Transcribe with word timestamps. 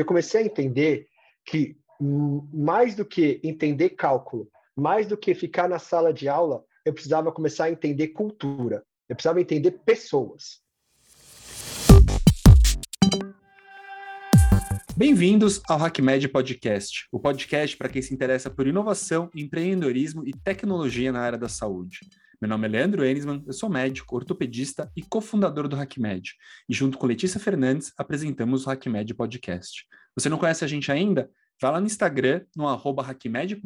Porque 0.00 0.02
eu 0.02 0.06
comecei 0.06 0.40
a 0.40 0.46
entender 0.46 1.08
que 1.44 1.76
mais 2.00 2.94
do 2.94 3.04
que 3.04 3.38
entender 3.44 3.90
cálculo, 3.90 4.48
mais 4.74 5.06
do 5.06 5.14
que 5.14 5.34
ficar 5.34 5.68
na 5.68 5.78
sala 5.78 6.10
de 6.10 6.26
aula, 6.26 6.64
eu 6.86 6.94
precisava 6.94 7.30
começar 7.30 7.64
a 7.64 7.70
entender 7.70 8.08
cultura. 8.08 8.82
Eu 9.06 9.14
precisava 9.14 9.42
entender 9.42 9.72
pessoas. 9.84 10.62
Bem-vindos 14.96 15.60
ao 15.68 15.78
HackMed 15.78 16.28
Podcast, 16.28 17.06
o 17.12 17.20
podcast 17.20 17.76
para 17.76 17.90
quem 17.90 18.00
se 18.00 18.14
interessa 18.14 18.48
por 18.48 18.66
inovação, 18.66 19.28
empreendedorismo 19.34 20.26
e 20.26 20.32
tecnologia 20.32 21.12
na 21.12 21.20
área 21.20 21.38
da 21.38 21.48
saúde. 21.48 22.00
Meu 22.40 22.48
nome 22.48 22.66
é 22.66 22.70
Leandro 22.70 23.04
Enisman, 23.04 23.44
eu 23.46 23.52
sou 23.52 23.68
médico, 23.68 24.16
ortopedista 24.16 24.90
e 24.96 25.02
cofundador 25.02 25.68
do 25.68 25.76
HackMed. 25.76 26.32
E 26.66 26.72
junto 26.72 26.96
com 26.96 27.06
Letícia 27.06 27.38
Fernandes, 27.38 27.92
apresentamos 27.98 28.64
o 28.66 28.70
HackMed 28.70 29.12
Podcast. 29.12 29.84
Você 30.16 30.30
não 30.30 30.38
conhece 30.38 30.64
a 30.64 30.66
gente 30.66 30.90
ainda? 30.90 31.30
Vai 31.60 31.70
lá 31.70 31.78
no 31.78 31.86
Instagram, 31.86 32.42
no 32.56 32.66
arroba 32.66 33.02
hackmed.br, 33.02 33.60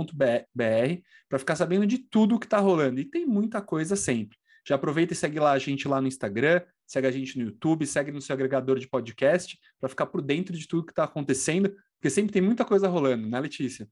para 1.28 1.38
ficar 1.38 1.54
sabendo 1.54 1.86
de 1.86 1.98
tudo 1.98 2.34
o 2.34 2.40
que 2.40 2.46
está 2.46 2.58
rolando. 2.58 2.98
E 2.98 3.04
tem 3.04 3.24
muita 3.24 3.62
coisa 3.62 3.94
sempre. 3.94 4.36
Já 4.66 4.74
aproveita 4.74 5.12
e 5.12 5.16
segue 5.16 5.38
lá 5.38 5.52
a 5.52 5.58
gente 5.60 5.86
lá 5.86 6.00
no 6.00 6.08
Instagram, 6.08 6.60
segue 6.84 7.06
a 7.06 7.12
gente 7.12 7.38
no 7.38 7.44
YouTube, 7.44 7.86
segue 7.86 8.10
no 8.10 8.20
seu 8.20 8.34
agregador 8.34 8.80
de 8.80 8.88
podcast, 8.88 9.56
para 9.78 9.88
ficar 9.88 10.06
por 10.06 10.20
dentro 10.20 10.52
de 10.52 10.66
tudo 10.66 10.84
que 10.84 10.90
está 10.90 11.04
acontecendo, 11.04 11.72
porque 11.94 12.10
sempre 12.10 12.32
tem 12.32 12.42
muita 12.42 12.64
coisa 12.64 12.88
rolando, 12.88 13.28
né, 13.28 13.38
Letícia? 13.38 13.88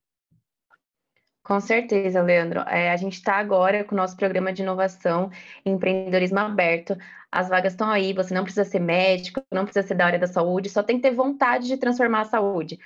Com 1.45 1.61
certeza, 1.61 2.23
Leandro. 2.23 2.61
É, 2.61 2.91
a 2.93 2.97
gente 2.97 3.15
está 3.15 3.35
agora 3.35 3.85
com 3.85 3.95
o 3.95 3.99
nosso 3.99 4.17
programa 4.17 4.53
de 4.53 4.63
inovação 4.63 5.31
empreendedorismo 5.67 6.39
aberto. 6.39 6.97
As 7.31 7.49
vagas 7.49 7.73
estão 7.73 7.91
aí, 7.91 8.13
você 8.13 8.33
não 8.33 8.45
precisa 8.45 8.65
ser 8.65 8.79
médico, 8.79 9.43
não 9.51 9.65
precisa 9.65 9.87
ser 9.87 9.95
da 9.95 10.07
área 10.07 10.19
da 10.19 10.27
saúde, 10.29 10.69
só 10.71 10.83
tem 10.83 10.97
que 10.97 11.03
ter 11.03 11.15
vontade 11.15 11.67
de 11.67 11.77
transformar 11.77 12.21
a 12.21 12.25
saúde. 12.27 12.79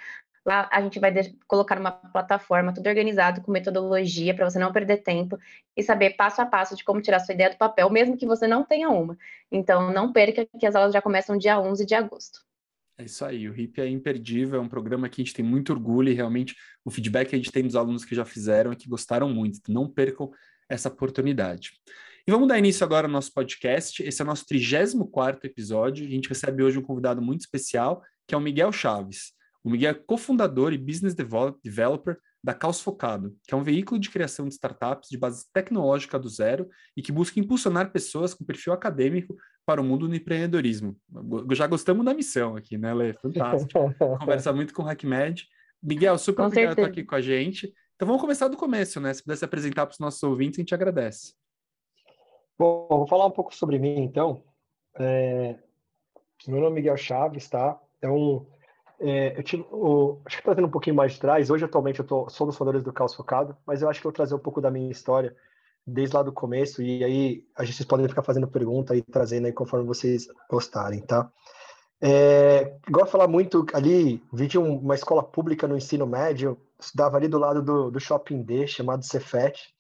Lá 0.45 0.69
a 0.73 0.81
gente 0.81 0.99
vai 1.01 1.13
colocar 1.47 1.79
uma 1.79 1.91
plataforma 1.93 2.73
tudo 2.73 2.87
organizado 2.89 3.43
com 3.43 3.51
metodologia 3.51 4.35
para 4.35 4.49
você 4.49 4.59
não 4.59 4.73
perder 4.73 4.99
tempo 4.99 5.37
e 5.77 5.83
saber 5.83 6.11
passo 6.17 6.41
a 6.41 6.47
passo 6.47 6.77
de 6.77 6.85
como 6.85 7.03
tirar 7.03 7.21
sua 7.21 7.35
ideia 7.35 7.51
do 7.51 7.59
papel, 7.59 7.91
mesmo 7.91 8.17
que 8.17 8.27
você 8.27 8.47
não 8.47 8.65
tenha 8.65 8.89
uma. 8.89 9.19
Então, 9.51 9.93
não 9.93 10.13
perca 10.13 10.47
que 10.59 10.67
as 10.67 10.75
aulas 10.77 10.93
já 10.93 11.03
começam 11.03 11.37
dia 11.37 11.61
11 11.61 11.85
de 11.85 11.95
agosto. 11.95 12.41
É 12.99 13.05
isso 13.05 13.25
aí, 13.27 13.47
o 13.47 13.53
RIP 13.53 13.79
é 13.79 13.89
imperdível, 13.89 14.59
é 14.59 14.63
um 14.63 14.69
programa 14.69 15.07
que 15.09 15.21
a 15.21 15.25
gente 15.25 15.35
tem 15.35 15.45
muito 15.45 15.71
orgulho 15.71 16.09
e 16.09 16.15
realmente 16.15 16.57
o 16.83 16.91
feedback 16.91 17.29
que 17.29 17.35
a 17.35 17.39
gente 17.39 17.53
tem 17.53 17.63
dos 17.63 17.77
alunos 17.77 18.07
que 18.07 18.15
já 18.15 18.25
fizeram 18.25 18.73
é 18.73 18.77
que 18.77 18.89
gostaram 18.89 19.29
muito, 19.29 19.59
então 19.59 19.75
não 19.75 19.87
percam 19.87 20.31
essa 20.67 20.89
oportunidade. 20.89 21.73
E 22.27 22.31
vamos 22.31 22.49
dar 22.49 22.59
início 22.59 22.83
agora 22.85 23.07
ao 23.07 23.13
nosso 23.13 23.33
podcast, 23.35 24.03
esse 24.03 24.23
é 24.23 24.25
o 24.25 24.27
nosso 24.27 24.47
34 24.47 25.47
episódio, 25.47 26.07
a 26.07 26.11
gente 26.11 26.29
recebe 26.29 26.63
hoje 26.63 26.79
um 26.79 26.83
convidado 26.83 27.21
muito 27.21 27.43
especial, 27.43 28.03
que 28.27 28.35
é 28.35 28.39
o 28.39 28.41
Miguel 28.41 28.73
Chaves. 28.73 29.33
O 29.63 29.71
Miguel 29.71 29.91
é 29.91 29.95
cofundador 29.95 30.73
e 30.73 30.79
business 30.79 31.15
developer 31.15 32.17
da 32.43 32.55
Caos 32.55 32.81
Focado, 32.81 33.37
que 33.47 33.53
é 33.53 33.57
um 33.57 33.63
veículo 33.63 34.01
de 34.01 34.09
criação 34.09 34.47
de 34.47 34.55
startups 34.55 35.09
de 35.11 35.19
base 35.19 35.45
tecnológica 35.53 36.19
do 36.19 36.29
zero 36.29 36.69
e 36.97 37.03
que 37.03 37.13
busca 37.13 37.39
impulsionar 37.41 37.93
pessoas 37.93 38.33
com 38.33 38.45
perfil 38.45 38.73
acadêmico 38.73 39.37
para 39.67 39.81
o 39.81 39.85
mundo 39.85 40.09
do 40.09 40.15
empreendedorismo. 40.15 40.97
Já 41.53 41.67
gostamos 41.67 42.05
da 42.05 42.15
missão 42.15 42.57
aqui, 42.57 42.79
né, 42.79 42.95
Lê? 42.95 43.13
Fantástico. 43.15 43.93
Conversa 44.21 44.53
muito 44.53 44.73
com 44.73 44.85
o 44.85 44.89
HackMed. 44.89 45.49
Miguel, 45.83 46.17
super 46.17 46.43
com 46.43 46.47
obrigado 46.47 46.77
por 46.77 46.83
estar 46.83 46.91
aqui 46.93 47.05
com 47.05 47.15
a 47.17 47.21
gente. 47.21 47.75
Então 47.97 48.07
vamos 48.07 48.23
começar 48.23 48.47
do 48.47 48.57
começo, 48.57 49.01
né? 49.01 49.13
Se 49.13 49.23
pudesse 49.23 49.45
apresentar 49.45 49.85
para 49.85 49.93
os 49.93 49.99
nossos 49.99 50.23
ouvintes, 50.23 50.59
a 50.59 50.63
gente 50.63 50.75
agradece. 50.75 51.35
Bom, 52.57 52.87
vou 52.89 53.09
falar 53.09 53.27
um 53.27 53.31
pouco 53.31 53.55
sobre 53.55 53.79
mim, 53.79 53.99
então. 54.01 54.43
É... 54.99 55.57
Meu 56.47 56.61
nome 56.61 56.73
é 56.73 56.75
Miguel 56.77 56.97
Chaves, 56.97 57.49
tá? 57.49 57.79
É 58.01 58.09
um 58.09 58.47
é, 58.99 59.39
eu 59.39 59.43
tive, 59.43 59.63
o, 59.71 60.21
acho 60.25 60.39
que 60.39 60.43
trazendo 60.43 60.67
um 60.67 60.71
pouquinho 60.71 60.97
mais 60.97 61.13
de 61.13 61.21
trás, 61.21 61.51
hoje 61.51 61.65
atualmente 61.65 62.01
eu 62.01 62.07
tô, 62.07 62.29
sou 62.31 62.47
um 62.47 62.49
dos 62.49 62.57
fundadores 62.57 62.83
do 62.83 62.93
Caos 62.93 63.15
Focado, 63.15 63.55
mas 63.67 63.83
eu 63.83 63.91
acho 63.91 64.01
que 64.01 64.07
eu 64.07 64.11
vou 64.11 64.17
trazer 64.17 64.35
um 64.35 64.39
pouco 64.39 64.61
da 64.61 64.71
minha 64.71 64.91
história 64.91 65.37
desde 65.87 66.17
lá 66.17 66.23
do 66.23 66.33
começo, 66.33 66.83
e 66.83 67.05
aí 67.05 67.45
a 67.57 67.65
gente, 67.65 67.87
podem 67.87 68.09
ficar 68.09 68.23
fazendo 68.23 68.49
pergunta 68.49 68.97
e 68.97 69.03
trazendo 69.03 69.47
aí 69.47 69.53
conforme 69.53 69.87
vocês 69.87 70.27
gostarem, 70.51 71.01
tá? 71.01 71.31
É, 72.01 72.77
igual 72.89 73.05
a 73.05 73.09
falar 73.09 73.29
muito 73.29 73.65
ali, 73.73 74.23
vi 74.33 74.47
de 74.47 74.59
uma 74.59 74.95
escola 74.95 75.23
pública 75.23 75.67
no 75.67 75.77
ensino 75.77 76.07
médio, 76.07 76.59
estudava 76.79 77.17
ali 77.17 77.29
do 77.29 77.39
lado 77.39 77.63
do, 77.63 77.91
do 77.91 78.01
Shopping 78.01 78.43
D, 78.43 78.67
chamado 78.67 79.05
Cefet, 79.05 79.75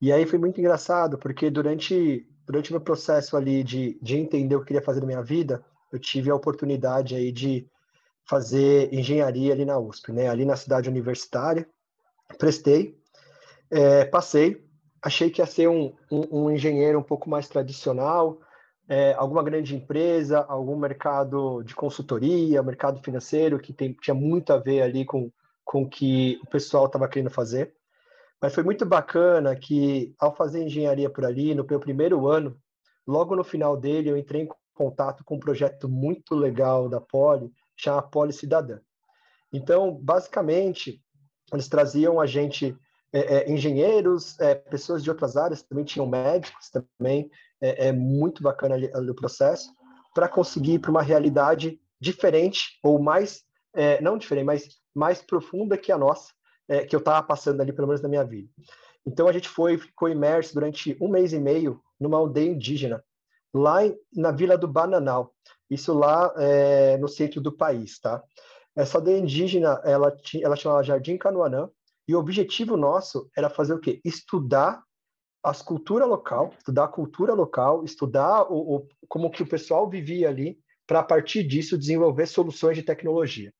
e 0.00 0.12
aí 0.12 0.26
foi 0.26 0.38
muito 0.38 0.60
engraçado, 0.60 1.18
porque 1.18 1.50
durante, 1.50 2.26
durante 2.46 2.72
meu 2.72 2.80
processo 2.80 3.36
ali 3.36 3.62
de, 3.62 3.98
de 4.02 4.16
entender 4.16 4.56
o 4.56 4.58
que 4.58 4.64
eu 4.64 4.66
queria 4.66 4.82
fazer 4.82 5.00
na 5.00 5.06
minha 5.06 5.22
vida, 5.22 5.64
eu 5.92 5.98
tive 5.98 6.30
a 6.30 6.34
oportunidade 6.34 7.14
aí 7.14 7.30
de 7.30 7.68
fazer 8.28 8.92
engenharia 8.92 9.52
ali 9.52 9.64
na 9.64 9.78
USP, 9.78 10.12
né? 10.12 10.28
Ali 10.28 10.44
na 10.44 10.56
cidade 10.56 10.88
universitária. 10.88 11.68
Prestei, 12.38 12.98
é, 13.70 14.04
passei. 14.04 14.63
Achei 15.04 15.28
que 15.28 15.42
ia 15.42 15.46
ser 15.46 15.68
um, 15.68 15.92
um, 16.10 16.44
um 16.44 16.50
engenheiro 16.50 16.98
um 16.98 17.02
pouco 17.02 17.28
mais 17.28 17.46
tradicional, 17.46 18.40
é, 18.88 19.12
alguma 19.14 19.42
grande 19.42 19.76
empresa, 19.76 20.44
algum 20.48 20.76
mercado 20.76 21.62
de 21.62 21.74
consultoria, 21.74 22.62
mercado 22.62 23.02
financeiro, 23.02 23.58
que 23.58 23.72
tem, 23.72 23.92
tinha 23.92 24.14
muito 24.14 24.52
a 24.52 24.58
ver 24.58 24.80
ali 24.80 25.04
com, 25.04 25.30
com 25.62 25.82
o 25.82 25.88
que 25.88 26.40
o 26.42 26.46
pessoal 26.48 26.86
estava 26.86 27.06
querendo 27.06 27.30
fazer. 27.30 27.74
Mas 28.40 28.54
foi 28.54 28.62
muito 28.62 28.86
bacana 28.86 29.54
que, 29.54 30.14
ao 30.18 30.34
fazer 30.34 30.62
engenharia 30.62 31.10
por 31.10 31.24
ali, 31.24 31.54
no 31.54 31.66
meu 31.68 31.80
primeiro 31.80 32.26
ano, 32.26 32.56
logo 33.06 33.36
no 33.36 33.44
final 33.44 33.76
dele, 33.76 34.10
eu 34.10 34.16
entrei 34.16 34.42
em 34.42 34.48
contato 34.74 35.22
com 35.24 35.36
um 35.36 35.40
projeto 35.40 35.88
muito 35.88 36.34
legal 36.34 36.88
da 36.88 37.00
Poli, 37.00 37.52
chama 37.76 38.02
Poli 38.02 38.32
Cidadã. 38.32 38.78
Então, 39.52 39.94
basicamente, 39.94 41.00
eles 41.52 41.68
traziam 41.68 42.20
a 42.20 42.26
gente, 42.26 42.76
é, 43.14 43.36
é, 43.36 43.50
engenheiros, 43.50 44.38
é, 44.40 44.54
pessoas 44.54 45.02
de 45.02 45.08
outras 45.08 45.36
áreas, 45.36 45.62
também 45.62 45.84
tinham 45.84 46.06
médicos 46.06 46.68
também, 46.70 47.30
é, 47.60 47.88
é 47.88 47.92
muito 47.92 48.42
bacana 48.42 48.74
ali, 48.74 49.10
o 49.10 49.14
processo, 49.14 49.70
para 50.12 50.28
conseguir 50.28 50.80
para 50.80 50.90
uma 50.90 51.02
realidade 51.02 51.80
diferente, 52.00 52.78
ou 52.82 52.98
mais, 52.98 53.42
não 54.02 54.18
diferente, 54.18 54.44
mas 54.44 54.68
mais 54.94 55.22
profunda 55.22 55.76
que 55.76 55.90
a 55.90 55.98
nossa, 55.98 56.32
que 56.88 56.94
eu 56.94 56.98
estava 56.98 57.26
passando 57.26 57.60
ali, 57.60 57.72
pelo 57.72 57.88
menos 57.88 58.02
na 58.02 58.08
minha 58.08 58.22
vida. 58.22 58.48
Então, 59.06 59.26
a 59.26 59.32
gente 59.32 59.48
foi, 59.48 59.78
ficou 59.78 60.08
imerso 60.08 60.54
durante 60.54 60.96
um 61.00 61.08
mês 61.08 61.32
e 61.32 61.38
meio 61.38 61.80
numa 61.98 62.18
aldeia 62.18 62.50
indígena, 62.50 63.02
lá 63.52 63.78
na 64.14 64.30
Vila 64.30 64.58
do 64.58 64.68
Bananal 64.68 65.34
isso 65.70 65.92
lá 65.92 66.32
é, 66.36 66.96
no 66.98 67.08
centro 67.08 67.40
do 67.40 67.52
país, 67.52 67.98
tá? 67.98 68.22
Essa 68.76 68.98
aldeia 68.98 69.18
indígena, 69.18 69.80
ela, 69.84 70.16
ela 70.42 70.56
chamava 70.56 70.82
Jardim 70.82 71.16
Canoanã, 71.16 71.68
e 72.06 72.14
o 72.14 72.18
objetivo 72.18 72.76
nosso 72.76 73.30
era 73.36 73.48
fazer 73.48 73.74
o 73.74 73.80
quê? 73.80 74.00
Estudar 74.04 74.82
as 75.42 75.60
culturas 75.60 76.08
local, 76.08 76.54
estudar 76.58 76.84
a 76.84 76.88
cultura 76.88 77.34
local, 77.34 77.84
estudar 77.84 78.50
o, 78.50 78.76
o 78.76 78.88
como 79.08 79.30
que 79.30 79.42
o 79.42 79.48
pessoal 79.48 79.88
vivia 79.88 80.28
ali, 80.28 80.58
para 80.86 81.00
a 81.00 81.04
partir 81.04 81.42
disso 81.44 81.78
desenvolver 81.78 82.26
soluções 82.26 82.76
de 82.76 82.82
tecnologia. 82.82 83.52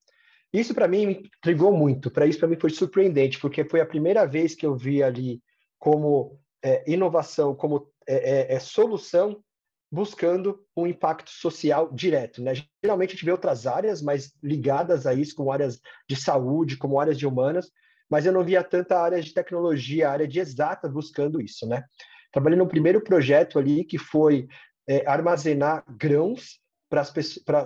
Isso 0.53 0.73
para 0.73 0.87
mim 0.87 1.05
me 1.05 1.13
intrigou 1.37 1.75
muito, 1.75 2.09
para 2.09 2.25
isso 2.25 2.39
para 2.39 2.47
mim 2.47 2.57
foi 2.59 2.69
surpreendente, 2.69 3.39
porque 3.39 3.65
foi 3.65 3.81
a 3.81 3.85
primeira 3.85 4.25
vez 4.25 4.55
que 4.55 4.65
eu 4.65 4.75
vi 4.75 5.03
ali 5.03 5.41
como 5.77 6.39
é, 6.63 6.89
inovação, 6.89 7.53
como 7.55 7.87
é, 8.07 8.53
é, 8.53 8.55
é 8.55 8.59
solução 8.59 9.43
buscando 9.91 10.65
um 10.75 10.87
impacto 10.87 11.29
social 11.29 11.91
direto. 11.91 12.41
Né? 12.41 12.53
Geralmente 12.83 13.11
a 13.11 13.13
gente 13.13 13.25
vê 13.25 13.31
outras 13.31 13.67
áreas 13.67 14.01
mais 14.01 14.33
ligadas 14.41 15.05
a 15.05 15.13
isso, 15.13 15.35
como 15.35 15.51
áreas 15.51 15.79
de 16.09 16.15
saúde, 16.15 16.77
como 16.77 16.99
áreas 16.99 17.17
de 17.17 17.27
humanas, 17.27 17.71
mas 18.09 18.25
eu 18.25 18.33
não 18.33 18.43
via 18.43 18.63
tanta 18.63 18.99
área 18.99 19.21
de 19.21 19.33
tecnologia, 19.33 20.09
área 20.09 20.27
de 20.27 20.39
exata 20.39 20.87
buscando 20.87 21.41
isso. 21.41 21.67
Né? 21.67 21.83
Trabalhei 22.31 22.57
no 22.57 22.67
primeiro 22.67 23.01
projeto 23.01 23.57
ali, 23.57 23.83
que 23.83 23.97
foi 23.97 24.47
é, 24.87 25.07
armazenar 25.07 25.83
grãos 25.97 26.59
para 26.89 27.01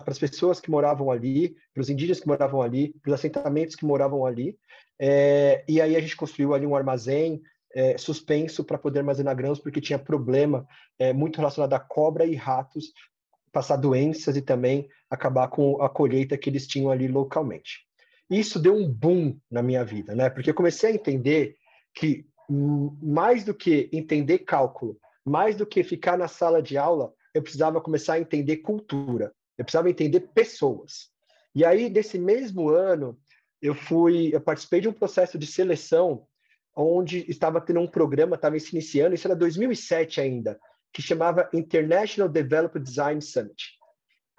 as 0.08 0.20
pessoas 0.20 0.60
que 0.60 0.72
moravam 0.72 1.12
ali, 1.12 1.56
para 1.74 1.82
os 1.82 1.90
indígenas 1.90 2.20
que 2.20 2.28
moravam 2.28 2.62
ali, 2.62 2.94
para 3.02 3.10
os 3.10 3.14
assentamentos 3.14 3.76
que 3.76 3.86
moravam 3.86 4.26
ali. 4.26 4.58
É, 5.00 5.64
e 5.68 5.82
aí 5.82 5.96
a 5.96 6.00
gente 6.00 6.16
construiu 6.16 6.54
ali 6.54 6.66
um 6.66 6.76
armazém, 6.76 7.42
é, 7.74 7.98
suspenso 7.98 8.64
para 8.64 8.78
poder 8.78 9.00
armazenar 9.00 9.36
grãos, 9.36 9.60
porque 9.60 9.82
tinha 9.82 10.00
problema 10.00 10.66
é, 10.98 11.14
muito 11.14 11.38
relacionado 11.38 11.74
a 11.74 11.80
cobra 11.80 12.26
e 12.26 12.36
ratos 12.36 12.92
passar 13.52 13.78
doenças 13.78 14.36
e 14.36 14.42
também 14.42 14.88
acabar 15.10 15.48
com 15.48 15.82
a 15.82 15.90
colheita 15.90 16.38
que 16.38 16.50
eles 16.50 16.68
tinham 16.68 16.92
ali 16.92 17.08
localmente. 17.08 17.89
Isso 18.30 18.60
deu 18.60 18.76
um 18.76 18.88
boom 18.88 19.40
na 19.50 19.64
minha 19.64 19.84
vida, 19.84 20.14
né? 20.14 20.30
Porque 20.30 20.50
eu 20.52 20.56
comecei 20.56 20.92
a 20.92 20.94
entender 20.94 21.58
que 21.94 22.28
mais 23.02 23.44
do 23.44 23.54
que 23.54 23.90
entender 23.92 24.40
cálculo, 24.40 25.00
mais 25.26 25.56
do 25.56 25.66
que 25.66 25.84
ficar 25.84 26.18
na 26.18 26.28
sala 26.28 26.62
de 26.62 26.78
aula, 26.78 27.14
eu 27.34 27.42
precisava 27.42 27.82
começar 27.82 28.14
a 28.14 28.20
entender 28.20 28.58
cultura, 28.58 29.34
eu 29.58 29.64
precisava 29.64 29.90
entender 29.90 30.22
pessoas. 30.34 31.10
E 31.54 31.64
aí, 31.64 31.90
desse 31.90 32.18
mesmo 32.18 32.70
ano, 32.70 33.20
eu 33.62 33.76
fui, 33.76 34.34
eu 34.34 34.42
participei 34.42 34.82
de 34.82 34.88
um 34.88 34.94
processo 34.94 35.38
de 35.38 35.46
seleção 35.46 36.26
onde 36.76 37.30
estava 37.30 37.60
tendo 37.60 37.80
um 37.80 37.88
programa, 37.88 38.36
estava 38.36 38.58
se 38.60 38.72
iniciando, 38.72 39.14
isso 39.14 39.28
era 39.28 39.36
2007 39.36 40.22
ainda, 40.22 40.60
que 40.94 41.02
chamava 41.02 41.50
International 41.54 42.30
Developer 42.30 42.82
Design 42.82 43.22
Summit. 43.22 43.78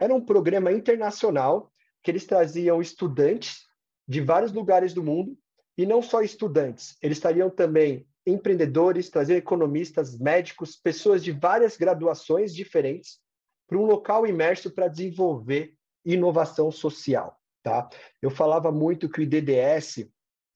Era 0.01 0.15
um 0.15 0.25
programa 0.25 0.73
internacional 0.73 1.71
que 2.03 2.11
eles 2.11 2.25
traziam 2.25 2.81
estudantes 2.81 3.67
de 4.11 4.21
vários 4.21 4.51
lugares 4.51 4.93
do 4.93 5.05
mundo, 5.05 5.39
e 5.79 5.87
não 5.87 6.03
só 6.03 6.21
estudantes, 6.21 6.97
eles 7.01 7.17
estariam 7.17 7.49
também 7.49 8.05
empreendedores, 8.27 9.09
traziam 9.09 9.39
economistas, 9.39 10.19
médicos, 10.19 10.75
pessoas 10.75 11.23
de 11.23 11.31
várias 11.31 11.77
graduações 11.77 12.53
diferentes 12.53 13.21
para 13.69 13.79
um 13.79 13.87
local 13.87 14.27
imerso 14.27 14.69
para 14.73 14.89
desenvolver 14.89 15.75
inovação 16.05 16.73
social. 16.73 17.39
Tá? 17.63 17.89
Eu 18.21 18.31
falava 18.31 18.73
muito 18.73 19.09
que 19.09 19.21
o 19.21 19.23
IDDS, 19.23 20.11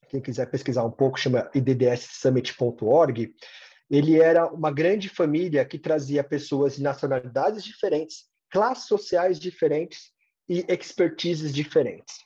quem 0.09 0.21
quiser 0.21 0.51
pesquisar 0.51 0.83
um 0.85 0.91
pouco, 0.91 1.17
chama 1.17 1.49
iddsummit.org, 1.55 3.33
ele 3.89 4.21
era 4.21 4.49
uma 4.49 4.73
grande 4.73 5.09
família 5.09 5.65
que 5.65 5.79
trazia 5.79 6.25
pessoas 6.25 6.75
de 6.75 6.83
nacionalidades 6.83 7.63
diferentes, 7.63 8.25
classes 8.51 8.89
sociais 8.89 9.39
diferentes 9.39 10.11
e 10.49 10.65
expertises 10.69 11.55
diferentes. 11.55 12.24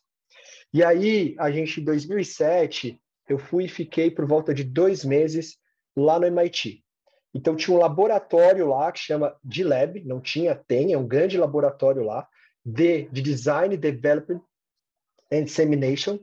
E 0.73 0.85
aí, 0.85 1.35
a 1.38 1.50
gente, 1.50 1.81
em 1.81 1.85
2007, 1.85 3.00
eu 3.29 3.38
fui 3.38 3.65
e 3.65 3.69
fiquei 3.69 4.11
por 4.11 4.26
volta 4.26 4.53
de 4.53 4.65
dois 4.65 5.05
meses 5.05 5.59
lá 5.97 6.19
no 6.19 6.26
MIT. 6.26 6.85
Então, 7.35 7.56
tinha 7.56 7.76
um 7.76 7.81
laboratório 7.81 8.67
lá 8.67 8.91
que 8.91 9.00
chama 9.00 9.37
D-Lab, 9.43 10.03
não 10.05 10.20
tinha, 10.20 10.55
tem, 10.55 10.93
é 10.93 10.99
um 10.99 11.06
grande 11.06 11.38
laboratório 11.38 12.03
lá, 12.03 12.26
de, 12.65 13.09
de 13.11 13.23
Design, 13.23 13.76
Development 13.76 14.43
and 15.32 15.44
Dissemination, 15.44 16.19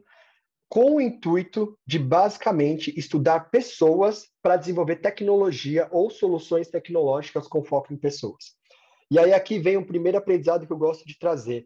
com 0.70 0.96
o 0.96 1.02
intuito 1.02 1.78
de 1.86 2.00
basicamente 2.00 2.94
estudar 2.98 3.52
pessoas 3.52 4.28
para 4.42 4.58
desenvolver 4.58 4.98
tecnologia 4.98 5.88
ou 5.92 6.10
soluções 6.10 6.68
tecnológicas 6.68 7.48
com 7.48 7.64
foco 7.64 7.94
em 7.94 7.98
pessoas. 7.98 8.56
E 9.10 9.20
aí 9.20 9.34
aqui 9.34 9.60
vem 9.60 9.78
um 9.78 9.86
primeiro 9.86 10.18
aprendizado 10.18 10.66
que 10.66 10.74
eu 10.74 10.78
gosto 10.78 11.06
de 11.06 11.18
trazer. 11.18 11.66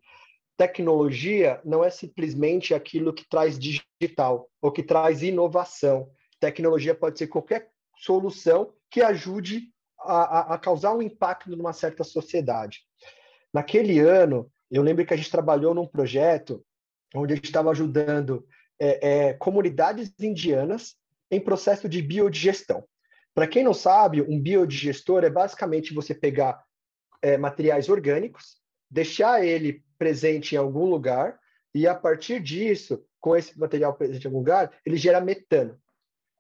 Tecnologia 0.60 1.62
não 1.64 1.86
é 1.86 1.90
simplesmente 1.90 2.74
aquilo 2.74 3.14
que 3.14 3.26
traz 3.30 3.58
digital 3.58 4.50
ou 4.62 4.74
que 4.74 4.84
traz 4.84 5.24
inovação. 5.24 6.12
Tecnologia 6.38 6.94
pode 6.94 7.18
ser 7.18 7.28
qualquer 7.28 7.70
solução 7.96 8.74
que 8.92 9.02
ajude 9.02 9.70
a, 10.02 10.18
a, 10.18 10.56
a 10.56 10.58
causar 10.58 10.94
um 10.94 11.02
impacto 11.02 11.50
numa 11.50 11.72
certa 11.72 12.04
sociedade. 12.04 12.80
Naquele 13.54 14.00
ano, 14.00 14.52
eu 14.70 14.84
lembro 14.84 15.06
que 15.06 15.14
a 15.14 15.18
gente 15.18 15.32
trabalhou 15.32 15.74
num 15.74 15.88
projeto 15.88 16.62
onde 17.16 17.32
a 17.32 17.36
gente 17.38 17.46
estava 17.46 17.72
ajudando 17.72 18.46
é, 18.78 19.28
é, 19.30 19.34
comunidades 19.36 20.14
indianas 20.20 20.98
em 21.32 21.40
processo 21.40 21.88
de 21.88 22.02
biodigestão. 22.02 22.84
Para 23.34 23.48
quem 23.48 23.64
não 23.64 23.74
sabe, 23.74 24.22
um 24.22 24.38
biodigestor 24.38 25.24
é 25.24 25.30
basicamente 25.30 25.94
você 25.94 26.14
pegar 26.14 26.62
é, 27.22 27.38
materiais 27.38 27.88
orgânicos, 27.88 28.58
deixar 28.92 29.42
ele 29.46 29.88
presente 30.00 30.56
em 30.56 30.58
algum 30.58 30.86
lugar, 30.86 31.40
e 31.76 31.86
a 31.86 31.94
partir 31.94 32.40
disso, 32.40 33.06
com 33.20 33.36
esse 33.36 33.60
material 33.60 33.94
presente 33.94 34.24
em 34.24 34.28
algum 34.28 34.40
lugar, 34.40 34.72
ele 34.84 34.98
gera 34.98 35.22
metano. 35.22 35.80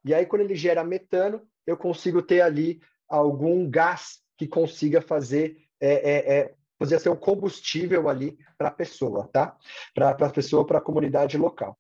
E 0.04 0.14
aí, 0.14 0.26
quando 0.26 0.42
ele 0.42 0.56
gera 0.56 0.84
metano, 0.84 1.48
eu 1.68 1.78
consigo 1.78 2.24
ter 2.24 2.42
ali 2.42 2.82
algum 3.08 3.70
gás 3.70 4.20
que 4.36 4.48
consiga 4.48 5.02
fazer 5.02 5.58
é, 5.80 5.94
é, 5.94 6.40
é 6.40 6.56
fazer 6.80 7.00
ser 7.00 7.10
um 7.10 7.16
combustível 7.16 8.08
ali 8.10 8.38
para 8.58 8.70
a 8.70 8.72
pessoa, 8.72 9.30
tá? 9.32 9.56
Para 9.94 10.12
a 10.12 10.30
pessoa, 10.30 10.66
para 10.66 10.80
a 10.80 10.82
comunidade 10.82 11.38
local 11.38 11.78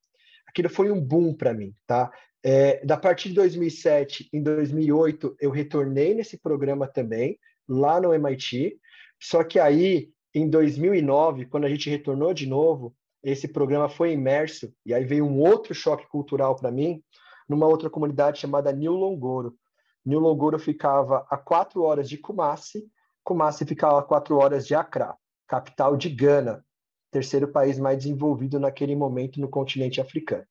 aquilo 0.50 0.70
foi 0.70 0.92
um 0.92 1.00
boom 1.00 1.34
para 1.34 1.54
mim, 1.54 1.74
tá? 1.86 2.12
É, 2.44 2.84
da 2.86 2.98
partir 2.98 3.30
de 3.30 3.36
2007, 3.36 4.30
em 4.34 4.42
2008, 4.42 5.38
eu 5.40 5.52
retornei 5.52 6.14
nesse 6.14 6.38
programa 6.38 6.88
também, 6.88 7.38
lá 7.68 8.00
no 8.02 8.14
MIT. 8.14 8.80
Só 9.22 9.44
que 9.44 9.60
aí, 9.60 10.10
em 10.34 10.50
2009, 10.50 11.46
quando 11.46 11.66
a 11.66 11.70
gente 11.70 11.90
retornou 11.90 12.34
de 12.34 12.48
novo, 12.48 12.96
esse 13.24 13.48
programa 13.48 13.90
foi 13.90 14.14
imerso, 14.14 14.72
e 14.86 14.94
aí 14.94 15.04
veio 15.04 15.26
um 15.26 15.40
outro 15.40 15.74
choque 15.74 16.08
cultural 16.08 16.56
para 16.56 16.72
mim, 16.72 17.04
numa 17.48 17.68
outra 17.68 17.90
comunidade 17.90 18.40
chamada 18.40 18.72
New 18.72 18.94
Longoro. 18.94 19.58
New 20.06 20.20
Longoro 20.20 20.60
ficava 20.60 21.26
a 21.30 21.38
quatro 21.38 21.84
horas 21.84 22.08
de 22.08 22.18
Kumasi, 22.18 22.90
Kumasi 23.24 23.66
ficava 23.66 24.00
a 24.00 24.04
quatro 24.04 24.38
horas 24.38 24.66
de 24.66 24.74
Accra, 24.74 25.16
capital 25.48 25.98
de 25.98 26.10
Gana, 26.10 26.64
terceiro 27.12 27.48
país 27.48 27.80
mais 27.80 27.98
desenvolvido 27.98 28.60
naquele 28.60 28.96
momento 28.96 29.40
no 29.40 29.50
continente 29.50 30.00
africano. 30.00 30.46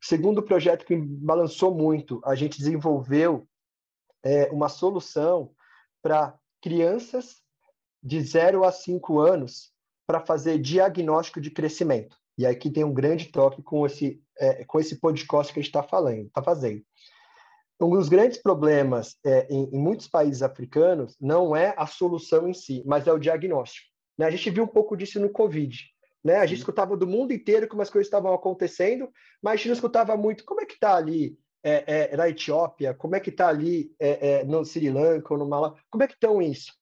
Segundo 0.00 0.42
projeto 0.42 0.84
que 0.84 0.96
balançou 0.96 1.74
muito, 1.74 2.20
a 2.24 2.34
gente 2.34 2.58
desenvolveu 2.58 3.46
é, 4.22 4.50
uma 4.50 4.68
solução 4.68 5.52
para 6.02 6.34
crianças 6.60 7.42
de 8.02 8.20
0 8.20 8.64
a 8.64 8.72
5 8.72 9.18
anos 9.18 9.72
para 10.06 10.20
fazer 10.20 10.58
diagnóstico 10.58 11.40
de 11.40 11.50
crescimento. 11.50 12.16
E 12.36 12.46
aqui 12.46 12.70
tem 12.70 12.84
um 12.84 12.92
grande 12.92 13.26
toque 13.26 13.62
com 13.62 13.84
esse, 13.84 14.22
é, 14.38 14.64
com 14.64 14.80
esse 14.80 14.96
podcast 14.98 15.52
que 15.52 15.60
a 15.60 15.62
gente 15.62 15.68
está 15.68 15.82
falando, 15.82 16.26
está 16.26 16.42
fazendo. 16.42 16.82
Um 17.80 17.90
dos 17.90 18.08
grandes 18.08 18.40
problemas 18.40 19.16
é, 19.24 19.46
em, 19.50 19.70
em, 19.72 19.78
muitos 19.78 20.08
países 20.08 20.42
africanos 20.42 21.16
não 21.20 21.54
é 21.56 21.74
a 21.76 21.86
solução 21.86 22.48
em 22.48 22.54
si, 22.54 22.82
mas 22.86 23.06
é 23.06 23.12
o 23.12 23.18
diagnóstico. 23.18 23.86
Né? 24.18 24.26
A 24.26 24.30
gente 24.30 24.50
viu 24.50 24.64
um 24.64 24.68
pouco 24.68 24.96
disso 24.96 25.18
no 25.18 25.30
Covid. 25.30 25.78
Né? 26.22 26.36
A 26.36 26.46
gente 26.46 26.58
escutava 26.58 26.96
do 26.96 27.06
mundo 27.06 27.32
inteiro 27.32 27.66
como 27.66 27.80
as 27.80 27.88
coisas 27.88 28.06
estavam 28.06 28.34
acontecendo, 28.34 29.10
mas 29.42 29.54
a 29.54 29.56
gente 29.56 29.68
não 29.68 29.74
escutava 29.74 30.16
muito 30.16 30.44
como 30.44 30.60
é 30.60 30.66
que 30.66 30.74
está 30.74 30.94
ali 30.94 31.38
é, 31.62 32.10
é, 32.12 32.16
na 32.16 32.28
Etiópia, 32.28 32.94
como 32.94 33.16
é 33.16 33.20
que 33.20 33.30
está 33.30 33.48
ali 33.48 33.94
é, 33.98 34.28
é, 34.40 34.44
no 34.44 34.64
Sri 34.64 34.90
Lanka 34.90 35.32
ou 35.32 35.38
no 35.38 35.48
Malawi, 35.48 35.78
como 35.90 36.02
é 36.02 36.06
que 36.06 36.14
estão 36.14 36.40
isso? 36.40 36.72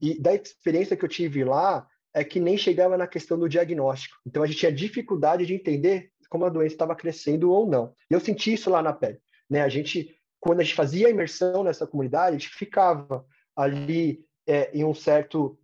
E 0.00 0.20
da 0.20 0.34
experiência 0.34 0.96
que 0.96 1.04
eu 1.04 1.08
tive 1.08 1.44
lá, 1.44 1.86
é 2.14 2.24
que 2.24 2.40
nem 2.40 2.56
chegava 2.56 2.96
na 2.96 3.06
questão 3.06 3.38
do 3.38 3.48
diagnóstico. 3.48 4.16
Então 4.26 4.42
a 4.42 4.46
gente 4.46 4.58
tinha 4.58 4.72
dificuldade 4.72 5.44
de 5.44 5.54
entender 5.54 6.10
como 6.30 6.44
a 6.44 6.48
doença 6.48 6.74
estava 6.74 6.96
crescendo 6.96 7.50
ou 7.50 7.66
não. 7.66 7.92
E 8.10 8.14
eu 8.14 8.20
senti 8.20 8.52
isso 8.52 8.70
lá 8.70 8.82
na 8.82 8.92
pele. 8.92 9.18
Né? 9.48 9.62
A 9.62 9.68
gente, 9.68 10.14
quando 10.40 10.60
a 10.60 10.62
gente 10.62 10.74
fazia 10.74 11.06
a 11.06 11.10
imersão 11.10 11.62
nessa 11.62 11.86
comunidade, 11.86 12.36
a 12.36 12.38
gente 12.38 12.48
ficava 12.48 13.24
ali 13.54 14.24
é, 14.46 14.70
em 14.76 14.84
um 14.84 14.94
certo 14.94 15.58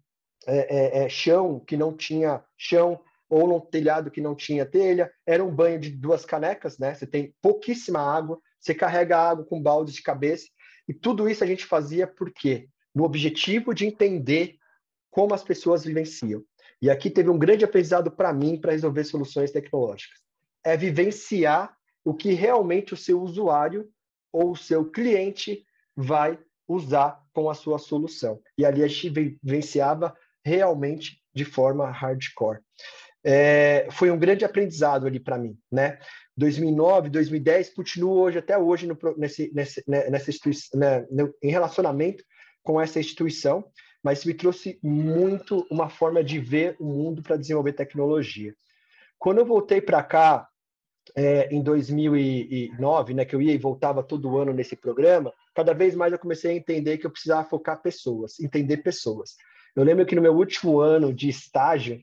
é, 0.46 1.00
é, 1.00 1.05
é, 1.05 1.08
chão 1.08 1.61
que 1.61 1.76
não 1.76 1.96
tinha 1.96 2.44
chão, 2.56 3.00
ou 3.28 3.49
num 3.49 3.61
telhado 3.61 4.11
que 4.11 4.20
não 4.20 4.35
tinha 4.35 4.67
telha, 4.67 5.11
era 5.26 5.43
um 5.43 5.55
banho 5.55 5.78
de 5.78 5.88
duas 5.88 6.23
canecas, 6.25 6.78
né? 6.78 6.94
Você 6.94 7.06
tem 7.06 7.35
pouquíssima 7.40 7.99
água, 7.99 8.38
você 8.61 8.75
carrega 8.75 9.17
água 9.17 9.44
com 9.44 9.62
balde 9.62 9.93
de 9.93 10.02
cabeça, 10.02 10.46
e 10.87 10.93
tudo 10.93 11.26
isso 11.26 11.43
a 11.43 11.46
gente 11.46 11.64
fazia 11.64 12.06
por 12.06 12.31
quê? 12.31 12.69
No 12.94 13.04
objetivo 13.04 13.74
de 13.74 13.86
entender 13.86 14.56
como 15.10 15.34
as 15.34 15.42
pessoas 15.42 15.84
vivenciam. 15.84 16.42
E 16.80 16.90
aqui 16.90 17.10
teve 17.10 17.30
um 17.30 17.38
grande 17.38 17.64
aprendizado 17.64 18.10
para 18.10 18.32
mim 18.32 18.60
para 18.60 18.72
resolver 18.72 19.04
soluções 19.04 19.52
tecnológicas. 19.52 20.18
É 20.64 20.76
vivenciar 20.76 21.76
o 22.04 22.12
que 22.12 22.32
realmente 22.32 22.94
o 22.94 22.96
seu 22.96 23.20
usuário 23.20 23.88
ou 24.32 24.52
o 24.52 24.56
seu 24.56 24.90
cliente 24.90 25.64
vai 25.94 26.38
usar 26.66 27.22
com 27.32 27.49
a 27.49 27.54
sua 27.54 27.78
solução. 27.78 28.40
E 28.56 28.64
ali 28.64 28.82
a 28.82 28.88
gente 28.88 29.11
vivenciava 29.42 30.16
realmente 30.44 31.22
de 31.34 31.44
forma 31.44 31.90
hardcore. 31.90 32.61
É, 33.25 33.87
foi 33.92 34.11
um 34.11 34.18
grande 34.18 34.44
aprendizado 34.44 35.06
ali 35.06 35.20
para 35.20 35.38
mim, 35.38 35.56
né? 35.70 35.99
2009, 36.37 37.08
2010, 37.11 37.75
continuo 37.75 38.18
hoje 38.18 38.38
até 38.38 38.58
hoje 38.58 38.87
no, 38.87 38.99
nesse, 39.16 39.52
nesse, 39.54 39.84
né, 39.87 40.11
nessa 40.11 40.32
né, 40.75 41.06
em 41.40 41.50
relacionamento 41.50 42.25
com 42.62 42.81
essa 42.81 43.00
instituição, 43.00 43.64
mas 44.02 44.25
me 44.25 44.35
trouxe 44.35 44.78
muito 44.83 45.66
uma 45.71 45.88
forma 45.88 46.23
de 46.23 46.38
ver 46.38 46.76
o 46.78 46.85
mundo 46.85 47.23
para 47.23 47.37
desenvolver 47.37 47.73
tecnologia. 47.73 48.54
Quando 49.19 49.38
eu 49.38 49.47
voltei 49.47 49.81
para 49.81 50.02
cá 50.02 50.49
é, 51.16 51.49
em 51.54 51.62
2009, 51.62 53.14
né, 53.14 53.25
que 53.25 53.35
eu 53.35 53.42
ia 53.42 53.52
e 53.52 53.59
voltava 53.59 54.02
todo 54.02 54.37
ano 54.37 54.52
nesse 54.52 54.75
programa, 54.75 55.33
cada 55.54 55.73
vez 55.73 55.95
mais 55.95 56.12
eu 56.12 56.19
comecei 56.19 56.52
a 56.52 56.57
entender 56.57 56.99
que 56.99 57.07
eu 57.07 57.11
precisava 57.11 57.49
focar 57.49 57.81
pessoas, 57.81 58.40
entender 58.40 58.78
pessoas. 58.78 59.37
Eu 59.75 59.85
lembro 59.85 60.04
que 60.04 60.14
no 60.14 60.23
meu 60.23 60.35
último 60.35 60.81
ano 60.81 61.12
de 61.12 61.28
estágio, 61.28 62.00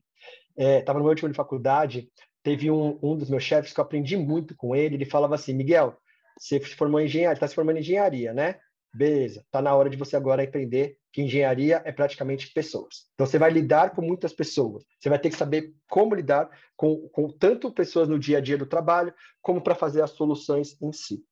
estava 0.58 0.98
é, 0.98 1.00
no 1.00 1.04
meu 1.04 1.10
último 1.10 1.28
ano 1.28 1.34
de 1.34 1.38
faculdade, 1.38 2.10
teve 2.42 2.72
um, 2.72 2.98
um 3.02 3.18
dos 3.18 3.30
meus 3.30 3.44
chefes 3.44 3.74
que 3.74 3.80
eu 3.80 3.84
aprendi 3.84 4.18
muito 4.18 4.56
com 4.56 4.76
ele, 4.76 4.96
ele 4.96 5.06
falava 5.06 5.36
assim, 5.36 5.54
Miguel, 5.54 5.98
você 6.38 6.60
se 6.60 6.76
formou 6.76 7.02
em 7.02 7.06
engenharia, 7.06 7.34
está 7.34 7.48
se 7.48 7.56
formando 7.56 7.78
em 7.78 7.82
engenharia, 7.82 8.34
né? 8.34 8.56
Beleza, 8.94 9.42
está 9.42 9.62
na 9.62 9.76
hora 9.76 9.90
de 9.90 9.98
você 9.98 10.16
agora 10.16 10.44
aprender 10.44 10.98
que 11.14 11.22
engenharia 11.22 11.82
é 11.86 11.92
praticamente 11.92 12.52
pessoas. 12.52 13.08
Então 13.14 13.26
você 13.26 13.38
vai 13.38 13.52
lidar 13.52 13.92
com 13.92 14.02
muitas 14.02 14.34
pessoas. 14.34 14.84
Você 15.00 15.10
vai 15.10 15.20
ter 15.20 15.30
que 15.30 15.38
saber 15.38 15.74
como 15.88 16.16
lidar 16.16 16.50
com, 16.76 17.08
com 17.10 17.30
tanto 17.30 17.72
pessoas 17.72 18.08
no 18.08 18.18
dia 18.18 18.40
a 18.40 18.42
dia 18.42 18.58
do 18.58 18.66
trabalho, 18.66 19.14
como 19.42 19.62
para 19.62 19.76
fazer 19.76 20.02
as 20.02 20.12
soluções 20.12 20.76
em 20.82 20.92
si 20.92 21.24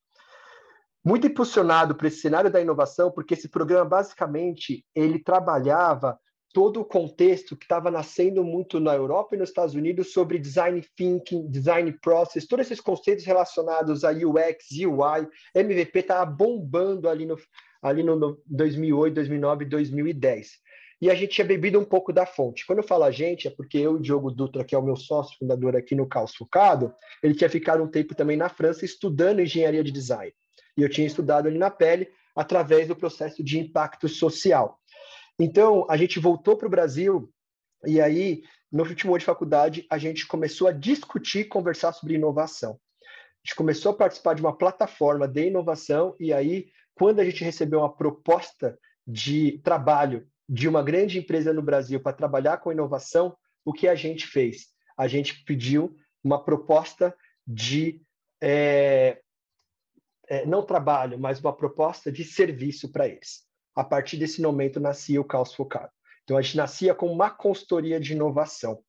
muito 1.07 1.25
impulsionado 1.25 1.95
para 1.95 2.09
esse 2.09 2.19
cenário 2.19 2.51
da 2.51 2.59
inovação, 2.59 3.09
porque 3.09 3.33
esse 3.33 3.47
programa 3.47 3.85
basicamente 3.85 4.85
ele 4.93 5.19
trabalhava 5.19 6.19
todo 6.53 6.81
o 6.81 6.85
contexto 6.85 7.55
que 7.55 7.65
estava 7.65 7.91
nascendo 7.91 8.43
muito 8.43 8.79
na 8.79 8.95
Europa 8.95 9.35
e 9.35 9.39
nos 9.39 9.49
Estados 9.49 9.75
Unidos 9.75 10.11
sobre 10.11 10.39
design 10.39 10.81
thinking, 10.95 11.47
design 11.49 11.91
process, 12.01 12.47
todos 12.47 12.65
esses 12.65 12.81
conceitos 12.81 13.25
relacionados 13.25 14.03
a 14.03 14.11
UX, 14.11 14.71
UI, 14.71 15.27
MVP 15.53 15.99
estava 15.99 16.25
bombando 16.25 17.07
ali 17.09 17.25
no 17.25 17.37
ali 17.81 18.03
no 18.03 18.41
2008, 18.47 19.13
2009, 19.13 19.65
2010. 19.65 20.51
e 20.99 21.11
a 21.11 21.15
gente 21.15 21.33
tinha 21.33 21.45
bebido 21.45 21.79
um 21.79 21.85
pouco 21.85 22.11
da 22.11 22.25
fonte. 22.25 22.65
Quando 22.65 22.79
eu 22.79 22.83
falo 22.83 23.03
a 23.03 23.11
gente, 23.11 23.47
é 23.47 23.51
porque 23.51 23.77
eu 23.77 23.93
e 23.93 23.95
o 23.97 24.01
Diogo 24.01 24.31
Dutra, 24.31 24.63
que 24.63 24.73
é 24.73 24.77
o 24.77 24.81
meu 24.81 24.95
sócio 24.95 25.37
fundador 25.37 25.75
aqui 25.75 25.93
no 25.93 26.07
Caos 26.07 26.35
Focado, 26.35 26.91
ele 27.21 27.35
tinha 27.35 27.49
ficado 27.49 27.83
um 27.83 27.87
tempo 27.87 28.15
também 28.15 28.35
na 28.35 28.49
França 28.49 28.83
estudando 28.83 29.41
engenharia 29.41 29.83
de 29.83 29.91
design. 29.91 30.33
E 30.75 30.81
eu 30.81 30.89
tinha 30.89 31.05
estudado 31.05 31.47
ali 31.47 31.57
na 31.57 31.69
pele 31.69 32.07
através 32.35 32.87
do 32.87 32.95
processo 32.95 33.43
de 33.43 33.59
impacto 33.59 34.07
social. 34.07 34.79
Então, 35.39 35.85
a 35.89 35.95
gente 35.97 36.19
voltou 36.19 36.57
para 36.57 36.67
o 36.67 36.71
Brasil 36.71 37.31
e 37.85 38.01
aí, 38.01 38.43
no 38.71 38.83
último 38.83 39.13
ano 39.13 39.19
de 39.19 39.25
faculdade, 39.25 39.85
a 39.89 39.97
gente 39.97 40.25
começou 40.27 40.67
a 40.67 40.71
discutir, 40.71 41.45
conversar 41.45 41.93
sobre 41.93 42.15
inovação. 42.15 42.71
A 42.71 43.47
gente 43.47 43.55
começou 43.55 43.91
a 43.91 43.95
participar 43.95 44.33
de 44.33 44.41
uma 44.41 44.57
plataforma 44.57 45.27
de 45.27 45.47
inovação 45.47 46.15
e 46.19 46.33
aí, 46.33 46.69
quando 46.95 47.19
a 47.19 47.25
gente 47.25 47.43
recebeu 47.43 47.79
uma 47.79 47.95
proposta 47.95 48.77
de 49.05 49.59
trabalho 49.59 50.27
de 50.49 50.67
uma 50.67 50.81
grande 50.81 51.19
empresa 51.19 51.53
no 51.53 51.61
Brasil 51.61 51.99
para 51.99 52.13
trabalhar 52.13 52.57
com 52.57 52.71
inovação, 52.71 53.37
o 53.63 53.71
que 53.71 53.87
a 53.87 53.95
gente 53.95 54.25
fez? 54.25 54.67
A 54.97 55.07
gente 55.07 55.43
pediu 55.43 55.95
uma 56.23 56.43
proposta 56.43 57.15
de 57.45 58.01
é, 58.41 59.21
é, 60.27 60.45
não 60.45 60.65
trabalho, 60.65 61.19
mas 61.19 61.39
uma 61.39 61.55
proposta 61.55 62.11
de 62.11 62.23
serviço 62.23 62.91
para 62.91 63.07
eles. 63.07 63.46
A 63.77 63.83
partir 63.83 64.17
desse 64.17 64.41
momento 64.41 64.79
nascia 64.79 65.21
o 65.21 65.23
Caos 65.23 65.53
Focado. 65.53 65.91
Então 66.23 66.35
a 66.35 66.41
gente 66.41 66.57
nascia 66.57 66.95
com 66.95 67.11
uma 67.11 67.29
consultoria 67.29 67.99
de 67.99 68.13
inovação. 68.13 68.79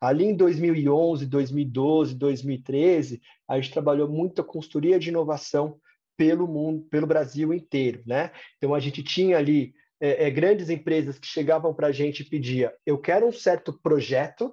Ali 0.00 0.24
em 0.24 0.34
2011, 0.34 1.24
2012, 1.24 2.16
2013, 2.16 3.22
a 3.46 3.60
gente 3.60 3.72
trabalhou 3.72 4.08
muito 4.08 4.40
a 4.40 4.44
consultoria 4.44 4.98
de 4.98 5.08
inovação 5.08 5.80
pelo 6.16 6.48
mundo, 6.48 6.82
pelo 6.90 7.06
Brasil 7.06 7.54
inteiro, 7.54 8.02
né? 8.04 8.32
Então 8.56 8.74
a 8.74 8.80
gente 8.80 9.04
tinha 9.04 9.38
ali 9.38 9.72
é, 10.00 10.26
é, 10.26 10.30
grandes 10.30 10.68
empresas 10.68 11.16
que 11.16 11.28
chegavam 11.28 11.72
para 11.72 11.86
a 11.86 11.92
gente 11.92 12.20
e 12.20 12.28
pedia: 12.28 12.74
eu 12.84 12.98
quero 12.98 13.28
um 13.28 13.32
certo 13.32 13.72
projeto, 13.72 14.52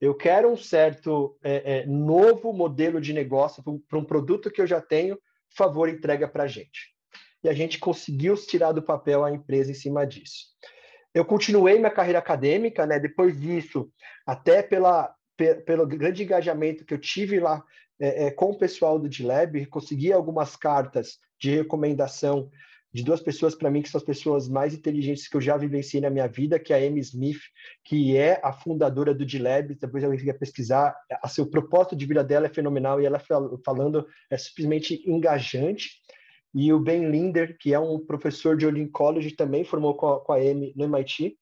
eu 0.00 0.14
quero 0.14 0.48
um 0.48 0.56
certo 0.56 1.36
é, 1.42 1.80
é 1.80 1.86
novo 1.86 2.52
modelo 2.52 3.00
de 3.00 3.12
negócio 3.12 3.60
para 3.88 3.98
um 3.98 4.04
produto 4.04 4.52
que 4.52 4.60
eu 4.60 4.68
já 4.68 4.80
tenho, 4.80 5.18
favor, 5.50 5.88
entrega 5.88 6.28
para 6.28 6.44
a 6.44 6.48
gente. 6.48 6.95
E 7.44 7.48
a 7.48 7.52
gente 7.52 7.78
conseguiu 7.78 8.34
tirar 8.34 8.72
do 8.72 8.82
papel 8.82 9.24
a 9.24 9.32
empresa 9.32 9.70
em 9.70 9.74
cima 9.74 10.06
disso. 10.06 10.46
Eu 11.14 11.24
continuei 11.24 11.78
minha 11.78 11.90
carreira 11.90 12.18
acadêmica, 12.18 12.86
né? 12.86 12.98
Depois 12.98 13.40
disso, 13.40 13.90
até 14.26 14.62
pela, 14.62 15.14
pelo 15.64 15.86
grande 15.86 16.22
engajamento 16.22 16.84
que 16.84 16.92
eu 16.92 16.98
tive 16.98 17.40
lá 17.40 17.64
é, 17.98 18.26
é, 18.26 18.30
com 18.30 18.50
o 18.50 18.58
pessoal 18.58 18.98
do 18.98 19.08
D-Lab, 19.08 19.64
consegui 19.66 20.12
algumas 20.12 20.56
cartas 20.56 21.18
de 21.40 21.54
recomendação 21.54 22.50
de 22.92 23.02
duas 23.02 23.20
pessoas 23.20 23.54
para 23.54 23.70
mim 23.70 23.82
que 23.82 23.90
são 23.90 23.98
as 23.98 24.04
pessoas 24.04 24.48
mais 24.48 24.72
inteligentes 24.72 25.28
que 25.28 25.36
eu 25.36 25.40
já 25.40 25.56
vivenciei 25.56 26.00
na 26.00 26.08
minha 26.08 26.26
vida, 26.26 26.58
que 26.58 26.72
é 26.72 26.76
a 26.76 26.86
Amy 26.86 27.00
Smith, 27.00 27.40
que 27.84 28.16
é 28.16 28.40
a 28.42 28.52
fundadora 28.52 29.14
do 29.14 29.26
D-Lab, 29.26 29.74
depois 29.74 30.02
eu 30.02 30.14
ia 30.14 30.32
pesquisar, 30.32 30.96
a 31.22 31.28
seu 31.28 31.46
propósito 31.46 31.94
de 31.94 32.06
vida 32.06 32.24
dela 32.24 32.46
é 32.46 32.48
fenomenal 32.48 33.00
e 33.00 33.04
ela 33.04 33.20
falando 33.64 34.06
é 34.30 34.38
simplesmente 34.38 35.02
engajante. 35.06 35.90
E 36.58 36.72
o 36.72 36.80
Ben 36.80 37.10
Linder, 37.10 37.58
que 37.58 37.74
é 37.74 37.78
um 37.78 37.98
professor 37.98 38.56
de 38.56 38.66
Olin 38.66 38.88
College, 38.88 39.32
também 39.32 39.62
formou 39.62 39.94
com 39.94 40.08
a, 40.08 40.20
com 40.20 40.32
a 40.32 40.36
Amy 40.36 40.72
no 40.74 40.84
MIT, 40.84 41.36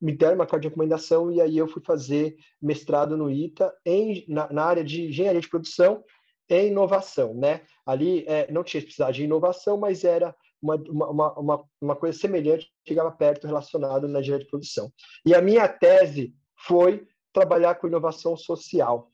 me 0.00 0.12
deram 0.12 0.36
uma 0.36 0.46
carta 0.46 0.60
de 0.60 0.68
recomendação 0.68 1.32
e 1.32 1.40
aí 1.40 1.58
eu 1.58 1.66
fui 1.66 1.82
fazer 1.84 2.36
mestrado 2.60 3.16
no 3.16 3.28
ITA 3.28 3.74
em, 3.84 4.24
na, 4.28 4.52
na 4.52 4.64
área 4.64 4.84
de 4.84 5.08
engenharia 5.08 5.40
de 5.40 5.48
produção 5.48 6.04
e 6.48 6.68
inovação, 6.68 7.34
né? 7.34 7.62
Ali 7.84 8.24
é, 8.28 8.50
não 8.52 8.62
tinha 8.62 8.80
precisar 8.80 9.10
de 9.10 9.24
inovação, 9.24 9.76
mas 9.76 10.04
era 10.04 10.32
uma, 10.62 10.76
uma, 10.76 11.38
uma, 11.40 11.64
uma 11.80 11.96
coisa 11.96 12.16
semelhante, 12.16 12.70
chegava 12.86 13.10
perto 13.10 13.48
relacionado 13.48 14.06
na 14.06 14.20
engenharia 14.20 14.44
de 14.44 14.50
produção. 14.50 14.92
E 15.26 15.34
a 15.34 15.42
minha 15.42 15.66
tese 15.66 16.32
foi 16.56 17.04
trabalhar 17.32 17.74
com 17.74 17.88
inovação 17.88 18.36
social. 18.36 19.08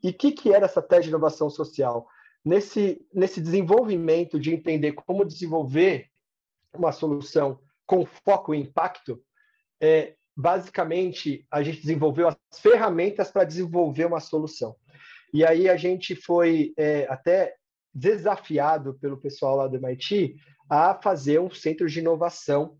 E 0.00 0.10
o 0.10 0.14
que, 0.14 0.30
que 0.30 0.52
era 0.52 0.66
essa 0.66 0.80
tese 0.80 1.04
de 1.04 1.08
inovação 1.08 1.50
social? 1.50 2.06
Nesse, 2.46 3.04
nesse 3.12 3.40
desenvolvimento 3.40 4.38
de 4.38 4.54
entender 4.54 4.92
como 4.92 5.24
desenvolver 5.24 6.08
uma 6.72 6.92
solução 6.92 7.58
com 7.84 8.06
foco 8.06 8.54
em 8.54 8.60
impacto, 8.60 9.20
é, 9.80 10.14
basicamente 10.36 11.44
a 11.50 11.60
gente 11.60 11.80
desenvolveu 11.80 12.28
as 12.28 12.36
ferramentas 12.60 13.32
para 13.32 13.42
desenvolver 13.42 14.04
uma 14.04 14.20
solução. 14.20 14.76
E 15.34 15.44
aí 15.44 15.68
a 15.68 15.76
gente 15.76 16.14
foi 16.14 16.72
é, 16.76 17.08
até 17.10 17.56
desafiado 17.92 18.94
pelo 19.00 19.16
pessoal 19.16 19.56
lá 19.56 19.66
do 19.66 19.78
MIT 19.78 20.36
a 20.70 20.94
fazer 20.94 21.40
um 21.40 21.50
centro 21.50 21.88
de 21.88 21.98
inovação 21.98 22.78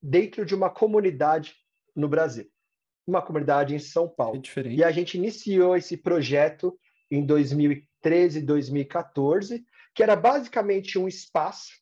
dentro 0.00 0.46
de 0.46 0.54
uma 0.54 0.70
comunidade 0.70 1.56
no 1.96 2.08
Brasil, 2.08 2.48
uma 3.04 3.20
comunidade 3.20 3.74
em 3.74 3.80
São 3.80 4.08
Paulo. 4.08 4.40
É 4.56 4.68
e 4.68 4.84
a 4.84 4.92
gente 4.92 5.16
iniciou 5.16 5.76
esse 5.76 5.96
projeto 5.96 6.78
em 7.10 7.26
2013, 8.04 8.40
2014, 8.42 9.64
que 9.94 10.02
era 10.02 10.14
basicamente 10.14 10.98
um 10.98 11.08
espaço, 11.08 11.72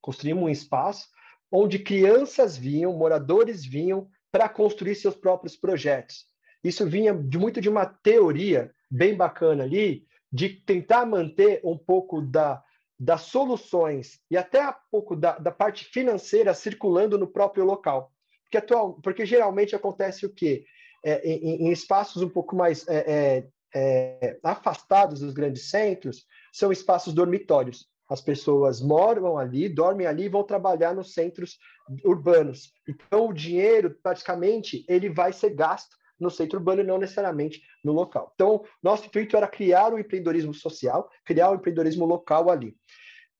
construímos 0.00 0.44
um 0.44 0.48
espaço 0.48 1.08
onde 1.50 1.78
crianças 1.78 2.56
vinham, 2.56 2.92
moradores 2.92 3.64
vinham 3.64 4.08
para 4.30 4.48
construir 4.48 4.94
seus 4.94 5.14
próprios 5.14 5.56
projetos. 5.56 6.26
Isso 6.62 6.86
vinha 6.86 7.14
de 7.14 7.38
muito 7.38 7.60
de 7.60 7.68
uma 7.68 7.86
teoria 7.86 8.74
bem 8.90 9.16
bacana 9.16 9.64
ali, 9.64 10.06
de 10.32 10.48
tentar 10.48 11.06
manter 11.06 11.60
um 11.64 11.76
pouco 11.76 12.20
da 12.22 12.62
das 12.98 13.22
soluções 13.22 14.20
e 14.30 14.36
até 14.36 14.68
um 14.68 14.74
pouco 14.90 15.16
da, 15.16 15.36
da 15.36 15.50
parte 15.50 15.84
financeira 15.84 16.54
circulando 16.54 17.18
no 17.18 17.26
próprio 17.26 17.64
local. 17.64 18.12
Porque, 18.44 18.56
atual, 18.56 18.94
porque 19.02 19.26
geralmente 19.26 19.74
acontece 19.74 20.24
o 20.24 20.32
quê? 20.32 20.64
É, 21.04 21.28
em, 21.28 21.66
em, 21.66 21.72
espaços 21.72 22.22
um 22.22 22.28
pouco 22.28 22.54
mais 22.56 22.86
é, 22.88 23.04
é, 23.06 23.48
é, 23.74 24.38
afastados 24.42 25.20
dos 25.20 25.34
grandes 25.34 25.68
centros, 25.68 26.26
são 26.52 26.70
espaços 26.70 27.12
dormitórios. 27.12 27.88
As 28.08 28.20
pessoas 28.20 28.80
moram 28.80 29.36
ali, 29.38 29.68
dormem 29.68 30.06
ali 30.06 30.24
e 30.24 30.28
vão 30.28 30.44
trabalhar 30.44 30.94
nos 30.94 31.14
centros 31.14 31.58
urbanos. 32.04 32.72
Então, 32.88 33.28
o 33.28 33.32
dinheiro, 33.32 33.98
praticamente, 34.02 34.84
ele 34.88 35.08
vai 35.08 35.32
ser 35.32 35.50
gasto 35.50 35.96
no 36.20 36.30
centro 36.30 36.58
urbano 36.58 36.82
e 36.82 36.84
não 36.84 36.98
necessariamente 36.98 37.62
no 37.82 37.92
local. 37.92 38.30
Então, 38.34 38.64
nosso 38.82 39.06
intuito 39.06 39.36
era 39.36 39.48
criar 39.48 39.92
o 39.92 39.98
empreendedorismo 39.98 40.54
social, 40.54 41.10
criar 41.24 41.50
o 41.50 41.54
empreendedorismo 41.56 42.04
local 42.04 42.50
ali. 42.50 42.76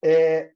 É, 0.02 0.50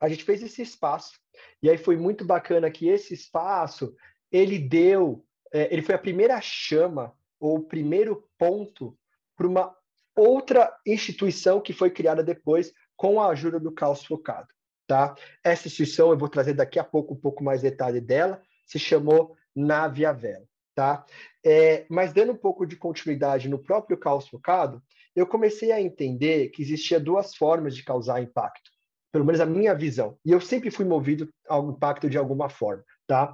a 0.00 0.08
gente 0.08 0.24
fez 0.24 0.42
esse 0.42 0.62
espaço, 0.62 1.18
e 1.62 1.68
aí 1.68 1.76
foi 1.76 1.96
muito 1.96 2.24
bacana 2.24 2.70
que 2.70 2.88
esse 2.88 3.12
espaço, 3.12 3.94
ele 4.32 4.58
deu, 4.58 5.24
é, 5.52 5.72
ele 5.72 5.82
foi 5.82 5.94
a 5.94 5.98
primeira 5.98 6.40
chama, 6.40 7.14
ou 7.38 7.56
o 7.56 7.62
primeiro 7.62 8.28
ponto 8.38 8.96
para 9.40 9.48
uma 9.48 9.74
outra 10.14 10.70
instituição 10.86 11.62
que 11.62 11.72
foi 11.72 11.90
criada 11.90 12.22
depois 12.22 12.74
com 12.94 13.18
a 13.18 13.28
ajuda 13.28 13.58
do 13.58 13.72
Caos 13.72 14.04
Focado. 14.04 14.48
Tá? 14.86 15.14
Essa 15.42 15.66
instituição, 15.66 16.10
eu 16.10 16.18
vou 16.18 16.28
trazer 16.28 16.52
daqui 16.52 16.78
a 16.78 16.84
pouco 16.84 17.14
um 17.14 17.16
pouco 17.16 17.42
mais 17.42 17.62
detalhe 17.62 18.02
dela, 18.02 18.42
se 18.66 18.78
chamou 18.78 19.34
Navia 19.56 20.12
Vela. 20.12 20.44
Tá? 20.74 21.06
É, 21.42 21.86
mas 21.88 22.12
dando 22.12 22.32
um 22.32 22.36
pouco 22.36 22.66
de 22.66 22.76
continuidade 22.76 23.48
no 23.48 23.58
próprio 23.58 23.96
caos 23.96 24.28
focado, 24.28 24.82
eu 25.16 25.26
comecei 25.26 25.72
a 25.72 25.80
entender 25.80 26.50
que 26.50 26.60
existia 26.60 27.00
duas 27.00 27.34
formas 27.34 27.74
de 27.74 27.82
causar 27.82 28.22
impacto, 28.22 28.70
pelo 29.10 29.24
menos 29.24 29.40
a 29.40 29.46
minha 29.46 29.74
visão. 29.74 30.18
E 30.22 30.32
eu 30.32 30.40
sempre 30.40 30.70
fui 30.70 30.84
movido 30.84 31.30
ao 31.48 31.70
impacto 31.70 32.10
de 32.10 32.18
alguma 32.18 32.50
forma, 32.50 32.84
tá? 33.06 33.32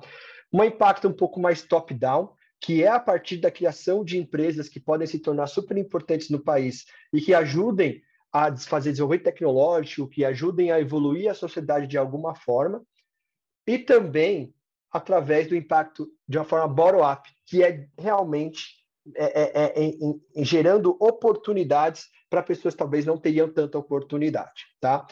Um 0.52 0.62
impacto 0.62 1.08
um 1.08 1.12
pouco 1.12 1.40
mais 1.40 1.62
top-down, 1.62 2.32
que 2.60 2.82
é 2.82 2.88
a 2.88 3.00
partir 3.00 3.36
da 3.38 3.50
criação 3.50 4.04
de 4.04 4.18
empresas 4.18 4.68
que 4.68 4.80
podem 4.80 5.06
se 5.06 5.18
tornar 5.18 5.46
super 5.46 5.76
importantes 5.76 6.30
no 6.30 6.40
país 6.40 6.86
e 7.12 7.20
que 7.20 7.34
ajudem 7.34 8.02
a 8.32 8.56
fazer 8.56 8.90
desenvolvimento 8.90 9.24
tecnológico, 9.24 10.08
que 10.08 10.24
ajudem 10.24 10.70
a 10.70 10.80
evoluir 10.80 11.30
a 11.30 11.34
sociedade 11.34 11.86
de 11.86 11.96
alguma 11.96 12.34
forma, 12.34 12.84
e 13.66 13.78
também 13.78 14.54
através 14.90 15.48
do 15.48 15.56
impacto 15.56 16.08
de 16.28 16.38
uma 16.38 16.44
forma 16.44 16.68
bottom-up, 16.68 17.28
que 17.44 17.62
é 17.62 17.88
realmente 17.98 18.85
é, 19.14 19.42
é, 19.42 19.62
é, 19.64 19.84
em, 19.84 20.20
gerando 20.44 20.96
oportunidades 21.00 22.08
para 22.28 22.42
pessoas 22.42 22.74
que 22.74 22.78
talvez 22.78 23.04
não 23.04 23.18
teriam 23.18 23.48
tanta 23.48 23.78
oportunidade. 23.78 24.64
Tá? 24.80 25.06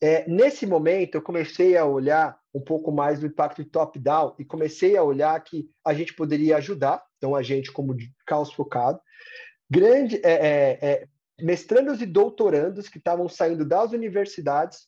É, 0.00 0.28
nesse 0.28 0.66
momento, 0.66 1.16
eu 1.16 1.22
comecei 1.22 1.76
a 1.76 1.84
olhar 1.84 2.38
um 2.54 2.60
pouco 2.60 2.92
mais 2.92 3.20
do 3.20 3.26
impacto 3.26 3.64
top-down 3.64 4.34
e 4.38 4.44
comecei 4.44 4.96
a 4.96 5.02
olhar 5.02 5.38
que 5.42 5.68
a 5.84 5.92
gente 5.92 6.14
poderia 6.14 6.56
ajudar, 6.56 7.04
então 7.18 7.34
a 7.34 7.42
gente 7.42 7.72
como 7.72 7.96
caos 8.26 8.52
focado, 8.52 9.00
grande, 9.68 10.16
é, 10.24 10.32
é, 10.32 10.78
é, 10.80 11.08
mestrandos 11.40 12.00
e 12.00 12.06
doutorandos 12.06 12.88
que 12.88 12.98
estavam 12.98 13.28
saindo 13.28 13.64
das 13.64 13.92
universidades 13.92 14.86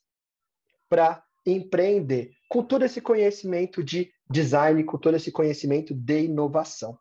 para 0.88 1.22
empreender 1.44 2.30
com 2.48 2.62
todo 2.62 2.84
esse 2.84 3.00
conhecimento 3.00 3.82
de 3.82 4.10
design, 4.30 4.82
com 4.84 4.98
todo 4.98 5.16
esse 5.16 5.32
conhecimento 5.32 5.94
de 5.94 6.24
inovação. 6.24 6.98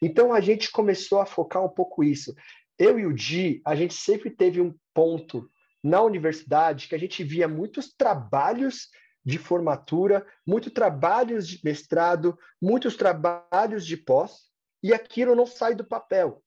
Então 0.00 0.32
a 0.32 0.40
gente 0.40 0.70
começou 0.70 1.20
a 1.20 1.26
focar 1.26 1.64
um 1.64 1.68
pouco 1.68 2.02
isso. 2.02 2.34
Eu 2.78 2.98
e 2.98 3.06
o 3.06 3.12
Di, 3.12 3.62
a 3.64 3.74
gente 3.74 3.94
sempre 3.94 4.30
teve 4.30 4.60
um 4.60 4.74
ponto 4.92 5.48
na 5.82 6.00
universidade 6.02 6.88
que 6.88 6.94
a 6.94 6.98
gente 6.98 7.22
via 7.22 7.46
muitos 7.46 7.94
trabalhos 7.94 8.88
de 9.24 9.38
formatura, 9.38 10.26
muitos 10.46 10.72
trabalhos 10.72 11.48
de 11.48 11.60
mestrado, 11.64 12.38
muitos 12.60 12.96
trabalhos 12.96 13.86
de 13.86 13.96
pós, 13.96 14.50
e 14.82 14.92
aquilo 14.92 15.34
não 15.34 15.46
sai 15.46 15.74
do 15.74 15.84
papel. 15.84 16.42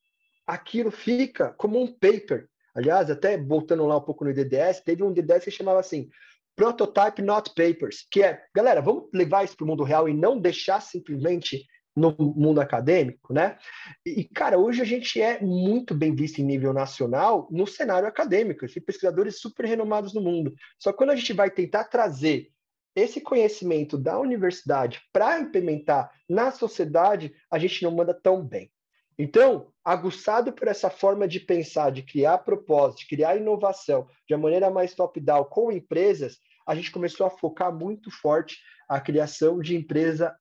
Aquilo 0.46 0.92
fica 0.92 1.54
como 1.58 1.82
um 1.82 1.88
paper. 1.88 2.48
Aliás, 2.75 3.10
até 3.10 3.38
voltando 3.38 3.86
lá 3.88 3.98
um 3.98 4.01
pouco 4.01 4.24
no 4.24 4.34
DDS, 4.34 4.82
teve 4.82 5.04
um 5.04 5.12
DDS 5.12 5.46
que 5.46 5.51
chamava 5.51 5.80
assim, 5.80 6.10
Prototype 6.56 7.22
Not 7.22 7.51
Papers, 7.56 8.06
que 8.10 8.24
é, 8.24 8.44
galera, 8.56 8.82
vamos 8.82 9.10
levar 9.13 9.44
isso 9.44 9.56
para 9.56 9.66
o 9.66 9.68
mundo 9.68 9.84
real 9.84 10.10
e 10.10 10.13
não 10.13 10.39
deixar 10.39 10.82
simplesmente 10.82 11.66
no 11.98 12.16
mundo 12.20 12.62
acadêmico, 12.62 13.34
né? 13.34 13.58
E, 14.06 14.24
cara, 14.24 14.60
hoje 14.60 14.82
a 14.82 14.86
gente 14.86 15.20
é 15.20 15.42
muito 15.42 15.96
bem 15.96 16.13
visto 16.13 16.38
em 16.39 16.46
nível 16.46 16.72
nacional 16.72 17.48
no 17.51 17.66
cenário 17.66 18.08
acadêmico, 18.08 18.68
tem 18.68 18.84
pesquisadores 18.84 19.39
super 19.39 19.66
renomados 19.66 20.13
no 20.13 20.22
mundo. 20.22 20.54
Só 20.77 20.92
que 20.92 20.98
quando 21.00 21.10
a 21.10 21.16
gente 21.16 21.34
vai 21.34 21.50
tentar 21.50 21.86
trazer 21.86 22.51
esse 22.96 23.20
conhecimento 23.20 23.98
da 23.98 24.20
universidade 24.20 25.01
para 25.12 25.39
implementar 25.39 26.12
na 26.30 26.51
sociedade, 26.51 27.34
a 27.50 27.58
gente 27.58 27.84
não 27.84 27.92
manda 27.92 28.13
tão 28.13 28.46
bem. 28.46 28.72
Então, 29.18 29.72
aguçado 29.84 30.54
por 30.54 30.68
essa 30.68 30.92
forma 30.92 31.27
de 31.27 31.39
pensar, 31.39 31.92
de 31.92 32.04
criar 32.04 32.38
propósito, 32.39 33.00
de 33.00 33.08
criar 33.08 33.38
inovação 33.38 34.08
de 34.27 34.36
uma 34.36 34.44
maneira 34.44 34.70
mais 34.70 34.94
top-down 34.94 35.46
com 35.46 35.72
empresas, 35.72 36.38
a 36.68 36.75
gente 36.75 36.92
começou 36.92 37.25
a 37.25 37.32
focar 37.32 37.74
muito 37.74 38.12
forte 38.12 38.60
a 38.88 39.00
criação 39.00 39.60
de 39.60 39.75
empresas 39.75 40.32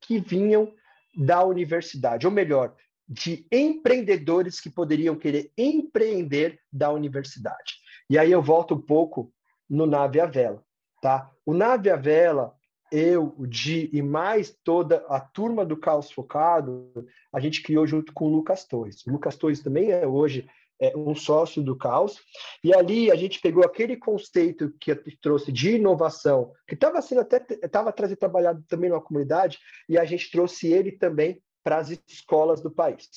que 0.00 0.20
vinham 0.20 0.72
da 1.14 1.44
universidade, 1.44 2.26
ou 2.26 2.32
melhor, 2.32 2.74
de 3.08 3.46
empreendedores 3.52 4.60
que 4.60 4.70
poderiam 4.70 5.16
querer 5.16 5.50
empreender 5.56 6.58
da 6.72 6.90
universidade. 6.90 7.74
E 8.08 8.18
aí 8.18 8.30
eu 8.32 8.42
volto 8.42 8.74
um 8.74 8.80
pouco 8.80 9.32
no 9.68 9.86
Nave 9.86 10.20
à 10.20 10.26
Vela, 10.26 10.62
tá? 11.00 11.30
O 11.44 11.52
Nave 11.52 11.90
à 11.90 11.96
Vela, 11.96 12.54
eu, 12.90 13.34
o 13.38 13.46
Di 13.46 13.90
e 13.92 14.02
mais 14.02 14.56
toda 14.62 15.04
a 15.08 15.18
turma 15.18 15.64
do 15.64 15.76
Caos 15.76 16.10
Focado, 16.10 16.90
a 17.32 17.40
gente 17.40 17.62
criou 17.62 17.86
junto 17.86 18.12
com 18.12 18.26
o 18.26 18.30
Lucas 18.30 18.64
Torres. 18.64 19.06
O 19.06 19.10
Lucas 19.10 19.36
Torres 19.36 19.62
também 19.62 19.90
é 19.90 20.06
hoje 20.06 20.48
é, 20.82 20.92
um 20.96 21.14
sócio 21.14 21.62
do 21.62 21.76
Caos, 21.76 22.18
e 22.64 22.74
ali 22.74 23.08
a 23.08 23.14
gente 23.14 23.40
pegou 23.40 23.64
aquele 23.64 23.96
conceito 23.96 24.74
que 24.80 24.92
trouxe 25.20 25.52
de 25.52 25.76
inovação, 25.76 26.52
que 26.66 26.74
estava 26.74 27.00
sendo 27.00 27.20
até 27.20 27.40
estava 27.62 27.92
trazendo 27.92 28.18
trabalhado 28.18 28.64
também 28.66 28.90
na 28.90 29.00
comunidade, 29.00 29.60
e 29.88 29.96
a 29.96 30.04
gente 30.04 30.28
trouxe 30.32 30.72
ele 30.72 30.90
também 30.90 31.40
para 31.62 31.76
as 31.76 31.90
escolas 32.08 32.60
do 32.60 32.68
país, 32.68 33.08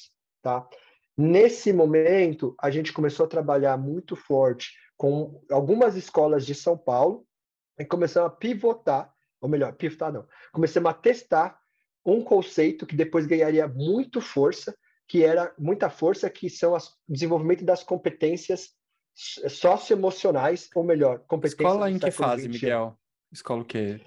tá? 0.44 0.68
Nesse 1.18 1.74
momento, 1.74 2.54
a 2.62 2.70
gente 2.70 2.94
começou 2.94 3.26
a 3.26 3.30
trabalhar 3.30 3.76
muito 3.78 4.16
forte 4.16 4.74
com 4.96 5.42
algumas 5.50 5.96
escolas 5.96 6.46
de 6.46 6.54
São 6.54 6.78
Paulo 6.78 7.26
e 7.80 7.84
começamos 7.84 8.32
a 8.32 8.36
pivotar, 8.36 9.12
ou 9.42 9.50
melhor, 9.50 9.74
pivotar 9.74 10.14
não, 10.14 10.28
começamos 10.54 10.92
a 10.92 10.94
testar 10.94 11.58
um 12.06 12.22
conceito 12.22 12.86
que 12.86 12.96
depois 12.96 13.26
ganharia 13.26 13.68
muito 13.68 14.22
força, 14.22 14.78
que 15.08 15.24
era 15.24 15.54
muita 15.58 15.90
força, 15.90 16.30
que 16.30 16.50
são 16.50 16.74
o 16.74 16.80
desenvolvimento 17.08 17.64
das 17.64 17.84
competências 17.84 18.72
socioemocionais, 19.16 20.70
ou 20.76 20.84
melhor, 20.84 21.20
competências. 21.28 21.60
Escola 21.60 21.92
em 21.92 22.00
que 22.00 22.12
fase, 22.12 22.50
Miguel? 22.50 22.98
Escola 23.32 23.62
o 23.62 23.66
quê? 23.66 24.02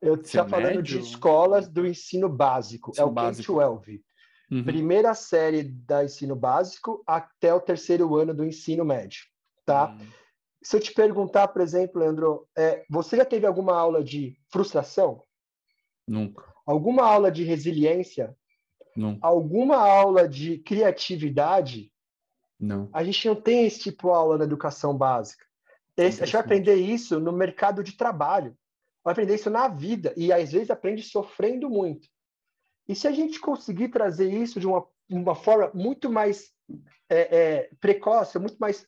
Eu 0.00 0.14
estou 0.14 0.48
falando 0.48 0.82
de 0.82 0.98
escolas 0.98 1.68
do 1.68 1.86
ensino 1.86 2.28
básico, 2.28 2.90
ensino 2.90 3.06
é 3.06 3.10
o 3.10 3.14
K-12. 3.14 4.00
Uhum. 4.50 4.64
Primeira 4.64 5.14
série 5.14 5.62
da 5.62 6.04
ensino 6.04 6.34
básico 6.34 7.02
até 7.06 7.54
o 7.54 7.60
terceiro 7.60 8.16
ano 8.16 8.34
do 8.34 8.44
ensino 8.44 8.84
médio, 8.84 9.20
tá? 9.64 9.90
Uhum. 9.90 10.06
Se 10.62 10.76
eu 10.76 10.80
te 10.80 10.92
perguntar, 10.92 11.48
por 11.48 11.62
exemplo, 11.62 12.00
Leandro, 12.00 12.48
é, 12.56 12.84
você 12.90 13.16
já 13.16 13.24
teve 13.24 13.46
alguma 13.46 13.74
aula 13.74 14.02
de 14.02 14.36
frustração? 14.50 15.22
Nunca. 16.06 16.44
Alguma 16.66 17.04
aula 17.04 17.30
de 17.30 17.44
resiliência? 17.44 18.36
Não. 18.96 19.18
Alguma 19.20 19.76
aula 19.76 20.28
de 20.28 20.58
criatividade? 20.58 21.92
Não. 22.58 22.88
A 22.92 23.02
gente 23.02 23.26
não 23.26 23.34
tem 23.34 23.66
esse 23.66 23.80
tipo 23.80 24.08
de 24.08 24.14
aula 24.14 24.38
na 24.38 24.44
educação 24.44 24.96
básica. 24.96 25.44
Esse, 25.96 26.22
a 26.22 26.26
gente 26.26 26.32
vai 26.32 26.42
aprender 26.42 26.74
isso 26.76 27.20
no 27.20 27.32
mercado 27.32 27.82
de 27.82 27.92
trabalho. 27.92 28.56
Vai 29.02 29.12
aprender 29.12 29.34
isso 29.34 29.50
na 29.50 29.68
vida. 29.68 30.12
E 30.16 30.32
às 30.32 30.52
vezes 30.52 30.70
aprende 30.70 31.02
sofrendo 31.02 31.68
muito. 31.70 32.08
E 32.88 32.94
se 32.94 33.06
a 33.06 33.12
gente 33.12 33.40
conseguir 33.40 33.88
trazer 33.88 34.30
isso 34.32 34.58
de 34.58 34.66
uma, 34.66 34.86
uma 35.08 35.34
forma 35.34 35.70
muito 35.74 36.10
mais 36.10 36.52
é, 37.08 37.38
é, 37.38 37.70
precoce, 37.80 38.38
muito 38.38 38.58
mais 38.58 38.86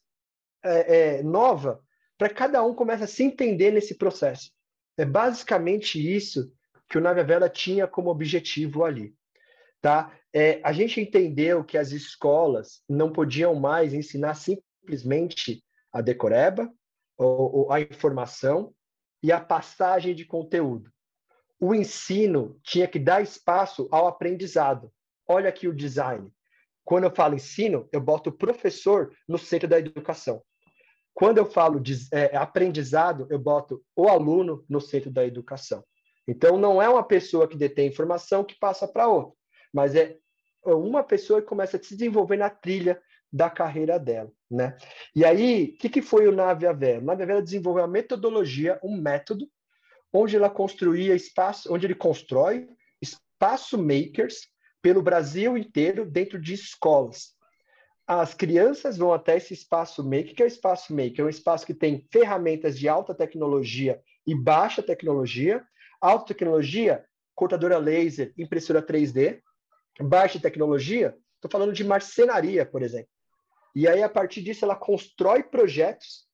é, 0.64 1.18
é 1.18 1.22
nova, 1.22 1.82
para 2.18 2.28
cada 2.28 2.62
um 2.62 2.74
começa 2.74 3.04
a 3.04 3.08
se 3.08 3.22
entender 3.22 3.72
nesse 3.72 3.96
processo. 3.96 4.50
É 4.96 5.04
basicamente 5.04 5.98
isso 5.98 6.52
que 6.88 6.98
o 6.98 7.00
Nave 7.00 7.24
Vela 7.24 7.48
tinha 7.48 7.86
como 7.86 8.10
objetivo 8.10 8.84
ali. 8.84 9.14
Tá? 9.82 10.16
É, 10.32 10.60
a 10.62 10.72
gente 10.72 11.00
entendeu 11.00 11.64
que 11.64 11.76
as 11.76 11.90
escolas 11.90 12.82
não 12.88 13.12
podiam 13.12 13.56
mais 13.56 13.92
ensinar 13.92 14.34
simplesmente 14.34 15.62
a 15.92 16.00
decoreba, 16.00 16.72
ou, 17.18 17.56
ou 17.56 17.72
a 17.72 17.80
informação 17.80 18.72
e 19.22 19.32
a 19.32 19.40
passagem 19.40 20.14
de 20.14 20.24
conteúdo. 20.24 20.88
O 21.60 21.74
ensino 21.74 22.58
tinha 22.62 22.86
que 22.86 22.98
dar 22.98 23.22
espaço 23.22 23.88
ao 23.90 24.06
aprendizado. 24.06 24.90
Olha 25.28 25.48
aqui 25.48 25.66
o 25.66 25.74
design. 25.74 26.30
Quando 26.84 27.04
eu 27.04 27.14
falo 27.14 27.34
ensino, 27.34 27.88
eu 27.92 28.00
boto 28.00 28.30
o 28.30 28.36
professor 28.36 29.12
no 29.28 29.36
centro 29.36 29.68
da 29.68 29.80
educação. 29.80 30.42
Quando 31.12 31.38
eu 31.38 31.46
falo 31.46 31.80
de 31.80 31.94
é, 32.12 32.36
aprendizado, 32.36 33.26
eu 33.30 33.38
boto 33.38 33.84
o 33.96 34.08
aluno 34.08 34.64
no 34.68 34.80
centro 34.80 35.10
da 35.10 35.26
educação. 35.26 35.84
Então, 36.26 36.56
não 36.56 36.80
é 36.80 36.88
uma 36.88 37.02
pessoa 37.02 37.48
que 37.48 37.56
detém 37.56 37.88
informação 37.88 38.44
que 38.44 38.58
passa 38.58 38.86
para 38.86 39.08
outra 39.08 39.41
mas 39.72 39.94
é 39.94 40.16
uma 40.64 41.02
pessoa 41.02 41.40
que 41.40 41.48
começa 41.48 41.76
a 41.76 41.82
se 41.82 41.96
desenvolver 41.96 42.36
na 42.36 42.50
trilha 42.50 43.00
da 43.32 43.48
carreira 43.48 43.98
dela, 43.98 44.30
né? 44.50 44.76
E 45.16 45.24
aí, 45.24 45.74
o 45.74 45.78
que, 45.78 45.88
que 45.88 46.02
foi 46.02 46.28
o 46.28 46.32
Nave 46.32 46.66
Avera? 46.66 47.00
O 47.00 47.04
Nave 47.04 47.22
Avera 47.22 47.42
desenvolveu 47.42 47.82
uma 47.82 47.88
metodologia, 47.88 48.78
um 48.82 48.96
método, 49.00 49.48
onde 50.12 50.36
ela 50.36 50.50
construía 50.50 51.14
espaço, 51.14 51.72
onde 51.72 51.86
ele 51.86 51.94
constrói 51.94 52.68
espaço 53.00 53.82
makers 53.82 54.48
pelo 54.82 55.00
Brasil 55.00 55.56
inteiro 55.56 56.04
dentro 56.04 56.38
de 56.38 56.52
escolas. 56.52 57.32
As 58.06 58.34
crianças 58.34 58.98
vão 58.98 59.12
até 59.12 59.36
esse 59.36 59.54
espaço 59.54 60.04
maker, 60.04 60.34
que 60.34 60.42
é 60.42 60.44
o 60.44 60.48
espaço 60.48 60.94
maker, 60.94 61.20
é 61.20 61.24
um 61.24 61.30
espaço 61.30 61.64
que 61.64 61.72
tem 61.72 62.06
ferramentas 62.12 62.78
de 62.78 62.88
alta 62.88 63.14
tecnologia 63.14 64.02
e 64.26 64.34
baixa 64.34 64.82
tecnologia. 64.82 65.64
Alta 66.00 66.26
tecnologia, 66.26 67.04
cortadora 67.34 67.78
laser, 67.78 68.34
impressora 68.36 68.82
3D, 68.82 69.40
baixa 70.00 70.40
tecnologia, 70.40 71.16
estou 71.36 71.50
falando 71.50 71.72
de 71.72 71.84
marcenaria, 71.84 72.64
por 72.64 72.82
exemplo. 72.82 73.10
E 73.74 73.88
aí, 73.88 74.02
a 74.02 74.08
partir 74.08 74.42
disso, 74.42 74.64
ela 74.64 74.76
constrói 74.76 75.42
projetos, 75.42 76.26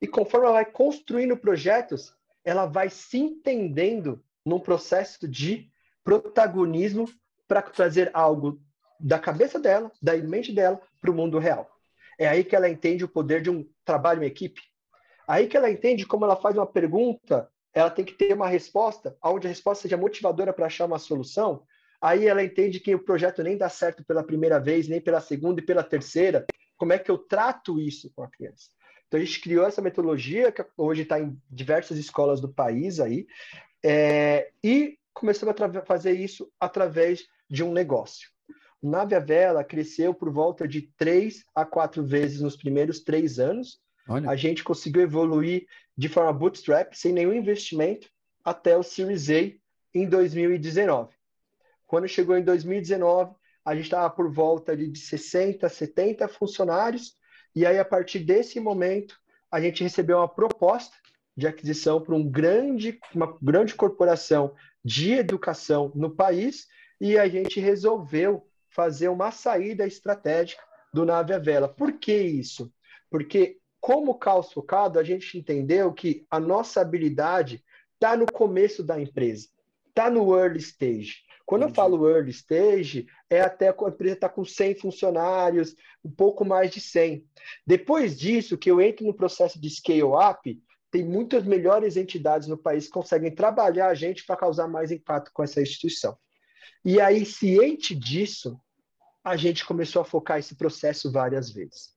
e 0.00 0.06
conforme 0.06 0.46
ela 0.46 0.54
vai 0.54 0.64
construindo 0.64 1.36
projetos, 1.36 2.14
ela 2.44 2.66
vai 2.66 2.88
se 2.88 3.18
entendendo 3.18 4.22
num 4.44 4.60
processo 4.60 5.28
de 5.28 5.70
protagonismo 6.04 7.08
para 7.46 7.62
trazer 7.62 8.10
algo 8.14 8.60
da 9.00 9.18
cabeça 9.18 9.58
dela, 9.58 9.90
da 10.00 10.16
mente 10.16 10.52
dela, 10.52 10.80
para 11.00 11.10
o 11.10 11.14
mundo 11.14 11.38
real. 11.38 11.68
É 12.18 12.26
aí 12.26 12.42
que 12.42 12.56
ela 12.56 12.68
entende 12.68 13.04
o 13.04 13.08
poder 13.08 13.42
de 13.42 13.50
um 13.50 13.68
trabalho 13.84 14.22
em 14.22 14.26
equipe. 14.26 14.60
Aí 15.26 15.46
que 15.46 15.56
ela 15.56 15.70
entende 15.70 16.06
como 16.06 16.24
ela 16.24 16.36
faz 16.36 16.56
uma 16.56 16.66
pergunta, 16.66 17.48
ela 17.72 17.90
tem 17.90 18.04
que 18.04 18.14
ter 18.14 18.32
uma 18.32 18.48
resposta, 18.48 19.16
onde 19.22 19.46
a 19.46 19.50
resposta 19.50 19.82
seja 19.82 19.96
motivadora 19.96 20.52
para 20.52 20.66
achar 20.66 20.86
uma 20.86 20.98
solução, 20.98 21.62
Aí 22.00 22.26
ela 22.26 22.44
entende 22.44 22.78
que 22.80 22.94
o 22.94 23.02
projeto 23.02 23.42
nem 23.42 23.56
dá 23.56 23.68
certo 23.68 24.04
pela 24.04 24.22
primeira 24.22 24.60
vez, 24.60 24.88
nem 24.88 25.00
pela 25.00 25.20
segunda 25.20 25.60
e 25.60 25.64
pela 25.64 25.82
terceira. 25.82 26.46
Como 26.76 26.92
é 26.92 26.98
que 26.98 27.10
eu 27.10 27.18
trato 27.18 27.80
isso 27.80 28.10
com 28.14 28.22
a 28.22 28.30
criança? 28.30 28.68
Então 29.06 29.18
a 29.18 29.24
gente 29.24 29.40
criou 29.40 29.66
essa 29.66 29.82
metodologia 29.82 30.52
que 30.52 30.64
hoje 30.76 31.02
está 31.02 31.18
em 31.18 31.36
diversas 31.50 31.98
escolas 31.98 32.40
do 32.40 32.48
país 32.48 33.00
aí, 33.00 33.26
é, 33.82 34.50
e 34.62 34.98
começamos 35.14 35.54
a 35.60 35.82
fazer 35.82 36.12
isso 36.12 36.50
através 36.60 37.26
de 37.48 37.64
um 37.64 37.72
negócio. 37.72 38.28
O 38.80 38.88
Nave 38.88 39.18
Vela 39.18 39.64
cresceu 39.64 40.14
por 40.14 40.30
volta 40.30 40.68
de 40.68 40.82
três 40.96 41.44
a 41.54 41.64
quatro 41.64 42.04
vezes 42.04 42.40
nos 42.40 42.56
primeiros 42.56 43.00
três 43.00 43.38
anos. 43.38 43.80
Olha. 44.08 44.30
A 44.30 44.36
gente 44.36 44.62
conseguiu 44.62 45.02
evoluir 45.02 45.66
de 45.96 46.08
forma 46.08 46.32
bootstrap, 46.32 46.94
sem 46.94 47.12
nenhum 47.12 47.32
investimento, 47.32 48.08
até 48.44 48.76
o 48.76 48.82
Series 48.82 49.28
A 49.30 49.52
em 49.94 50.08
2019. 50.08 51.17
Quando 51.88 52.06
chegou 52.06 52.36
em 52.36 52.44
2019, 52.44 53.34
a 53.64 53.74
gente 53.74 53.84
estava 53.84 54.10
por 54.10 54.30
volta 54.30 54.76
de 54.76 54.94
60, 54.96 55.66
70 55.68 56.28
funcionários, 56.28 57.14
e 57.56 57.64
aí, 57.64 57.78
a 57.78 57.84
partir 57.84 58.18
desse 58.18 58.60
momento, 58.60 59.18
a 59.50 59.58
gente 59.58 59.82
recebeu 59.82 60.18
uma 60.18 60.28
proposta 60.28 60.94
de 61.34 61.46
aquisição 61.46 61.98
para 61.98 62.14
um 62.14 62.28
grande, 62.28 63.00
uma 63.14 63.38
grande 63.40 63.74
corporação 63.74 64.54
de 64.84 65.14
educação 65.14 65.90
no 65.94 66.10
país, 66.10 66.66
e 67.00 67.16
a 67.16 67.26
gente 67.26 67.58
resolveu 67.58 68.46
fazer 68.68 69.08
uma 69.08 69.30
saída 69.30 69.86
estratégica 69.86 70.62
do 70.92 71.06
Nave 71.06 71.32
a 71.32 71.38
Vela. 71.38 71.68
Por 71.68 71.94
que 71.94 72.14
isso? 72.14 72.70
Porque, 73.10 73.56
como 73.80 74.18
caos 74.18 74.52
focado, 74.52 74.98
a 74.98 75.02
gente 75.02 75.38
entendeu 75.38 75.90
que 75.94 76.26
a 76.30 76.38
nossa 76.38 76.82
habilidade 76.82 77.64
está 77.94 78.14
no 78.14 78.26
começo 78.30 78.82
da 78.82 79.00
empresa, 79.00 79.48
está 79.88 80.10
no 80.10 80.38
early 80.38 80.58
stage. 80.58 81.27
Quando 81.48 81.62
eu 81.62 81.70
falo 81.70 82.06
early 82.06 82.30
stage, 82.30 83.06
é 83.30 83.40
até 83.40 83.70
a 83.70 83.88
empresa 83.88 84.16
está 84.16 84.28
com 84.28 84.44
100 84.44 84.74
funcionários, 84.74 85.74
um 86.04 86.10
pouco 86.10 86.44
mais 86.44 86.70
de 86.70 86.78
100. 86.78 87.26
Depois 87.66 88.18
disso, 88.18 88.58
que 88.58 88.70
eu 88.70 88.82
entro 88.82 89.06
no 89.06 89.14
processo 89.14 89.58
de 89.58 89.70
scale 89.70 90.02
up, 90.02 90.62
tem 90.90 91.06
muitas 91.06 91.44
melhores 91.44 91.96
entidades 91.96 92.48
no 92.48 92.58
país 92.58 92.84
que 92.84 92.92
conseguem 92.92 93.34
trabalhar 93.34 93.88
a 93.88 93.94
gente 93.94 94.26
para 94.26 94.36
causar 94.36 94.68
mais 94.68 94.92
impacto 94.92 95.30
com 95.32 95.42
essa 95.42 95.62
instituição. 95.62 96.18
E 96.84 97.00
aí, 97.00 97.24
ciente 97.24 97.94
disso, 97.94 98.60
a 99.24 99.34
gente 99.34 99.64
começou 99.64 100.02
a 100.02 100.04
focar 100.04 100.38
esse 100.38 100.54
processo 100.54 101.10
várias 101.10 101.48
vezes. 101.50 101.94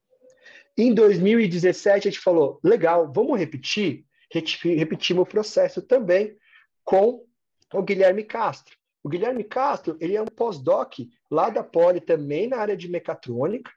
Em 0.77 0.93
2017, 0.93 2.07
a 2.07 2.11
gente 2.11 2.23
falou: 2.23 2.57
legal, 2.63 3.11
vamos 3.11 3.37
repetir? 3.37 4.05
Repetimos 4.31 5.23
o 5.23 5.29
processo 5.29 5.81
também 5.81 6.37
com 6.85 7.25
o 7.73 7.83
Guilherme 7.83 8.23
Castro. 8.23 8.79
O 9.03 9.09
Guilherme 9.09 9.43
Castro, 9.43 9.97
ele 9.99 10.15
é 10.15 10.21
um 10.21 10.25
pós-doc 10.25 10.93
lá 11.29 11.49
da 11.49 11.63
Poli, 11.63 11.99
também 11.99 12.47
na 12.47 12.57
área 12.57 12.77
de 12.77 12.87
mecatrônica. 12.87 13.71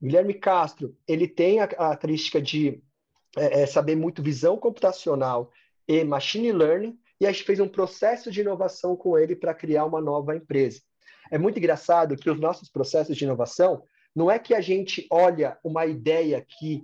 O 0.00 0.06
Guilherme 0.06 0.34
Castro, 0.34 0.94
ele 1.08 1.26
tem 1.26 1.60
a 1.60 1.66
característica 1.66 2.40
de 2.40 2.82
é, 3.36 3.62
é, 3.62 3.66
saber 3.66 3.96
muito 3.96 4.22
visão 4.22 4.56
computacional 4.56 5.50
e 5.88 6.04
machine 6.04 6.52
learning, 6.52 6.98
e 7.20 7.26
a 7.26 7.32
gente 7.32 7.44
fez 7.44 7.60
um 7.60 7.68
processo 7.68 8.30
de 8.30 8.40
inovação 8.40 8.94
com 8.94 9.18
ele 9.18 9.34
para 9.34 9.54
criar 9.54 9.86
uma 9.86 10.00
nova 10.00 10.36
empresa. 10.36 10.82
É 11.30 11.38
muito 11.38 11.58
engraçado 11.58 12.16
que 12.16 12.28
os 12.28 12.38
nossos 12.38 12.68
processos 12.68 13.16
de 13.16 13.24
inovação 13.24 13.82
não 14.14 14.30
é 14.30 14.38
que 14.38 14.54
a 14.54 14.60
gente 14.60 15.06
olha 15.10 15.58
uma 15.62 15.86
ideia 15.86 16.44
que 16.46 16.82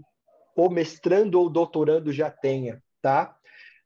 o 0.57 0.68
mestrando 0.68 1.40
ou 1.40 1.48
doutorando 1.48 2.12
já 2.12 2.31
tenha, 2.31 2.83
tá? 3.00 3.35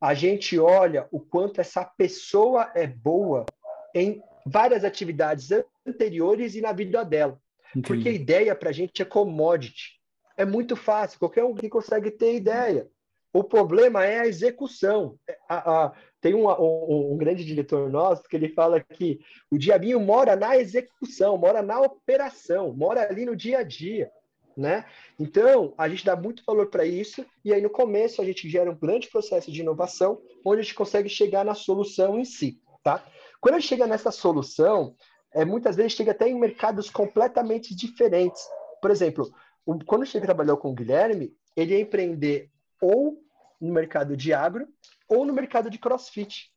A 0.00 0.14
gente 0.14 0.58
olha 0.58 1.08
o 1.10 1.20
quanto 1.20 1.60
essa 1.60 1.84
pessoa 1.84 2.70
é 2.74 2.86
boa 2.86 3.46
em 3.96 4.22
várias 4.44 4.84
atividades 4.84 5.48
anteriores 5.86 6.54
e 6.54 6.60
na 6.60 6.72
vida 6.72 7.02
dela. 7.02 7.40
Entendi. 7.70 7.86
Porque 7.86 8.08
a 8.08 8.12
ideia 8.12 8.54
para 8.54 8.70
a 8.70 8.72
gente 8.72 9.00
é 9.00 9.04
commodity. 9.04 9.96
É 10.36 10.44
muito 10.44 10.76
fácil, 10.76 11.18
qualquer 11.18 11.44
um 11.44 11.54
que 11.54 11.68
consegue 11.68 12.10
ter 12.10 12.34
ideia. 12.34 12.88
O 13.32 13.42
problema 13.42 14.04
é 14.04 14.20
a 14.20 14.26
execução. 14.26 15.18
A, 15.48 15.86
a, 15.86 15.92
tem 16.20 16.34
um, 16.34 16.46
um, 16.48 17.12
um, 17.12 17.16
grande 17.16 17.44
diretor 17.44 17.90
nosso 17.90 18.22
que 18.24 18.36
ele 18.36 18.50
fala 18.50 18.80
que 18.80 19.18
o 19.50 19.58
diabinho 19.58 19.98
mora 19.98 20.36
na 20.36 20.56
execução, 20.56 21.38
mora 21.38 21.62
na 21.62 21.80
operação, 21.80 22.72
mora 22.74 23.08
ali 23.08 23.24
no 23.24 23.34
dia 23.34 23.58
a 23.58 23.62
dia. 23.62 24.10
Né? 24.56 24.86
Então, 25.18 25.74
a 25.76 25.88
gente 25.88 26.04
dá 26.04 26.16
muito 26.16 26.42
valor 26.46 26.68
para 26.68 26.86
isso, 26.86 27.26
e 27.44 27.52
aí 27.52 27.60
no 27.60 27.68
começo 27.68 28.22
a 28.22 28.24
gente 28.24 28.48
gera 28.48 28.70
um 28.70 28.74
grande 28.74 29.08
processo 29.08 29.52
de 29.52 29.60
inovação, 29.60 30.18
onde 30.44 30.60
a 30.60 30.62
gente 30.62 30.74
consegue 30.74 31.08
chegar 31.08 31.44
na 31.44 31.54
solução 31.54 32.18
em 32.18 32.24
si. 32.24 32.58
Tá? 32.82 33.04
Quando 33.46 33.62
chega 33.62 33.86
nessa 33.86 34.10
solução, 34.10 34.96
é, 35.32 35.44
muitas 35.44 35.76
vezes 35.76 35.92
chega 35.92 36.10
até 36.10 36.28
em 36.28 36.36
mercados 36.36 36.90
completamente 36.90 37.76
diferentes. 37.76 38.42
Por 38.82 38.90
exemplo, 38.90 39.30
o, 39.64 39.78
quando 39.84 40.04
chega 40.04 40.26
trabalhou 40.26 40.56
com 40.56 40.72
o 40.72 40.74
Guilherme, 40.74 41.32
ele 41.54 41.72
ia 41.72 41.80
empreender 41.80 42.50
ou 42.82 43.22
no 43.60 43.72
mercado 43.72 44.16
de 44.16 44.32
agro 44.32 44.66
ou 45.08 45.24
no 45.24 45.32
mercado 45.32 45.70
de 45.70 45.78
crossfit. 45.78 46.50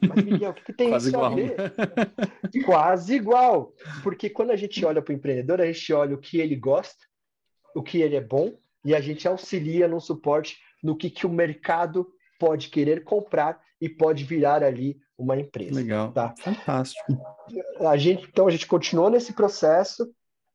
Mas, 0.00 0.24
Miguel, 0.24 0.50
o 0.50 0.54
que, 0.54 0.64
que 0.64 0.72
tem 0.72 0.88
Quase 0.88 1.10
isso 1.10 1.16
igual. 1.16 1.30
a 1.30 1.34
ver? 1.36 2.64
Quase 2.66 3.14
igual. 3.14 3.72
Porque 4.02 4.28
quando 4.28 4.50
a 4.50 4.56
gente 4.56 4.84
olha 4.84 5.00
para 5.00 5.12
o 5.12 5.14
empreendedor, 5.14 5.60
a 5.60 5.66
gente 5.66 5.92
olha 5.92 6.16
o 6.16 6.20
que 6.20 6.40
ele 6.40 6.56
gosta, 6.56 7.06
o 7.72 7.84
que 7.84 8.02
ele 8.02 8.16
é 8.16 8.20
bom, 8.20 8.52
e 8.84 8.96
a 8.96 9.00
gente 9.00 9.28
auxilia 9.28 9.86
no 9.86 10.00
suporte 10.00 10.58
no 10.82 10.96
que, 10.96 11.08
que 11.08 11.24
o 11.24 11.30
mercado 11.30 12.12
pode 12.36 12.68
querer 12.68 13.04
comprar 13.04 13.62
e 13.80 13.88
pode 13.88 14.24
virar 14.24 14.64
ali 14.64 15.00
uma 15.22 15.36
empresa. 15.38 15.74
Legal. 15.74 16.12
Tá? 16.12 16.34
Fantástico. 16.38 17.16
A 17.80 17.96
gente, 17.96 18.26
então, 18.28 18.46
a 18.46 18.50
gente 18.50 18.66
continuou 18.66 19.10
nesse 19.10 19.32
processo. 19.32 20.12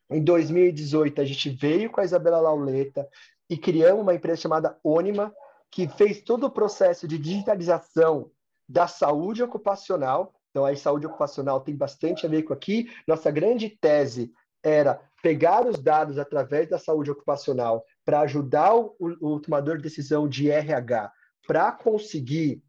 Em 0.09 0.23
2018, 0.23 1.21
a 1.21 1.25
gente 1.25 1.49
veio 1.49 1.89
com 1.89 1.99
a 1.99 2.05
Isabela 2.05 2.39
Lauleta 2.39 3.07
e 3.49 3.57
criamos 3.57 4.01
uma 4.01 4.15
empresa 4.15 4.41
chamada 4.41 4.77
Onima, 4.83 5.33
que 5.71 5.87
fez 5.87 6.21
todo 6.21 6.45
o 6.45 6.51
processo 6.51 7.07
de 7.07 7.17
digitalização 7.17 8.31
da 8.67 8.87
saúde 8.87 9.43
ocupacional. 9.43 10.33
Então, 10.49 10.65
a 10.65 10.75
saúde 10.75 11.05
ocupacional 11.05 11.61
tem 11.61 11.75
bastante 11.75 12.25
a 12.25 12.29
ver 12.29 12.43
com 12.43 12.53
aqui. 12.53 12.89
Nossa 13.07 13.29
grande 13.31 13.69
tese 13.69 14.31
era 14.63 14.99
pegar 15.21 15.65
os 15.65 15.79
dados 15.81 16.17
através 16.17 16.69
da 16.69 16.77
saúde 16.77 17.11
ocupacional 17.11 17.83
para 18.05 18.21
ajudar 18.21 18.75
o, 18.75 18.95
o, 18.99 19.39
tomador 19.39 19.77
de 19.77 19.83
decisão 19.83 20.27
de 20.27 20.49
RH 20.49 21.11
para 21.45 21.71
conseguir 21.71 22.61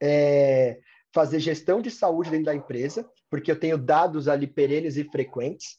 é, 0.00 0.80
fazer 1.14 1.38
gestão 1.38 1.80
de 1.80 1.92
saúde 1.92 2.28
dentro 2.28 2.46
da 2.46 2.54
empresa, 2.54 3.08
porque 3.30 3.48
eu 3.48 3.58
tenho 3.58 3.78
dados 3.78 4.26
ali 4.26 4.48
perenes 4.48 4.96
e 4.96 5.04
frequentes. 5.04 5.76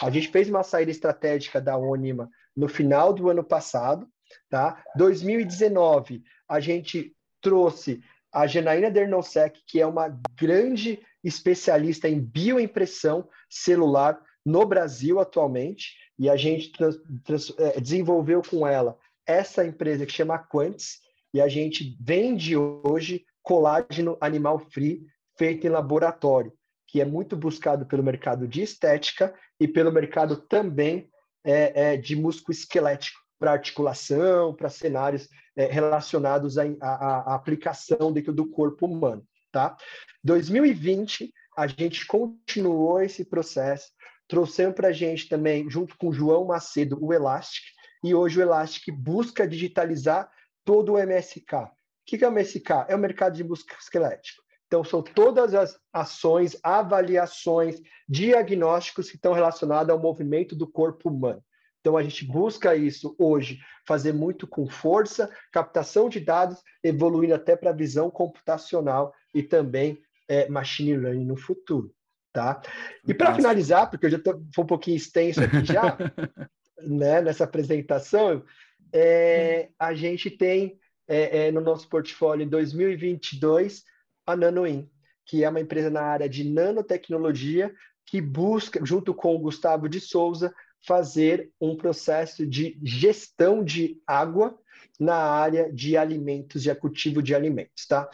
A 0.00 0.08
gente 0.08 0.28
fez 0.28 0.48
uma 0.48 0.62
saída 0.62 0.92
estratégica 0.92 1.60
da 1.60 1.76
Onima 1.76 2.30
no 2.56 2.68
final 2.68 3.12
do 3.12 3.28
ano 3.28 3.42
passado, 3.42 4.08
tá? 4.48 4.80
2019, 4.94 6.22
a 6.48 6.60
gente 6.60 7.12
trouxe 7.40 8.00
a 8.32 8.46
Janaína 8.46 8.88
Dernosec, 8.88 9.60
que 9.66 9.80
é 9.80 9.86
uma 9.86 10.16
grande 10.38 11.00
especialista 11.24 12.08
em 12.08 12.20
bioimpressão 12.20 13.28
celular 13.50 14.20
no 14.46 14.64
Brasil 14.64 15.18
atualmente, 15.18 15.96
e 16.16 16.30
a 16.30 16.36
gente 16.36 16.70
trans, 16.70 16.96
trans, 17.24 17.52
é, 17.58 17.80
desenvolveu 17.80 18.42
com 18.42 18.66
ela 18.66 18.96
essa 19.26 19.66
empresa 19.66 20.06
que 20.06 20.12
chama 20.12 20.38
Quantis, 20.38 21.00
e 21.34 21.40
a 21.40 21.48
gente 21.48 21.96
vende 22.00 22.56
hoje 22.56 23.26
colágeno 23.48 24.18
animal 24.20 24.58
free 24.58 25.06
feito 25.38 25.66
em 25.66 25.70
laboratório, 25.70 26.52
que 26.86 27.00
é 27.00 27.04
muito 27.06 27.34
buscado 27.34 27.86
pelo 27.86 28.02
mercado 28.02 28.46
de 28.46 28.60
estética 28.60 29.34
e 29.58 29.66
pelo 29.66 29.90
mercado 29.90 30.36
também 30.36 31.08
é, 31.42 31.94
é, 31.94 31.96
de 31.96 32.14
músculo 32.14 32.52
esquelético, 32.52 33.18
para 33.38 33.52
articulação, 33.52 34.54
para 34.54 34.68
cenários 34.68 35.30
é, 35.56 35.64
relacionados 35.64 36.58
à, 36.58 37.34
aplicação 37.34 38.12
dentro 38.12 38.34
do 38.34 38.50
corpo 38.50 38.84
humano. 38.84 39.26
Tá? 39.50 39.74
2020, 40.22 41.32
a 41.56 41.66
gente 41.66 42.06
continuou 42.06 43.00
esse 43.00 43.24
processo, 43.24 43.86
trouxemos 44.28 44.74
para 44.74 44.88
a 44.88 44.92
gente 44.92 45.26
também, 45.26 45.70
junto 45.70 45.96
com 45.96 46.08
o 46.08 46.12
João 46.12 46.44
Macedo, 46.44 46.98
o 47.02 47.14
Elastic, 47.14 47.64
e 48.04 48.14
hoje 48.14 48.38
o 48.38 48.42
Elastic 48.42 48.94
busca 48.94 49.48
digitalizar 49.48 50.30
todo 50.66 50.92
o 50.92 50.98
MSK 50.98 51.77
que, 52.08 52.16
que 52.16 52.24
é 52.24 52.28
o 52.28 52.32
MSK? 52.32 52.86
É 52.88 52.96
o 52.96 52.98
mercado 52.98 53.36
de 53.36 53.44
músculo 53.44 53.78
esquelético. 53.78 54.42
Então, 54.66 54.82
são 54.82 55.02
todas 55.02 55.54
as 55.54 55.78
ações, 55.92 56.58
avaliações, 56.62 57.80
diagnósticos 58.08 59.10
que 59.10 59.16
estão 59.16 59.34
relacionados 59.34 59.90
ao 59.90 59.98
movimento 59.98 60.56
do 60.56 60.66
corpo 60.66 61.10
humano. 61.10 61.42
Então, 61.80 61.96
a 61.96 62.02
gente 62.02 62.24
busca 62.24 62.74
isso 62.74 63.14
hoje, 63.18 63.60
fazer 63.86 64.12
muito 64.12 64.46
com 64.46 64.68
força, 64.68 65.30
captação 65.52 66.08
de 66.08 66.20
dados, 66.20 66.62
evoluindo 66.82 67.34
até 67.34 67.56
para 67.56 67.70
a 67.70 67.74
visão 67.74 68.10
computacional 68.10 69.12
e 69.34 69.42
também 69.42 69.98
é, 70.26 70.48
machine 70.48 70.96
learning 70.96 71.24
no 71.24 71.36
futuro. 71.36 71.94
Tá? 72.32 72.60
E 73.06 73.14
para 73.14 73.34
finalizar, 73.34 73.90
porque 73.90 74.06
eu 74.06 74.10
já 74.10 74.18
estou 74.18 74.42
um 74.58 74.66
pouquinho 74.66 74.96
extenso 74.96 75.42
aqui 75.42 75.64
já, 75.64 75.96
né, 76.80 77.20
nessa 77.20 77.44
apresentação, 77.44 78.44
é, 78.92 79.70
a 79.78 79.94
gente 79.94 80.30
tem 80.30 80.78
é, 81.08 81.46
é, 81.46 81.52
no 81.52 81.60
nosso 81.60 81.88
portfólio 81.88 82.44
em 82.44 82.48
2022 82.48 83.82
a 84.26 84.36
NanoIn, 84.36 84.88
que 85.24 85.42
é 85.42 85.48
uma 85.48 85.60
empresa 85.60 85.88
na 85.88 86.02
área 86.02 86.28
de 86.28 86.44
nanotecnologia 86.44 87.74
que 88.06 88.20
busca, 88.20 88.84
junto 88.84 89.14
com 89.14 89.34
o 89.34 89.38
Gustavo 89.38 89.88
de 89.88 90.00
Souza, 90.00 90.54
fazer 90.86 91.50
um 91.60 91.76
processo 91.76 92.46
de 92.46 92.78
gestão 92.82 93.64
de 93.64 94.00
água 94.06 94.58
na 94.98 95.16
área 95.16 95.72
de 95.72 95.96
alimentos, 95.96 96.62
de 96.62 96.74
cultivo 96.74 97.22
de 97.22 97.34
alimentos, 97.34 97.86
tá? 97.86 98.08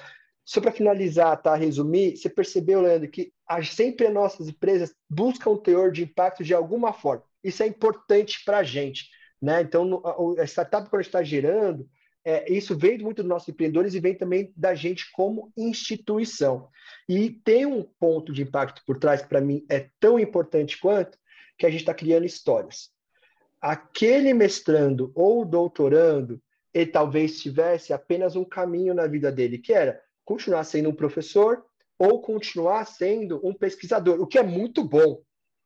Só 0.44 0.60
para 0.60 0.72
finalizar, 0.72 1.40
tá? 1.40 1.54
Resumir, 1.54 2.16
você 2.16 2.28
percebeu, 2.28 2.80
Leandro, 2.80 3.08
que 3.10 3.32
sempre 3.64 4.06
as 4.06 4.12
nossas 4.12 4.48
empresas 4.48 4.94
buscam 5.08 5.50
um 5.50 5.56
teor 5.56 5.90
de 5.90 6.02
impacto 6.02 6.44
de 6.44 6.54
alguma 6.54 6.92
forma. 6.92 7.24
Isso 7.42 7.62
é 7.62 7.66
importante 7.66 8.42
para 8.44 8.58
a 8.58 8.62
gente, 8.62 9.08
né? 9.40 9.62
Então, 9.62 10.02
a 10.38 10.44
startup, 10.44 10.88
quando 10.90 11.02
está 11.02 11.22
gerando, 11.22 11.88
é, 12.24 12.50
isso 12.50 12.76
vem 12.76 12.98
muito 12.98 13.22
dos 13.22 13.28
nossos 13.28 13.48
empreendedores 13.50 13.94
e 13.94 14.00
vem 14.00 14.14
também 14.14 14.52
da 14.56 14.74
gente 14.74 15.12
como 15.12 15.52
instituição. 15.56 16.70
E 17.06 17.30
tem 17.30 17.66
um 17.66 17.82
ponto 17.82 18.32
de 18.32 18.42
impacto 18.42 18.82
por 18.86 18.98
trás 18.98 19.20
que 19.20 19.28
para 19.28 19.42
mim 19.42 19.64
é 19.68 19.90
tão 20.00 20.18
importante 20.18 20.80
quanto 20.80 21.18
que 21.58 21.66
a 21.66 21.70
gente 21.70 21.80
está 21.80 21.92
criando 21.92 22.24
histórias. 22.24 22.90
Aquele 23.60 24.32
mestrando 24.32 25.12
ou 25.14 25.44
doutorando, 25.44 26.40
ele 26.72 26.90
talvez 26.90 27.40
tivesse 27.40 27.92
apenas 27.92 28.36
um 28.36 28.44
caminho 28.44 28.94
na 28.94 29.06
vida 29.06 29.30
dele, 29.30 29.58
que 29.58 29.72
era 29.72 30.00
continuar 30.24 30.64
sendo 30.64 30.88
um 30.88 30.94
professor 30.94 31.62
ou 31.98 32.22
continuar 32.22 32.86
sendo 32.86 33.40
um 33.46 33.54
pesquisador, 33.54 34.20
o 34.20 34.26
que 34.26 34.38
é 34.38 34.42
muito 34.42 34.82
bom, 34.82 35.22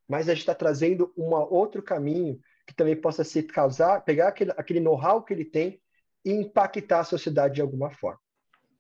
mas 0.07 0.29
a 0.29 0.35
gente 0.35 0.43
está 0.43 0.55
trazendo 0.55 1.13
um 1.17 1.35
outro 1.35 1.83
caminho 1.83 2.39
que 2.67 2.75
também 2.75 2.95
possa 2.95 3.25
se 3.25 3.43
causar, 3.45 4.05
pegar 4.05 4.29
aquele, 4.29 4.53
aquele 4.57 4.81
know-how 4.81 5.23
que 5.23 5.33
ele 5.33 5.45
tem 5.45 5.81
e 6.25 6.33
impactar 6.33 7.01
a 7.01 7.05
sociedade 7.05 7.57
de 7.57 7.61
alguma 7.61 7.91
forma. 7.91 8.21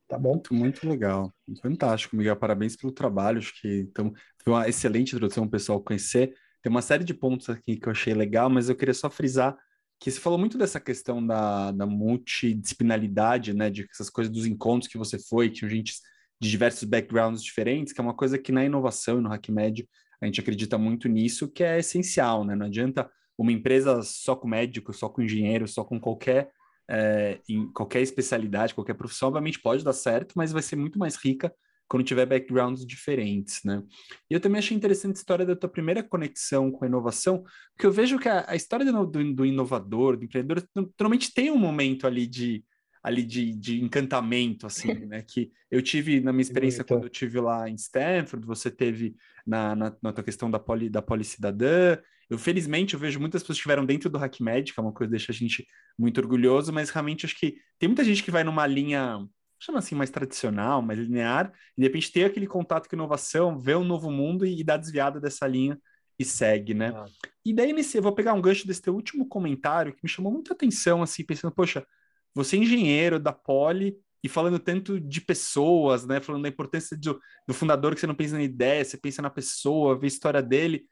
Tá 0.09 0.18
bom? 0.18 0.33
Muito, 0.33 0.55
muito 0.55 0.88
legal. 0.88 1.33
Fantástico, 1.61 2.16
Miguel. 2.16 2.37
Parabéns 2.37 2.77
pelo 2.77 2.92
trabalho. 2.92 3.38
Acho 3.38 3.53
que 3.61 3.87
então, 3.90 4.12
foi 4.42 4.53
uma 4.53 4.68
excelente 4.68 5.14
introdução 5.14 5.44
o 5.44 5.51
pessoal 5.51 5.83
conhecer. 5.83 6.35
Tem 6.62 6.70
uma 6.70 6.83
série 6.83 7.05
de 7.05 7.12
pontos 7.12 7.51
aqui 7.51 7.77
que 7.77 7.87
eu 7.87 7.92
achei 7.92 8.14
legal, 8.14 8.48
mas 8.48 8.68
eu 8.68 8.77
queria 8.77 8.94
só 8.94 9.11
frisar 9.11 9.57
que 10.01 10.11
você 10.11 10.20
falou 10.20 10.38
muito 10.38 10.57
dessa 10.57 10.79
questão 10.79 11.24
da, 11.24 11.72
da 11.72 11.85
multidisciplinaridade, 11.85 13.53
né? 13.53 13.68
De 13.68 13.87
essas 13.92 14.09
coisas 14.09 14.33
dos 14.33 14.46
encontros 14.46 14.90
que 14.90 14.96
você 14.96 15.18
foi, 15.18 15.51
que 15.51 15.57
tinha 15.57 15.70
gente 15.70 15.94
de 16.40 16.48
diversos 16.48 16.85
backgrounds 16.85 17.42
diferentes, 17.42 17.92
que 17.92 18.01
é 18.01 18.05
uma 18.05 18.14
coisa 18.14 18.38
que 18.38 18.53
na 18.53 18.64
inovação 18.64 19.18
e 19.18 19.20
no 19.20 19.33
HackMed 19.33 19.88
a 20.20 20.27
gente 20.27 20.40
acredita 20.40 20.79
muito 20.79 21.09
nisso, 21.09 21.48
que 21.48 21.64
é 21.64 21.79
essencial, 21.79 22.44
né? 22.44 22.55
Não 22.55 22.66
adianta 22.66 23.11
uma 23.37 23.53
empresa 23.53 24.03
só 24.03 24.35
com 24.35 24.48
médico, 24.48 24.92
só 24.92 25.09
com 25.09 25.22
engenheiro, 25.22 25.66
só 25.66 25.85
com 25.85 26.01
qualquer 26.01 26.51
é, 26.88 27.40
em 27.48 27.70
qualquer 27.72 28.01
especialidade, 28.01 28.74
qualquer 28.74 28.94
profissão, 28.94 29.29
obviamente 29.29 29.61
pode 29.61 29.85
dar 29.85 29.92
certo, 29.92 30.33
mas 30.37 30.53
vai 30.53 30.62
ser 30.62 30.77
muito 30.77 30.98
mais 30.98 31.16
rica 31.16 31.53
quando 31.88 32.05
tiver 32.05 32.27
backgrounds 32.27 32.85
diferentes, 32.87 33.61
né? 33.64 33.83
E 34.31 34.35
eu 34.35 34.40
também 34.40 34.59
achei 34.59 34.77
interessante 34.77 35.16
a 35.16 35.18
história 35.18 35.46
da 35.46 35.57
tua 35.57 35.70
primeira 35.70 36.03
conexão 36.03 36.70
com 36.70 36.85
a 36.85 36.88
inovação, 36.88 37.42
porque 37.72 37.87
eu 37.87 37.92
vejo 37.92 38.18
que 38.18 38.29
a, 38.29 38.44
a 38.46 38.55
história 38.55 38.85
do, 38.85 39.07
do, 39.07 39.35
do, 39.35 39.46
inovador, 39.46 40.16
do 40.16 40.24
empreendedor, 40.24 40.62
normalmente 40.74 41.33
tem 41.33 41.51
um 41.51 41.57
momento 41.57 42.07
ali 42.07 42.27
de 42.27 42.62
ali 43.02 43.22
de, 43.22 43.52
de 43.54 43.82
encantamento, 43.82 44.66
assim, 44.66 44.92
né? 45.06 45.22
Que 45.22 45.50
eu 45.70 45.82
tive 45.82 46.20
na 46.20 46.32
minha 46.32 46.42
experiência 46.42 46.84
quando 46.84 47.04
eu 47.04 47.11
tive 47.11 47.40
lá 47.40 47.68
em 47.68 47.74
Stanford, 47.74 48.46
você 48.46 48.70
teve 48.70 49.16
na, 49.46 49.74
na, 49.74 49.96
na 50.02 50.12
tua 50.12 50.24
questão 50.24 50.50
da 50.50 50.58
poli, 50.58 50.88
da 50.88 51.02
policidadã, 51.02 51.98
eu, 52.30 52.38
felizmente, 52.38 52.94
eu 52.94 53.00
vejo 53.00 53.18
muitas 53.18 53.42
pessoas 53.42 53.56
que 53.56 53.61
estiveram 53.61 53.87
dentro 53.87 54.11
do 54.11 54.18
HackMed, 54.18 54.72
que 54.72 54.78
é 54.78 54.82
uma 54.82 54.92
coisa 54.92 55.08
que 55.08 55.16
deixa 55.16 55.32
a 55.32 55.34
gente 55.34 55.66
muito 55.98 56.20
orgulhoso, 56.20 56.72
mas 56.72 56.90
realmente 56.90 57.24
acho 57.24 57.38
que 57.38 57.56
tem 57.78 57.88
muita 57.88 58.04
gente 58.04 58.22
que 58.22 58.30
vai 58.30 58.44
numa 58.44 58.66
linha, 58.66 59.26
chama 59.58 59.78
assim, 59.78 59.94
mais 59.94 60.11
tradicional, 60.11 60.82
mais 60.82 60.98
linear, 60.98 61.50
e 61.76 61.80
de 61.80 61.87
repente 61.87 62.12
ter 62.12 62.24
aquele 62.24 62.46
contato 62.46 62.88
com 62.88 62.96
inovação, 62.96 63.58
vê 63.58 63.74
um 63.74 63.84
novo 63.84 64.11
mundo 64.11 64.44
e, 64.44 64.61
e 64.61 64.64
dá 64.64 64.76
desviada 64.76 65.18
dessa 65.18 65.46
linha 65.46 65.80
e 66.18 66.24
segue, 66.24 66.74
né? 66.74 66.92
Ah. 66.94 67.06
E 67.44 67.54
daí, 67.54 67.72
nesse, 67.72 67.96
eu 67.96 68.02
vou 68.02 68.12
pegar 68.12 68.34
um 68.34 68.42
gancho 68.42 68.66
desse 68.66 68.82
teu 68.82 68.94
último 68.94 69.26
comentário 69.26 69.94
que 69.94 70.00
me 70.02 70.08
chamou 70.08 70.30
muita 70.30 70.52
atenção, 70.52 71.02
assim, 71.02 71.24
pensando, 71.24 71.52
poxa, 71.52 71.87
você 72.34 72.56
é 72.56 72.60
engenheiro 72.60 73.18
da 73.18 73.32
Poli 73.32 73.96
e 74.22 74.28
falando 74.28 74.58
tanto 74.58 75.00
de 75.00 75.20
pessoas, 75.20 76.06
né? 76.06 76.20
Falando 76.20 76.42
da 76.42 76.48
importância 76.48 76.96
do, 76.96 77.20
do 77.46 77.54
fundador, 77.54 77.94
que 77.94 78.00
você 78.00 78.06
não 78.06 78.14
pensa 78.14 78.36
na 78.36 78.42
ideia, 78.42 78.84
você 78.84 78.96
pensa 78.96 79.22
na 79.22 79.30
pessoa, 79.30 79.98
vê 79.98 80.06
a 80.06 80.08
história 80.08 80.42
dele 80.42 80.86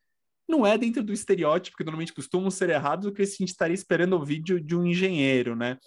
não 0.48 0.66
é 0.66 0.78
dentro 0.78 1.02
do 1.02 1.12
estereótipo 1.12 1.76
que 1.76 1.84
normalmente 1.84 2.12
costumam 2.12 2.50
ser 2.50 2.70
errados 2.70 3.06
o 3.06 3.12
que 3.12 3.22
a 3.22 3.26
gente 3.26 3.46
estaria 3.46 3.74
esperando 3.74 4.14
o 4.14 4.24
vídeo 4.24 4.60
de 4.60 4.76
um 4.76 4.86
engenheiro, 4.86 5.56
né? 5.56 5.78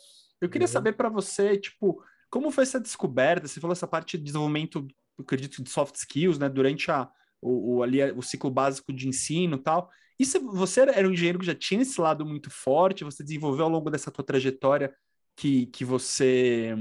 Eu 0.41 0.49
queria 0.49 0.67
uhum. 0.67 0.71
saber 0.71 0.93
para 0.93 1.09
você, 1.09 1.57
tipo, 1.57 2.03
como 2.29 2.51
foi 2.51 2.63
essa 2.63 2.79
descoberta? 2.79 3.47
Você 3.47 3.59
falou 3.59 3.71
essa 3.71 3.87
parte 3.87 4.17
de 4.17 4.23
desenvolvimento, 4.23 4.85
acredito, 5.17 5.63
de 5.63 5.69
soft 5.69 5.95
skills, 5.95 6.37
né? 6.37 6.49
Durante 6.49 6.91
a, 6.91 7.09
o, 7.41 7.77
o, 7.77 7.83
ali, 7.83 8.03
o 8.11 8.21
ciclo 8.21 8.51
básico 8.51 8.91
de 8.91 9.07
ensino 9.07 9.55
e 9.55 9.59
tal. 9.59 9.89
E 10.19 10.25
se 10.25 10.37
você 10.39 10.81
era 10.81 11.07
um 11.07 11.11
engenheiro 11.11 11.39
que 11.39 11.45
já 11.45 11.55
tinha 11.55 11.81
esse 11.81 11.99
lado 11.99 12.25
muito 12.25 12.49
forte, 12.49 13.05
você 13.05 13.23
desenvolveu 13.23 13.65
ao 13.65 13.71
longo 13.71 13.89
dessa 13.89 14.11
tua 14.11 14.25
trajetória 14.25 14.93
que, 15.39 15.67
que 15.67 15.85
você 15.85 16.75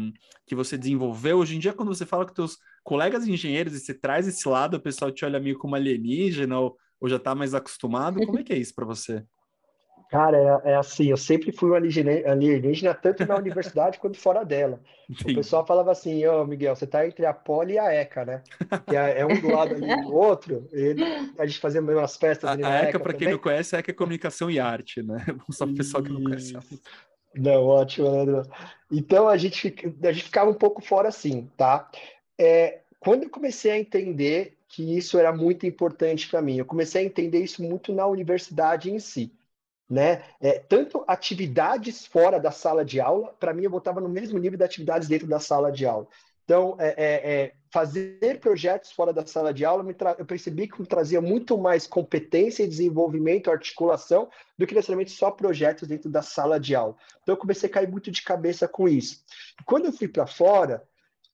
que 0.47 0.55
você 0.55 0.79
desenvolveu. 0.79 1.39
Hoje 1.39 1.57
em 1.57 1.59
dia, 1.59 1.73
quando 1.73 1.95
você 1.95 2.07
fala 2.07 2.27
com 2.27 2.33
teus 2.33 2.57
colegas 2.83 3.29
engenheiros 3.29 3.75
e 3.75 3.81
você 3.81 3.93
traz 3.93 4.27
esse 4.27 4.49
lado, 4.49 4.79
o 4.79 4.81
pessoal 4.81 5.13
te 5.13 5.25
olha 5.25 5.39
meio 5.39 5.59
como 5.59 5.75
alienígena 5.75 6.59
ou 6.59 6.77
ou 7.01 7.09
já 7.09 7.17
está 7.17 7.35
mais 7.35 7.55
acostumado? 7.55 8.25
Como 8.27 8.39
é 8.39 8.43
que 8.43 8.53
é 8.53 8.57
isso 8.57 8.75
para 8.75 8.85
você? 8.85 9.25
Cara, 10.11 10.63
é, 10.65 10.71
é, 10.71 10.75
assim, 10.75 11.11
eu 11.11 11.19
sempre 11.19 11.53
fui 11.53 11.71
um 11.71 11.75
alienígena, 11.75 12.95
tanto 12.95 13.27
na 13.27 13.37
universidade 13.37 13.99
quanto 13.99 14.19
fora 14.19 14.43
dela. 14.43 14.81
Sim. 15.15 15.33
O 15.33 15.35
pessoal 15.35 15.67
falava 15.67 15.93
assim, 15.93 16.27
ô 16.27 16.41
oh, 16.41 16.47
Miguel, 16.47 16.75
você 16.75 16.87
está 16.87 17.07
entre 17.07 17.27
a 17.27 17.35
Poli 17.35 17.75
e 17.75 17.79
a 17.79 17.93
ECA, 17.93 18.25
né? 18.25 18.43
Que 18.89 18.97
é, 18.97 19.21
é 19.21 19.27
um 19.27 19.39
do 19.39 19.49
lado 19.49 19.75
ali 19.75 20.03
do 20.03 20.15
outro, 20.15 20.67
e 20.73 20.97
a 21.39 21.45
gente 21.45 21.61
fazia 21.61 21.83
umas 21.83 22.17
festas 22.17 22.49
ali 22.49 22.65
a, 22.65 22.69
na 22.69 22.75
a 22.75 22.83
ECA, 22.85 22.99
para 22.99 23.13
quem 23.13 23.29
não 23.29 23.39
conhece, 23.39 23.77
a 23.77 23.81
ECA 23.81 23.91
é 23.91 23.95
Comunicação 23.95 24.51
e 24.51 24.59
Arte, 24.59 25.03
né? 25.03 25.19
Só 25.53 25.67
para 25.67 25.75
o 25.75 25.77
pessoal 25.77 26.03
que 26.03 26.11
não 26.11 26.25
conhece. 26.25 26.57
Não, 27.35 27.65
ótimo, 27.67 28.11
Leandro. 28.11 28.43
Então 28.91 29.29
a 29.29 29.37
gente, 29.37 29.75
a 30.03 30.13
gente 30.13 30.25
ficava 30.25 30.51
um 30.51 30.55
pouco 30.55 30.81
fora 30.83 31.09
assim, 31.09 31.47
tá? 31.57 31.91
É, 32.39 32.81
quando 32.99 33.25
eu 33.25 33.31
comecei 33.31 33.71
a 33.71 33.79
entender 33.79 34.57
que 34.69 34.97
isso 34.97 35.19
era 35.19 35.33
muito 35.33 35.67
importante 35.67 36.29
para 36.29 36.43
mim. 36.43 36.57
Eu 36.59 36.67
comecei 36.67 37.03
a 37.03 37.05
entender 37.05 37.43
isso 37.43 37.63
muito 37.63 37.93
na 37.93 38.07
universidade 38.07 38.91
em 38.91 38.99
si. 38.99 39.33
Né? 39.89 40.23
É, 40.41 40.59
tanto 40.59 41.05
atividades 41.09 42.07
fora 42.07 42.39
da 42.41 42.51
sala 42.51 42.85
de 42.85 43.01
aula, 43.01 43.35
para 43.41 43.55
mim 43.55 43.65
eu 43.65 43.71
botava 43.71 44.01
no 44.01 44.09
mesmo 44.09 44.39
nível 44.39 44.59
de 44.59 44.65
atividades 44.65 45.09
dentro 45.09 45.27
da 45.29 45.41
sala 45.41 45.73
de 45.73 45.87
aula. 45.87 46.07
Então, 46.49 46.77
é, 46.79 46.95
é, 46.97 47.35
é 47.35 47.53
fazer 47.71 48.41
projetos 48.41 48.91
fora 48.91 49.13
da 49.13 49.27
sala 49.27 49.53
de 49.53 49.67
aula, 49.67 49.85
eu 50.17 50.25
percebi 50.25 50.67
que 50.67 50.81
me 50.81 50.87
trazia 50.87 51.21
muito 51.21 51.59
mais 51.59 51.87
competência 51.87 52.63
e 52.63 52.67
desenvolvimento, 52.67 53.51
articulação, 53.51 54.31
do 54.57 54.67
que 54.67 54.75
necessariamente 54.75 55.11
só 55.11 55.31
projetos 55.31 55.87
dentro 55.87 56.09
da 56.09 56.23
sala 56.23 56.59
de 56.59 56.75
aula. 56.75 56.97
Então, 57.23 57.35
eu 57.35 57.37
comecei 57.37 57.69
a 57.69 57.73
cair 57.73 57.87
muito 57.87 58.11
de 58.11 58.23
cabeça 58.23 58.67
com 58.67 58.89
isso. 58.89 59.23
Quando 59.67 59.85
eu 59.85 59.93
fui 59.93 60.09
para 60.09 60.27
fora, 60.27 60.83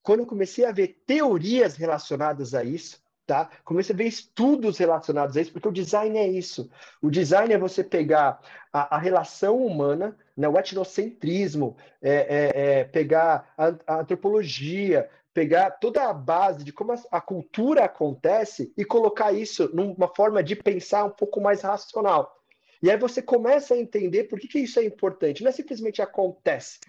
quando 0.03 0.19
eu 0.19 0.25
comecei 0.25 0.65
a 0.65 0.73
ver 0.73 1.01
teorias 1.07 1.77
relacionadas 1.77 2.53
a 2.53 2.65
isso, 2.65 3.01
tá? 3.25 3.49
Comecei 3.63 3.93
a 3.93 3.97
ver 3.97 4.05
estudos 4.05 4.77
relacionados 4.77 5.35
a 5.35 5.41
isso, 5.41 5.51
porque 5.51 5.67
o 5.67 5.71
design 5.71 6.17
é 6.17 6.27
isso. 6.27 6.69
O 7.01 7.09
design 7.09 7.53
é 7.53 7.57
você 7.57 7.83
pegar 7.83 8.39
a, 8.71 8.95
a 8.95 8.99
relação 8.99 9.57
humana, 9.57 10.15
né, 10.37 10.47
o 10.47 10.57
etnocentrismo, 10.57 11.75
é, 12.01 12.13
é, 12.13 12.79
é 12.79 12.83
pegar 12.83 13.51
a, 13.57 13.73
a, 13.87 13.99
antropologia, 14.01 15.09
pegar 15.33 15.71
toda 15.71 16.03
a 16.03 16.13
base 16.13 16.63
de 16.63 16.71
como 16.71 16.91
a, 16.91 17.01
a, 17.11 17.19
cultura 17.19 17.85
acontece 17.85 18.71
e 18.77 18.85
colocar 18.85 19.33
isso 19.33 19.69
numa 19.73 20.07
forma 20.07 20.43
de 20.43 20.55
pensar 20.55 21.05
um 21.05 21.09
pouco 21.09 21.41
mais 21.41 21.61
racional. 21.61 22.35
E 22.81 22.91
aí 22.91 22.97
você 22.97 23.21
começa 23.21 23.73
a 23.73 23.77
entender 23.77 24.25
por 24.25 24.39
que, 24.39 24.47
que 24.47 24.59
isso 24.59 24.79
é 24.79 24.85
importante. 24.85 25.41
Não 25.41 25.49
é 25.49 25.51
simplesmente 25.51 26.01
acontece. 26.01 26.79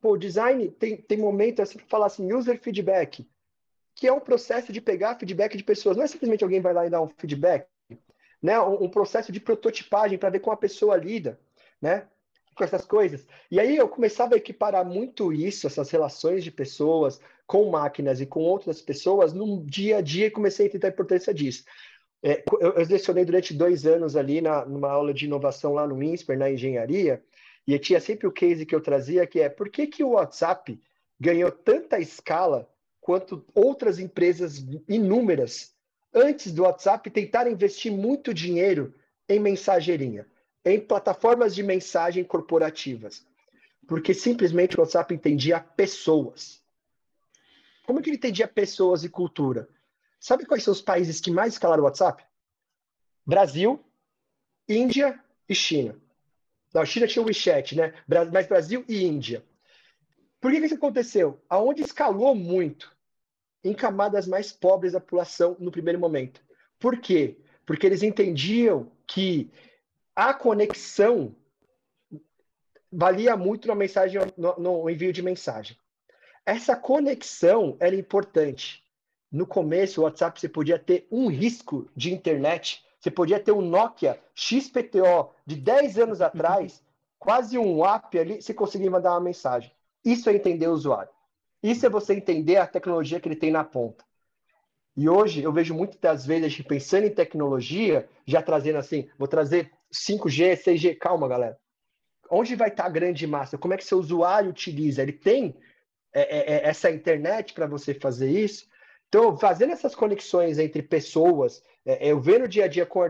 Pô, 0.00 0.12
o 0.12 0.18
design 0.18 0.68
tem, 0.72 0.96
tem 0.96 1.16
momento, 1.16 1.62
assim, 1.62 1.78
falar 1.86 2.06
assim, 2.06 2.32
user 2.32 2.60
feedback 2.60 3.24
que 3.94 4.06
é 4.06 4.12
um 4.12 4.20
processo 4.20 4.72
de 4.72 4.80
pegar 4.80 5.16
feedback 5.16 5.56
de 5.56 5.64
pessoas. 5.64 5.96
Não 5.96 6.04
é 6.04 6.06
simplesmente 6.06 6.42
alguém 6.42 6.60
vai 6.60 6.72
lá 6.72 6.86
e 6.86 6.90
dar 6.90 7.02
um 7.02 7.08
feedback, 7.08 7.66
né? 8.42 8.60
Um, 8.60 8.84
um 8.84 8.88
processo 8.88 9.30
de 9.30 9.40
prototipagem 9.40 10.18
para 10.18 10.30
ver 10.30 10.40
como 10.40 10.54
a 10.54 10.58
pessoa 10.58 10.96
lida, 10.96 11.38
né? 11.80 12.08
Com 12.54 12.64
essas 12.64 12.84
coisas. 12.84 13.26
E 13.50 13.58
aí 13.60 13.76
eu 13.76 13.88
começava 13.88 14.34
a 14.34 14.38
equiparar 14.38 14.84
muito 14.84 15.32
isso, 15.32 15.66
essas 15.66 15.90
relações 15.90 16.42
de 16.42 16.50
pessoas 16.50 17.20
com 17.46 17.70
máquinas 17.70 18.20
e 18.20 18.26
com 18.26 18.40
outras 18.40 18.80
pessoas 18.80 19.32
no 19.32 19.64
dia 19.64 19.98
a 19.98 20.00
dia 20.00 20.26
e 20.26 20.30
comecei 20.30 20.66
a 20.66 20.68
entender 20.68 20.86
a 20.86 20.90
importância 20.90 21.32
disso. 21.32 21.64
É, 22.22 22.42
eu, 22.60 22.72
eu 22.72 22.86
lecionei 22.88 23.24
durante 23.24 23.52
dois 23.52 23.84
anos 23.84 24.16
ali 24.16 24.40
na, 24.40 24.64
numa 24.64 24.90
aula 24.90 25.12
de 25.12 25.26
inovação 25.26 25.74
lá 25.74 25.86
no 25.86 26.02
INSPER, 26.02 26.38
na 26.38 26.50
engenharia, 26.50 27.22
e 27.66 27.78
tinha 27.78 28.00
sempre 28.00 28.26
o 28.26 28.32
case 28.32 28.64
que 28.64 28.74
eu 28.74 28.80
trazia, 28.80 29.26
que 29.26 29.40
é 29.40 29.48
por 29.48 29.68
que, 29.68 29.86
que 29.86 30.02
o 30.02 30.12
WhatsApp 30.12 30.80
ganhou 31.20 31.50
tanta 31.50 31.98
escala 31.98 32.68
quanto 33.04 33.44
outras 33.54 33.98
empresas 33.98 34.64
inúmeras, 34.88 35.74
antes 36.12 36.50
do 36.50 36.62
WhatsApp, 36.62 37.10
tentaram 37.10 37.50
investir 37.50 37.92
muito 37.92 38.32
dinheiro 38.32 38.94
em 39.28 39.38
mensageirinha, 39.38 40.26
em 40.64 40.80
plataformas 40.80 41.54
de 41.54 41.62
mensagem 41.62 42.24
corporativas. 42.24 43.22
Porque 43.86 44.14
simplesmente 44.14 44.78
o 44.78 44.80
WhatsApp 44.80 45.12
entendia 45.12 45.60
pessoas. 45.60 46.62
Como 47.84 48.00
que 48.00 48.08
ele 48.08 48.16
entendia 48.16 48.48
pessoas 48.48 49.04
e 49.04 49.10
cultura? 49.10 49.68
Sabe 50.18 50.46
quais 50.46 50.64
são 50.64 50.72
os 50.72 50.80
países 50.80 51.20
que 51.20 51.30
mais 51.30 51.52
escalaram 51.52 51.82
o 51.82 51.84
WhatsApp? 51.84 52.24
Brasil, 53.26 53.84
Índia 54.66 55.22
e 55.46 55.54
China. 55.54 55.94
Não, 56.72 56.80
a 56.80 56.86
China 56.86 57.06
tinha 57.06 57.22
o 57.22 57.26
WeChat, 57.26 57.76
né? 57.76 57.92
Mas 58.32 58.46
Brasil 58.46 58.82
e 58.88 59.04
Índia. 59.04 59.44
Por 60.40 60.50
que 60.50 60.56
isso 60.56 60.74
aconteceu? 60.74 61.38
Aonde 61.50 61.82
escalou 61.82 62.34
muito 62.34 62.93
em 63.64 63.72
camadas 63.72 64.26
mais 64.26 64.52
pobres 64.52 64.92
da 64.92 65.00
população 65.00 65.56
no 65.58 65.72
primeiro 65.72 65.98
momento. 65.98 66.40
Por 66.78 66.98
quê? 66.98 67.38
Porque 67.64 67.86
eles 67.86 68.02
entendiam 68.02 68.92
que 69.06 69.50
a 70.14 70.34
conexão 70.34 71.34
valia 72.92 73.36
muito 73.36 73.66
na 73.66 73.74
mensagem, 73.74 74.20
no, 74.36 74.54
no 74.58 74.90
envio 74.90 75.12
de 75.12 75.22
mensagem. 75.22 75.76
Essa 76.46 76.76
conexão 76.76 77.76
era 77.80 77.96
importante. 77.96 78.84
No 79.32 79.46
começo, 79.46 80.00
o 80.00 80.04
WhatsApp 80.04 80.38
você 80.38 80.48
podia 80.48 80.78
ter 80.78 81.08
um 81.10 81.28
risco 81.28 81.90
de 81.96 82.12
internet, 82.12 82.84
você 83.00 83.10
podia 83.10 83.40
ter 83.40 83.50
um 83.50 83.62
Nokia 83.62 84.20
XPTO 84.34 85.32
de 85.44 85.56
10 85.56 85.98
anos 85.98 86.20
atrás, 86.20 86.84
quase 87.18 87.58
um 87.58 87.84
app 87.84 88.16
ali, 88.18 88.40
você 88.40 88.52
conseguia 88.52 88.90
mandar 88.90 89.12
uma 89.12 89.20
mensagem. 89.20 89.72
Isso 90.04 90.28
é 90.28 90.34
entender 90.34 90.68
o 90.68 90.72
usuário. 90.72 91.13
Isso 91.64 91.86
é 91.86 91.88
você 91.88 92.12
entender 92.12 92.58
a 92.58 92.66
tecnologia 92.66 93.18
que 93.18 93.26
ele 93.26 93.36
tem 93.36 93.50
na 93.50 93.64
ponta. 93.64 94.04
E 94.94 95.08
hoje 95.08 95.42
eu 95.42 95.50
vejo 95.50 95.72
muitas 95.72 95.98
das 95.98 96.26
vezes 96.26 96.60
pensando 96.60 97.06
em 97.06 97.14
tecnologia, 97.14 98.06
já 98.26 98.42
trazendo 98.42 98.76
assim, 98.76 99.08
vou 99.18 99.26
trazer 99.26 99.72
5G, 99.90 100.58
6G, 100.58 100.98
calma, 100.98 101.26
galera. 101.26 101.58
Onde 102.30 102.54
vai 102.54 102.68
estar 102.68 102.84
a 102.84 102.90
grande 102.90 103.26
massa? 103.26 103.56
Como 103.56 103.72
é 103.72 103.78
que 103.78 103.84
seu 103.84 103.98
usuário 103.98 104.50
utiliza? 104.50 105.00
Ele 105.00 105.14
tem 105.14 105.56
é, 106.12 106.66
é, 106.66 106.68
essa 106.68 106.90
internet 106.90 107.54
para 107.54 107.66
você 107.66 107.94
fazer 107.94 108.28
isso. 108.28 108.66
Então, 109.08 109.34
fazendo 109.34 109.72
essas 109.72 109.94
conexões 109.94 110.58
entre 110.58 110.82
pessoas, 110.82 111.62
é, 111.86 112.10
eu 112.10 112.20
vendo 112.20 112.44
o 112.44 112.48
dia 112.48 112.66
a 112.66 112.68
dia 112.68 112.84
com, 112.84 113.00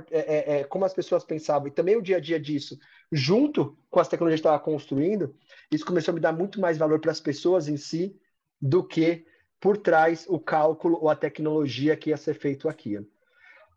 como 0.68 0.84
as 0.84 0.94
pessoas 0.94 1.24
pensavam 1.24 1.66
e 1.66 1.72
também 1.72 1.96
o 1.96 2.02
dia 2.02 2.18
a 2.18 2.20
dia 2.20 2.38
disso, 2.38 2.78
junto 3.10 3.76
com 3.90 3.98
as 3.98 4.06
tecnologias 4.06 4.40
que 4.40 4.46
estava 4.46 4.62
construindo, 4.62 5.34
isso 5.72 5.84
começou 5.84 6.12
a 6.12 6.14
me 6.14 6.20
dar 6.20 6.32
muito 6.32 6.60
mais 6.60 6.78
valor 6.78 7.00
para 7.00 7.10
as 7.10 7.20
pessoas 7.20 7.66
em 7.66 7.76
si 7.76 8.16
do 8.60 8.82
que 8.82 9.26
por 9.60 9.76
trás 9.76 10.26
o 10.28 10.38
cálculo 10.38 10.98
ou 11.00 11.08
a 11.08 11.16
tecnologia 11.16 11.96
que 11.96 12.10
ia 12.10 12.16
ser 12.16 12.34
feito 12.34 12.68
aqui. 12.68 12.98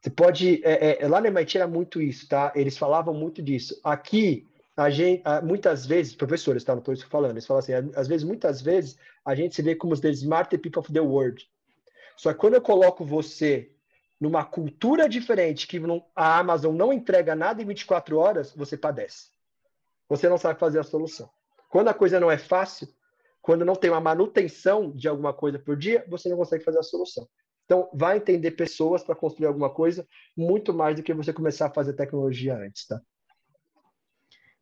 Você 0.01 0.09
pode. 0.09 0.61
É, 0.63 1.03
é, 1.03 1.07
lá 1.07 1.21
na 1.21 1.27
MIT 1.27 1.57
era 1.57 1.67
muito 1.67 2.01
isso, 2.01 2.27
tá? 2.27 2.51
Eles 2.55 2.77
falavam 2.77 3.13
muito 3.13 3.41
disso. 3.41 3.79
Aqui, 3.83 4.47
a 4.75 4.89
gente, 4.89 5.23
muitas 5.43 5.85
vezes, 5.85 6.15
professores, 6.15 6.63
tá? 6.63 6.73
Não 6.73 6.79
estou 6.79 6.95
falando, 7.09 7.31
eles 7.31 7.45
falam 7.45 7.59
assim, 7.59 7.73
às 7.95 8.07
vezes, 8.07 8.25
muitas 8.25 8.61
vezes, 8.61 8.97
a 9.25 9.33
gente 9.33 9.55
se 9.55 9.61
vê 9.61 9.75
como 9.75 9.93
os 9.93 9.99
the 9.99 10.09
smart 10.09 10.55
people 10.57 10.79
of 10.79 10.91
the 10.91 10.99
world. 10.99 11.49
Só 12.15 12.31
que 12.31 12.39
quando 12.39 12.55
eu 12.55 12.61
coloco 12.61 13.05
você 13.05 13.71
numa 14.19 14.43
cultura 14.43 15.07
diferente, 15.07 15.67
que 15.67 15.79
não, 15.79 16.03
a 16.15 16.39
Amazon 16.39 16.75
não 16.75 16.91
entrega 16.91 17.35
nada 17.35 17.61
em 17.61 17.65
24 17.65 18.17
horas, 18.17 18.51
você 18.53 18.75
padece. 18.75 19.29
Você 20.09 20.27
não 20.27 20.37
sabe 20.37 20.59
fazer 20.59 20.79
a 20.79 20.83
solução. 20.83 21.29
Quando 21.69 21.89
a 21.89 21.93
coisa 21.93 22.19
não 22.19 22.31
é 22.31 22.37
fácil, 22.37 22.87
quando 23.47 23.63
não 23.63 23.77
tem 23.77 23.89
uma 23.89 24.01
manutenção 24.01 24.91
de 24.91 25.07
alguma 25.07 25.33
coisa 25.33 25.57
por 25.57 25.77
dia, 25.77 26.05
você 26.09 26.27
não 26.27 26.35
consegue 26.35 26.65
fazer 26.65 26.79
a 26.79 26.83
solução. 26.83 27.25
Então, 27.63 27.89
vai 27.93 28.17
entender 28.17 28.51
pessoas 28.51 29.05
para 29.05 29.15
construir 29.15 29.47
alguma 29.47 29.73
coisa 29.73 30.05
muito 30.35 30.73
mais 30.73 30.97
do 30.97 31.01
que 31.01 31.13
você 31.13 31.31
começar 31.31 31.67
a 31.67 31.73
fazer 31.73 31.93
tecnologia 31.93 32.57
antes, 32.57 32.85
tá? 32.85 32.99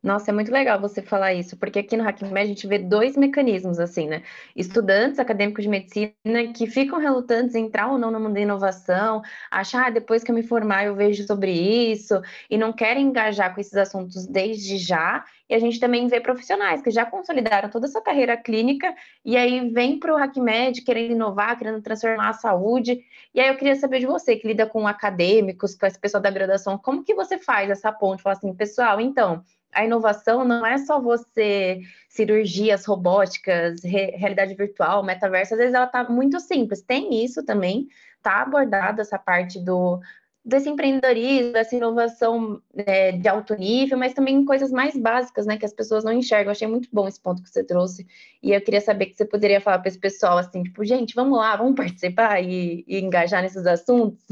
Nossa, 0.05 0.29
é 0.29 0.33
muito 0.35 0.51
legal 0.51 0.79
você 0.79 1.01
falar 1.01 1.33
isso, 1.33 1.57
porque 1.57 1.79
aqui 1.79 1.97
no 1.97 2.07
HackMed 2.07 2.39
a 2.39 2.45
gente 2.45 2.67
vê 2.67 2.77
dois 2.77 3.17
mecanismos, 3.17 3.79
assim, 3.79 4.07
né? 4.07 4.21
Estudantes 4.55 5.17
acadêmicos 5.17 5.63
de 5.63 5.69
medicina 5.69 6.13
que 6.55 6.67
ficam 6.67 6.99
relutantes 6.99 7.55
em 7.55 7.65
entrar 7.65 7.91
ou 7.91 7.97
não 7.97 8.11
no 8.11 8.19
mundo 8.19 8.35
da 8.35 8.39
inovação, 8.39 9.23
achar, 9.49 9.87
ah, 9.87 9.89
depois 9.89 10.23
que 10.23 10.29
eu 10.29 10.35
me 10.35 10.43
formar 10.43 10.85
eu 10.85 10.93
vejo 10.93 11.25
sobre 11.25 11.51
isso, 11.51 12.21
e 12.51 12.55
não 12.55 12.71
querem 12.71 13.07
engajar 13.07 13.55
com 13.55 13.59
esses 13.59 13.73
assuntos 13.73 14.27
desde 14.27 14.77
já. 14.77 15.25
E 15.49 15.55
a 15.55 15.59
gente 15.59 15.79
também 15.79 16.07
vê 16.07 16.19
profissionais 16.21 16.83
que 16.83 16.91
já 16.91 17.03
consolidaram 17.05 17.69
toda 17.69 17.87
essa 17.87 18.01
carreira 18.01 18.37
clínica 18.37 18.93
e 19.23 19.35
aí 19.35 19.69
vem 19.71 19.99
para 19.99 20.13
o 20.13 20.17
HackMed 20.17 20.83
querendo 20.83 21.13
inovar, 21.13 21.57
querendo 21.57 21.81
transformar 21.81 22.29
a 22.29 22.33
saúde. 22.33 22.99
E 23.33 23.39
aí 23.39 23.47
eu 23.47 23.57
queria 23.57 23.75
saber 23.75 23.99
de 23.99 24.05
você, 24.07 24.35
que 24.35 24.47
lida 24.47 24.67
com 24.67 24.87
acadêmicos, 24.87 25.75
com 25.75 25.85
esse 25.85 25.99
pessoal 25.99 26.21
da 26.21 26.31
graduação, 26.31 26.77
como 26.77 27.03
que 27.03 27.13
você 27.13 27.37
faz 27.39 27.69
essa 27.71 27.91
ponte? 27.91 28.23
Fala 28.23 28.35
assim, 28.35 28.53
pessoal, 28.55 28.99
então 29.01 29.43
a 29.75 29.83
inovação 29.83 30.45
não 30.45 30.65
é 30.65 30.77
só 30.77 30.99
você 30.99 31.81
cirurgias 32.07 32.85
robóticas, 32.85 33.83
re, 33.83 34.11
realidade 34.11 34.55
virtual, 34.55 35.03
metaverso, 35.03 35.53
às 35.53 35.59
vezes 35.59 35.75
ela 35.75 35.85
está 35.85 36.03
muito 36.05 36.39
simples. 36.39 36.81
Tem 36.81 37.23
isso 37.23 37.43
também, 37.43 37.87
está 38.17 38.41
abordada 38.41 39.01
essa 39.01 39.19
parte 39.19 39.59
do 39.59 39.99
desse 40.45 40.69
empreendedorismo, 40.69 41.53
dessa 41.53 41.75
inovação 41.75 42.61
é, 42.75 43.11
de 43.13 43.27
alto 43.27 43.55
nível, 43.55 43.97
mas 43.97 44.13
também 44.13 44.45
coisas 44.45 44.71
mais 44.71 44.95
básicas, 44.95 45.47
né, 45.47 45.57
que 45.57 45.65
as 45.65 45.73
pessoas 45.73 46.03
não 46.03 46.13
enxergam. 46.13 46.45
Eu 46.45 46.51
achei 46.51 46.67
muito 46.67 46.87
bom 46.93 47.07
esse 47.07 47.19
ponto 47.19 47.41
que 47.41 47.49
você 47.49 47.63
trouxe, 47.63 48.05
e 48.43 48.51
eu 48.51 48.61
queria 48.61 48.79
saber 48.79 49.07
que 49.07 49.15
você 49.15 49.25
poderia 49.25 49.59
falar 49.59 49.79
para 49.79 49.89
esse 49.89 49.97
pessoal 49.97 50.37
assim, 50.37 50.61
tipo, 50.61 50.85
gente, 50.85 51.15
vamos 51.15 51.35
lá, 51.39 51.55
vamos 51.55 51.73
participar 51.75 52.41
e, 52.43 52.85
e 52.87 52.99
engajar 52.99 53.41
nesses 53.41 53.65
assuntos. 53.65 54.23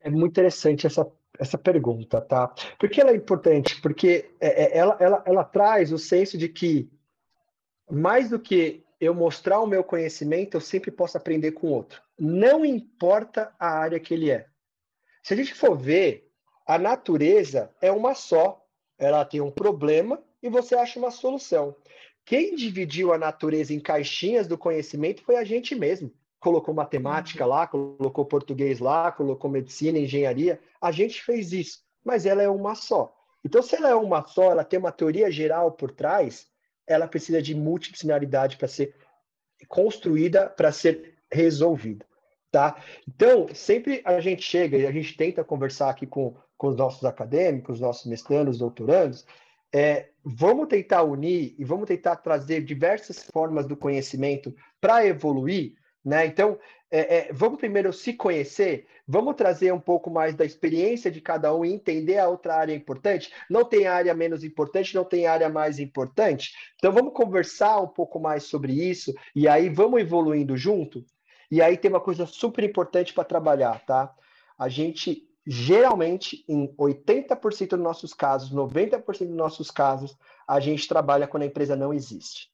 É 0.00 0.10
muito 0.10 0.32
interessante 0.32 0.86
essa 0.86 1.10
essa 1.38 1.58
pergunta, 1.58 2.20
tá? 2.20 2.48
Por 2.78 2.88
que 2.88 3.00
ela 3.00 3.10
é 3.10 3.16
importante? 3.16 3.80
Porque 3.80 4.30
é, 4.40 4.64
é, 4.64 4.78
ela, 4.78 4.96
ela, 5.00 5.22
ela 5.26 5.44
traz 5.44 5.92
o 5.92 5.98
senso 5.98 6.38
de 6.38 6.48
que, 6.48 6.90
mais 7.90 8.30
do 8.30 8.38
que 8.38 8.84
eu 9.00 9.14
mostrar 9.14 9.60
o 9.60 9.66
meu 9.66 9.82
conhecimento, 9.82 10.56
eu 10.56 10.60
sempre 10.60 10.90
posso 10.90 11.16
aprender 11.16 11.52
com 11.52 11.68
outro. 11.68 12.00
Não 12.18 12.64
importa 12.64 13.52
a 13.58 13.68
área 13.68 14.00
que 14.00 14.14
ele 14.14 14.30
é. 14.30 14.46
Se 15.22 15.34
a 15.34 15.36
gente 15.36 15.54
for 15.54 15.76
ver, 15.76 16.30
a 16.66 16.78
natureza 16.78 17.70
é 17.80 17.90
uma 17.90 18.14
só. 18.14 18.64
Ela 18.96 19.24
tem 19.24 19.40
um 19.40 19.50
problema 19.50 20.22
e 20.42 20.48
você 20.48 20.74
acha 20.74 20.98
uma 20.98 21.10
solução. 21.10 21.74
Quem 22.24 22.54
dividiu 22.54 23.12
a 23.12 23.18
natureza 23.18 23.74
em 23.74 23.80
caixinhas 23.80 24.46
do 24.46 24.56
conhecimento 24.56 25.22
foi 25.22 25.36
a 25.36 25.44
gente 25.44 25.74
mesmo 25.74 26.12
colocou 26.44 26.74
matemática 26.74 27.46
lá, 27.46 27.66
colocou 27.66 28.26
português 28.26 28.78
lá, 28.78 29.10
colocou 29.10 29.50
medicina, 29.50 29.98
engenharia. 29.98 30.60
A 30.78 30.92
gente 30.92 31.22
fez 31.22 31.52
isso, 31.54 31.78
mas 32.04 32.26
ela 32.26 32.42
é 32.42 32.48
uma 32.48 32.74
só. 32.74 33.16
Então, 33.42 33.62
se 33.62 33.74
ela 33.74 33.88
é 33.88 33.94
uma 33.94 34.26
só, 34.26 34.50
ela 34.50 34.62
tem 34.62 34.78
uma 34.78 34.92
teoria 34.92 35.30
geral 35.30 35.72
por 35.72 35.90
trás, 35.90 36.46
ela 36.86 37.08
precisa 37.08 37.40
de 37.40 37.54
multidisciplinaridade 37.54 38.58
para 38.58 38.68
ser 38.68 38.94
construída, 39.68 40.50
para 40.50 40.70
ser 40.70 41.14
resolvida. 41.32 42.04
Tá? 42.52 42.76
Então, 43.08 43.48
sempre 43.54 44.02
a 44.04 44.20
gente 44.20 44.42
chega 44.42 44.76
e 44.76 44.86
a 44.86 44.92
gente 44.92 45.16
tenta 45.16 45.42
conversar 45.42 45.88
aqui 45.88 46.06
com, 46.06 46.36
com 46.58 46.68
os 46.68 46.76
nossos 46.76 47.06
acadêmicos, 47.06 47.80
nossos 47.80 48.04
mestrandos, 48.04 48.58
doutorandos, 48.58 49.24
é, 49.74 50.10
vamos 50.22 50.68
tentar 50.68 51.04
unir 51.04 51.54
e 51.58 51.64
vamos 51.64 51.88
tentar 51.88 52.16
trazer 52.16 52.62
diversas 52.62 53.24
formas 53.32 53.66
do 53.66 53.76
conhecimento 53.76 54.54
para 54.78 55.06
evoluir, 55.06 55.74
né? 56.04 56.26
Então, 56.26 56.58
é, 56.90 57.16
é, 57.16 57.32
vamos 57.32 57.58
primeiro 57.58 57.92
se 57.92 58.12
conhecer, 58.12 58.86
vamos 59.06 59.34
trazer 59.34 59.72
um 59.72 59.80
pouco 59.80 60.10
mais 60.10 60.34
da 60.34 60.44
experiência 60.44 61.10
de 61.10 61.20
cada 61.20 61.54
um 61.54 61.64
e 61.64 61.72
entender 61.72 62.18
a 62.18 62.28
outra 62.28 62.54
área 62.54 62.74
importante. 62.74 63.32
Não 63.50 63.64
tem 63.64 63.86
área 63.86 64.14
menos 64.14 64.44
importante, 64.44 64.94
não 64.94 65.04
tem 65.04 65.26
área 65.26 65.48
mais 65.48 65.78
importante. 65.78 66.52
Então, 66.76 66.92
vamos 66.92 67.14
conversar 67.14 67.80
um 67.80 67.88
pouco 67.88 68.20
mais 68.20 68.44
sobre 68.44 68.72
isso 68.72 69.12
e 69.34 69.48
aí 69.48 69.68
vamos 69.68 70.00
evoluindo 70.00 70.56
junto. 70.56 71.04
E 71.50 71.60
aí 71.62 71.76
tem 71.76 71.90
uma 71.90 72.00
coisa 72.00 72.26
super 72.26 72.62
importante 72.64 73.12
para 73.12 73.24
trabalhar, 73.24 73.84
tá? 73.84 74.14
A 74.58 74.68
gente 74.68 75.28
geralmente, 75.46 76.44
em 76.48 76.74
80% 76.74 77.70
dos 77.70 77.80
nossos 77.80 78.14
casos, 78.14 78.50
90% 78.50 79.26
dos 79.26 79.36
nossos 79.36 79.70
casos, 79.70 80.16
a 80.48 80.58
gente 80.58 80.88
trabalha 80.88 81.26
quando 81.26 81.42
a 81.42 81.46
empresa 81.46 81.76
não 81.76 81.92
existe. 81.92 82.53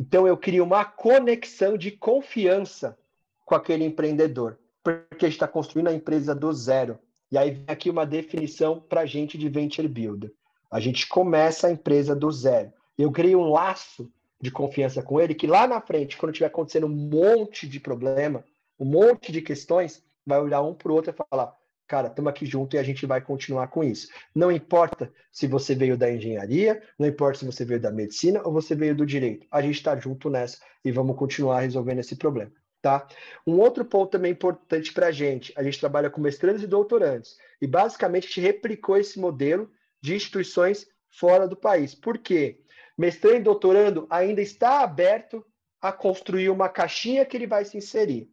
Então 0.00 0.26
eu 0.26 0.34
crio 0.34 0.64
uma 0.64 0.82
conexão 0.82 1.76
de 1.76 1.90
confiança 1.90 2.98
com 3.44 3.54
aquele 3.54 3.84
empreendedor, 3.84 4.58
porque 4.82 5.26
a 5.26 5.28
gente 5.28 5.36
está 5.36 5.46
construindo 5.46 5.88
a 5.88 5.92
empresa 5.92 6.34
do 6.34 6.50
zero. 6.54 6.98
E 7.30 7.36
aí 7.36 7.50
vem 7.50 7.64
aqui 7.66 7.90
uma 7.90 8.06
definição 8.06 8.80
para 8.80 9.02
a 9.02 9.06
gente 9.06 9.36
de 9.36 9.46
venture 9.50 9.86
builder. 9.86 10.32
A 10.70 10.80
gente 10.80 11.06
começa 11.06 11.66
a 11.66 11.70
empresa 11.70 12.16
do 12.16 12.32
zero. 12.32 12.72
Eu 12.96 13.12
crio 13.12 13.40
um 13.40 13.50
laço 13.50 14.10
de 14.40 14.50
confiança 14.50 15.02
com 15.02 15.20
ele 15.20 15.34
que 15.34 15.46
lá 15.46 15.66
na 15.66 15.82
frente, 15.82 16.16
quando 16.16 16.32
tiver 16.32 16.46
acontecendo 16.46 16.86
um 16.86 16.88
monte 16.88 17.68
de 17.68 17.78
problema, 17.78 18.42
um 18.78 18.86
monte 18.86 19.30
de 19.30 19.42
questões, 19.42 20.02
vai 20.24 20.40
olhar 20.40 20.62
um 20.62 20.72
para 20.72 20.90
o 20.90 20.94
outro 20.94 21.10
e 21.10 21.14
falar: 21.30 21.54
cara, 21.90 22.06
estamos 22.06 22.30
aqui 22.30 22.46
junto 22.46 22.76
e 22.76 22.78
a 22.78 22.84
gente 22.84 23.04
vai 23.04 23.20
continuar 23.20 23.66
com 23.66 23.82
isso. 23.82 24.08
Não 24.32 24.52
importa 24.52 25.12
se 25.32 25.48
você 25.48 25.74
veio 25.74 25.98
da 25.98 26.08
engenharia, 26.08 26.80
não 26.96 27.08
importa 27.08 27.40
se 27.40 27.44
você 27.44 27.64
veio 27.64 27.80
da 27.80 27.90
medicina 27.90 28.40
ou 28.44 28.52
você 28.52 28.76
veio 28.76 28.94
do 28.94 29.04
direito. 29.04 29.44
A 29.50 29.60
gente 29.60 29.74
está 29.74 29.96
junto 29.96 30.30
nessa 30.30 30.58
e 30.84 30.92
vamos 30.92 31.16
continuar 31.16 31.62
resolvendo 31.62 31.98
esse 31.98 32.14
problema. 32.14 32.52
Tá? 32.80 33.08
Um 33.44 33.58
outro 33.58 33.84
ponto 33.84 34.08
também 34.08 34.30
importante 34.30 34.92
para 34.92 35.08
a 35.08 35.10
gente, 35.10 35.52
a 35.56 35.64
gente 35.64 35.80
trabalha 35.80 36.08
com 36.08 36.20
mestrandos 36.20 36.62
e 36.62 36.66
doutorandos, 36.68 37.36
e 37.60 37.66
basicamente 37.66 38.24
a 38.24 38.28
gente 38.28 38.40
replicou 38.40 38.96
esse 38.96 39.18
modelo 39.18 39.68
de 40.00 40.14
instituições 40.14 40.86
fora 41.10 41.48
do 41.48 41.56
país. 41.56 41.92
Por 41.92 42.18
quê? 42.18 42.60
Mestrando 42.96 43.36
e 43.36 43.42
doutorando 43.42 44.06
ainda 44.08 44.40
está 44.40 44.80
aberto 44.80 45.44
a 45.82 45.92
construir 45.92 46.50
uma 46.50 46.68
caixinha 46.68 47.26
que 47.26 47.36
ele 47.36 47.48
vai 47.48 47.64
se 47.64 47.76
inserir. 47.76 48.30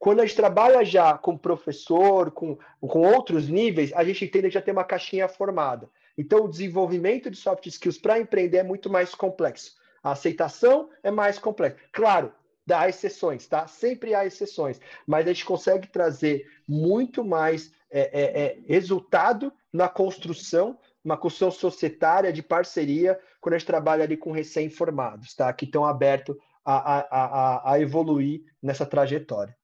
Quando 0.00 0.20
a 0.20 0.26
gente 0.26 0.34
trabalha 0.34 0.82
já 0.82 1.18
com 1.18 1.36
professor, 1.36 2.30
com, 2.30 2.56
com 2.80 3.00
outros 3.00 3.50
níveis, 3.50 3.92
a 3.94 4.02
gente 4.02 4.24
entende 4.24 4.48
já 4.48 4.62
tem 4.62 4.72
uma 4.72 4.82
caixinha 4.82 5.28
formada. 5.28 5.90
Então, 6.16 6.44
o 6.44 6.48
desenvolvimento 6.48 7.30
de 7.30 7.36
soft 7.36 7.66
skills 7.66 7.98
para 7.98 8.18
empreender 8.18 8.56
é 8.56 8.62
muito 8.62 8.88
mais 8.88 9.14
complexo. 9.14 9.74
A 10.02 10.12
aceitação 10.12 10.88
é 11.02 11.10
mais 11.10 11.38
complexa. 11.38 11.76
Claro, 11.92 12.32
há 12.72 12.88
exceções, 12.88 13.46
tá? 13.46 13.66
Sempre 13.66 14.14
há 14.14 14.24
exceções, 14.24 14.80
mas 15.06 15.26
a 15.26 15.34
gente 15.34 15.44
consegue 15.44 15.86
trazer 15.86 16.46
muito 16.66 17.22
mais 17.22 17.70
é, 17.90 18.00
é, 18.00 18.42
é, 18.44 18.58
resultado 18.66 19.52
na 19.70 19.86
construção, 19.86 20.78
uma 21.04 21.18
construção 21.18 21.50
societária 21.50 22.32
de 22.32 22.42
parceria, 22.42 23.20
quando 23.38 23.54
a 23.54 23.58
gente 23.58 23.66
trabalha 23.66 24.04
ali 24.04 24.16
com 24.16 24.32
recém-formados, 24.32 25.34
tá? 25.34 25.52
Que 25.52 25.66
estão 25.66 25.84
abertos 25.84 26.34
a, 26.64 26.74
a, 26.74 27.00
a, 27.00 27.72
a 27.72 27.80
evoluir 27.80 28.44
nessa 28.62 28.86
trajetória. 28.86 29.59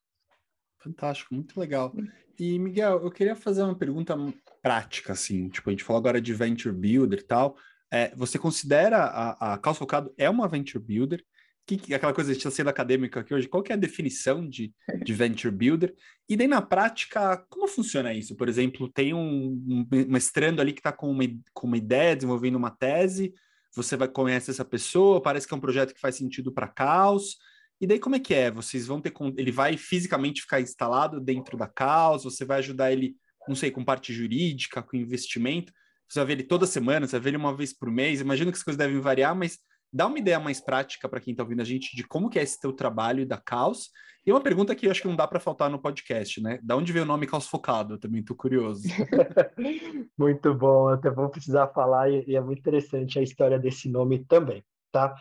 Fantástico, 0.78 1.34
muito 1.34 1.58
legal. 1.58 1.94
E, 2.38 2.58
Miguel, 2.58 3.02
eu 3.02 3.10
queria 3.10 3.34
fazer 3.34 3.62
uma 3.62 3.74
pergunta 3.74 4.16
prática, 4.62 5.12
assim, 5.12 5.48
tipo, 5.48 5.68
a 5.68 5.72
gente 5.72 5.84
falou 5.84 5.98
agora 5.98 6.20
de 6.20 6.34
Venture 6.34 6.74
Builder 6.74 7.20
e 7.20 7.22
tal, 7.22 7.56
é, 7.90 8.14
você 8.14 8.38
considera 8.38 8.98
a, 8.98 9.54
a 9.54 9.74
Focado 9.74 10.12
é 10.18 10.28
uma 10.28 10.48
Venture 10.48 10.82
Builder? 10.82 11.24
Que, 11.66 11.76
que, 11.76 11.94
aquela 11.94 12.14
coisa 12.14 12.30
de 12.30 12.38
estar 12.38 12.50
sendo 12.52 12.70
acadêmica 12.70 13.20
aqui 13.20 13.34
hoje, 13.34 13.48
qual 13.48 13.60
que 13.62 13.72
é 13.72 13.74
a 13.74 13.78
definição 13.78 14.48
de, 14.48 14.72
de 15.02 15.12
Venture 15.12 15.52
Builder? 15.52 15.94
E 16.28 16.36
daí, 16.36 16.46
na 16.46 16.62
prática, 16.62 17.38
como 17.48 17.66
funciona 17.66 18.14
isso? 18.14 18.36
Por 18.36 18.48
exemplo, 18.48 18.88
tem 18.88 19.12
um, 19.12 19.60
um 19.68 19.86
mestrando 20.08 20.60
ali 20.60 20.72
que 20.72 20.78
está 20.78 20.92
com 20.92 21.10
uma, 21.10 21.24
com 21.52 21.66
uma 21.66 21.76
ideia, 21.76 22.14
desenvolvendo 22.14 22.54
uma 22.54 22.70
tese, 22.70 23.34
você 23.74 23.96
vai 23.96 24.06
conhecer 24.06 24.52
essa 24.52 24.64
pessoa, 24.64 25.20
parece 25.20 25.46
que 25.46 25.54
é 25.54 25.56
um 25.56 25.60
projeto 25.60 25.92
que 25.92 26.00
faz 26.00 26.14
sentido 26.14 26.52
para 26.52 26.68
caos. 26.68 27.36
E 27.80 27.86
daí 27.86 27.98
como 27.98 28.16
é 28.16 28.20
que 28.20 28.34
é? 28.34 28.50
Vocês 28.50 28.86
vão 28.86 29.00
ter 29.00 29.12
ele 29.36 29.52
vai 29.52 29.76
fisicamente 29.76 30.42
ficar 30.42 30.60
instalado 30.60 31.20
dentro 31.20 31.56
da 31.56 31.66
caos, 31.66 32.24
você 32.24 32.44
vai 32.44 32.58
ajudar 32.58 32.92
ele, 32.92 33.16
não 33.46 33.54
sei, 33.54 33.70
com 33.70 33.84
parte 33.84 34.12
jurídica, 34.12 34.82
com 34.82 34.96
investimento. 34.96 35.72
Você 36.08 36.20
vai 36.20 36.26
ver 36.26 36.32
ele 36.34 36.42
toda 36.44 36.66
semana, 36.66 37.06
você 37.06 37.12
vai 37.12 37.20
ver 37.20 37.30
ele 37.30 37.36
uma 37.36 37.54
vez 37.54 37.76
por 37.76 37.90
mês. 37.90 38.20
Imagino 38.20 38.50
que 38.50 38.58
as 38.58 38.64
coisas 38.64 38.78
devem 38.78 39.00
variar, 39.00 39.34
mas 39.34 39.58
dá 39.92 40.06
uma 40.06 40.18
ideia 40.18 40.38
mais 40.38 40.60
prática 40.60 41.08
para 41.08 41.20
quem 41.20 41.32
está 41.32 41.42
ouvindo 41.42 41.62
a 41.62 41.64
gente 41.64 41.94
de 41.96 42.04
como 42.04 42.30
que 42.30 42.38
é 42.38 42.42
esse 42.42 42.60
teu 42.60 42.72
trabalho 42.72 43.26
da 43.26 43.36
Caos. 43.36 43.90
E 44.24 44.32
uma 44.32 44.40
pergunta 44.40 44.74
que 44.74 44.86
eu 44.86 44.90
acho 44.90 45.02
que 45.02 45.08
não 45.08 45.14
dá 45.14 45.26
para 45.26 45.38
faltar 45.38 45.70
no 45.70 45.78
podcast, 45.78 46.42
né? 46.42 46.58
Da 46.62 46.76
onde 46.76 46.92
veio 46.92 47.04
o 47.04 47.08
nome 47.08 47.28
Caos 47.28 47.46
Focado? 47.46 47.94
Eu 47.94 47.98
também 47.98 48.20
estou 48.20 48.36
curioso. 48.36 48.82
muito 50.18 50.52
bom, 50.52 50.88
até 50.88 51.10
vou 51.10 51.28
precisar 51.28 51.68
falar 51.68 52.10
e 52.10 52.34
é 52.34 52.40
muito 52.40 52.58
interessante 52.58 53.18
a 53.18 53.22
história 53.22 53.58
desse 53.58 53.88
nome 53.88 54.24
também, 54.24 54.64
tá? 54.90 55.14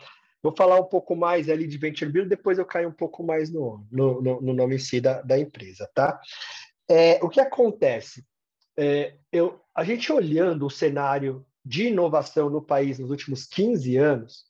Vou 0.46 0.54
falar 0.54 0.78
um 0.78 0.84
pouco 0.84 1.16
mais 1.16 1.48
ali 1.48 1.66
de 1.66 1.76
Venture 1.76 2.08
Build, 2.08 2.28
depois 2.28 2.56
eu 2.56 2.64
caio 2.64 2.88
um 2.88 2.92
pouco 2.92 3.20
mais 3.24 3.50
no, 3.50 3.84
no, 3.90 4.22
no 4.22 4.52
nome 4.54 4.76
em 4.76 4.78
si 4.78 5.00
da, 5.00 5.20
da 5.20 5.36
empresa, 5.36 5.90
tá? 5.92 6.20
É, 6.88 7.18
o 7.20 7.28
que 7.28 7.40
acontece? 7.40 8.24
É, 8.78 9.16
eu, 9.32 9.60
a 9.74 9.82
gente 9.82 10.12
olhando 10.12 10.64
o 10.64 10.70
cenário 10.70 11.44
de 11.64 11.88
inovação 11.88 12.48
no 12.48 12.62
país 12.62 13.00
nos 13.00 13.10
últimos 13.10 13.44
15 13.44 13.96
anos, 13.96 14.44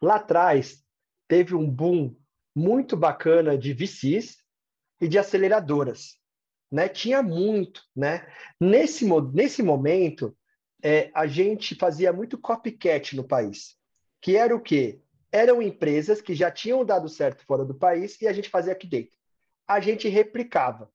lá 0.00 0.16
atrás 0.16 0.84
teve 1.26 1.56
um 1.56 1.68
boom 1.68 2.14
muito 2.54 2.96
bacana 2.96 3.58
de 3.58 3.72
VCs 3.72 4.36
e 5.00 5.08
de 5.08 5.18
aceleradoras. 5.18 6.14
Né? 6.70 6.88
Tinha 6.88 7.24
muito. 7.24 7.82
Né? 7.96 8.24
Nesse, 8.60 9.04
nesse 9.34 9.64
momento, 9.64 10.32
é, 10.80 11.10
a 11.12 11.26
gente 11.26 11.74
fazia 11.74 12.12
muito 12.12 12.38
copycat 12.38 13.16
no 13.16 13.26
país, 13.26 13.74
que 14.22 14.36
era 14.36 14.54
o 14.54 14.60
quê? 14.60 15.00
Eram 15.32 15.62
empresas 15.62 16.20
que 16.20 16.34
já 16.34 16.50
tinham 16.50 16.84
dado 16.84 17.08
certo 17.08 17.44
fora 17.44 17.64
do 17.64 17.74
país 17.74 18.20
e 18.20 18.26
a 18.26 18.32
gente 18.32 18.48
fazia 18.48 18.72
aqui 18.72 18.86
dentro. 18.86 19.16
A 19.66 19.80
gente 19.80 20.08
replicava. 20.08 20.90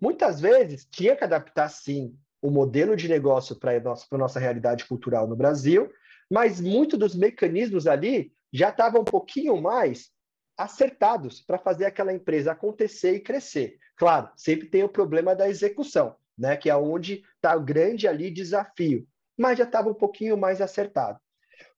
Muitas 0.00 0.40
vezes 0.40 0.86
tinha 0.90 1.16
que 1.16 1.24
adaptar, 1.24 1.68
sim, 1.68 2.16
o 2.40 2.50
modelo 2.50 2.96
de 2.96 3.08
negócio 3.08 3.56
para 3.56 3.76
a 3.76 3.80
nossa, 3.80 4.06
nossa 4.16 4.40
realidade 4.40 4.86
cultural 4.86 5.26
no 5.26 5.36
Brasil, 5.36 5.90
mas 6.30 6.60
muitos 6.60 6.98
dos 6.98 7.14
mecanismos 7.14 7.86
ali 7.86 8.32
já 8.52 8.70
estavam 8.70 9.02
um 9.02 9.04
pouquinho 9.04 9.60
mais 9.60 10.10
acertados 10.56 11.40
para 11.40 11.58
fazer 11.58 11.86
aquela 11.86 12.12
empresa 12.12 12.52
acontecer 12.52 13.16
e 13.16 13.20
crescer. 13.20 13.78
Claro, 13.96 14.30
sempre 14.36 14.68
tem 14.68 14.82
o 14.82 14.88
problema 14.88 15.34
da 15.34 15.48
execução, 15.48 16.16
né, 16.36 16.56
que 16.56 16.70
é 16.70 16.76
onde 16.76 17.24
está 17.36 17.54
o 17.56 17.62
grande 17.62 18.06
ali 18.06 18.30
desafio, 18.30 19.06
mas 19.36 19.58
já 19.58 19.64
estava 19.64 19.90
um 19.90 19.94
pouquinho 19.94 20.36
mais 20.36 20.60
acertado. 20.60 21.18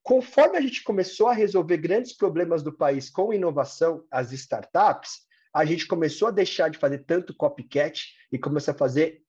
Conforme 0.03 0.59
a 0.59 0.61
gente 0.61 0.83
começou 0.83 1.29
a 1.29 1.33
resolver 1.33 1.77
grandes 1.77 2.13
problemas 2.13 2.63
do 2.63 2.73
país 2.73 3.09
com 3.09 3.33
inovação, 3.33 4.05
as 4.11 4.33
startups, 4.33 5.21
a 5.55 5.65
gente 5.65 5.87
começou 5.87 6.29
a 6.29 6.33
deixar 6.33 6.69
de 6.71 6.79
fazer 6.79 7.05
tanto 7.05 7.35
copycat 7.35 8.09
e 8.33 8.39
começou 8.39 8.73
a 8.73 8.77
fazer 8.77 9.23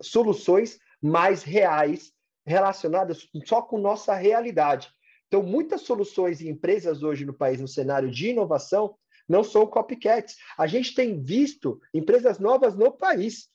soluções 0.00 0.78
mais 1.02 1.42
reais, 1.42 2.12
relacionadas 2.46 3.28
só 3.44 3.62
com 3.62 3.78
nossa 3.78 4.14
realidade. 4.14 4.88
Então, 5.26 5.42
muitas 5.42 5.82
soluções 5.82 6.40
e 6.40 6.48
empresas 6.48 7.02
hoje 7.02 7.24
no 7.24 7.32
país, 7.32 7.60
no 7.60 7.68
cenário 7.68 8.10
de 8.10 8.28
inovação, 8.28 8.96
não 9.28 9.42
são 9.44 9.66
copycats. 9.66 10.36
A 10.58 10.66
gente 10.66 10.94
tem 10.94 11.22
visto 11.22 11.80
empresas 11.94 12.38
novas 12.38 12.76
no 12.76 12.90
país 12.90 13.48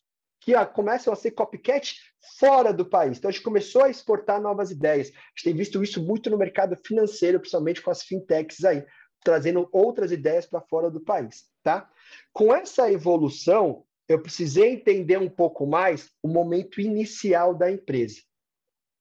que 0.46 0.54
ó, 0.54 0.64
começam 0.64 1.12
a 1.12 1.16
ser 1.16 1.32
copycat 1.32 2.00
fora 2.40 2.72
do 2.72 2.86
país. 2.86 3.18
Então, 3.18 3.30
a 3.30 3.32
gente 3.32 3.44
começou 3.44 3.84
a 3.84 3.90
exportar 3.90 4.40
novas 4.40 4.70
ideias. 4.70 5.08
A 5.08 5.12
gente 5.12 5.44
tem 5.44 5.56
visto 5.56 5.82
isso 5.84 6.02
muito 6.04 6.30
no 6.30 6.38
mercado 6.38 6.78
financeiro, 6.78 7.40
principalmente 7.40 7.82
com 7.82 7.90
as 7.90 8.04
fintechs 8.04 8.64
aí, 8.64 8.86
trazendo 9.24 9.68
outras 9.72 10.12
ideias 10.12 10.46
para 10.46 10.62
fora 10.62 10.92
do 10.92 11.02
país. 11.02 11.46
Tá? 11.64 11.90
Com 12.32 12.54
essa 12.54 12.92
evolução, 12.92 13.84
eu 14.08 14.22
precisei 14.22 14.74
entender 14.74 15.18
um 15.18 15.30
pouco 15.30 15.66
mais 15.66 16.12
o 16.22 16.28
momento 16.28 16.80
inicial 16.80 17.56
da 17.56 17.72
empresa, 17.72 18.22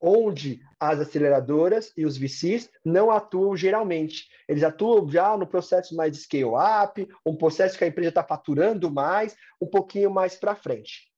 onde 0.01 0.63
as 0.81 0.99
aceleradoras 0.99 1.93
e 1.95 2.07
os 2.07 2.17
VCs 2.17 2.71
não 2.83 3.11
atuam 3.11 3.55
geralmente. 3.55 4.29
Eles 4.49 4.63
atuam 4.63 5.07
já 5.11 5.37
no 5.37 5.47
processo 5.47 5.95
mais 5.95 6.13
de 6.13 6.23
scale-up, 6.23 7.07
um 7.27 7.37
processo 7.37 7.77
que 7.77 7.85
a 7.85 7.89
empresa 7.89 8.09
está 8.09 8.25
faturando 8.25 8.91
mais, 8.91 9.37
um 9.61 9.67
pouquinho 9.67 10.11
mais 10.11 10.37
para 10.37 10.57
frente. 10.57 11.14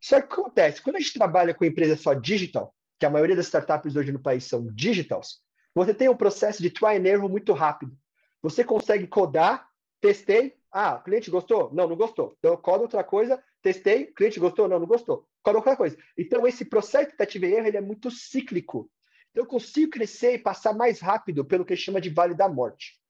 Só 0.00 0.20
que 0.20 0.32
acontece, 0.32 0.82
quando 0.82 0.96
a 0.96 1.00
gente 1.00 1.14
trabalha 1.14 1.54
com 1.54 1.64
empresa 1.64 1.96
só 1.96 2.14
digital, 2.14 2.74
que 2.98 3.06
a 3.06 3.10
maioria 3.10 3.36
das 3.36 3.46
startups 3.46 3.96
hoje 3.96 4.12
no 4.12 4.20
país 4.20 4.44
são 4.44 4.66
digitals, 4.72 5.40
você 5.74 5.94
tem 5.94 6.08
um 6.08 6.16
processo 6.16 6.62
de 6.62 6.70
try 6.70 6.96
and 6.96 7.06
error 7.06 7.28
muito 7.28 7.52
rápido. 7.52 7.96
Você 8.42 8.64
consegue 8.64 9.06
codar, 9.06 9.68
testei, 10.00 10.56
ah, 10.70 10.96
o 10.96 11.02
cliente 11.02 11.30
gostou? 11.30 11.72
Não, 11.72 11.88
não 11.88 11.96
gostou. 11.96 12.34
Então 12.38 12.52
eu 12.52 12.58
codo 12.58 12.82
outra 12.82 13.02
coisa, 13.02 13.42
testei, 13.62 14.04
o 14.04 14.14
cliente 14.14 14.38
gostou? 14.38 14.68
Não, 14.68 14.78
não 14.78 14.86
gostou. 14.86 15.26
Codo 15.42 15.58
outra 15.58 15.76
coisa. 15.76 15.96
Então 16.16 16.46
esse 16.46 16.64
processo 16.64 17.06
de 17.06 17.10
tentativa 17.12 17.46
e 17.46 17.54
erro 17.54 17.66
ele 17.66 17.76
é 17.76 17.80
muito 17.80 18.10
cíclico. 18.10 18.90
Então 19.30 19.44
eu 19.44 19.48
consigo 19.48 19.92
crescer 19.92 20.34
e 20.34 20.38
passar 20.38 20.74
mais 20.74 21.00
rápido 21.00 21.44
pelo 21.44 21.64
que 21.64 21.76
chama 21.76 22.00
de 22.00 22.10
vale 22.10 22.34
da 22.34 22.48
morte. 22.48 23.00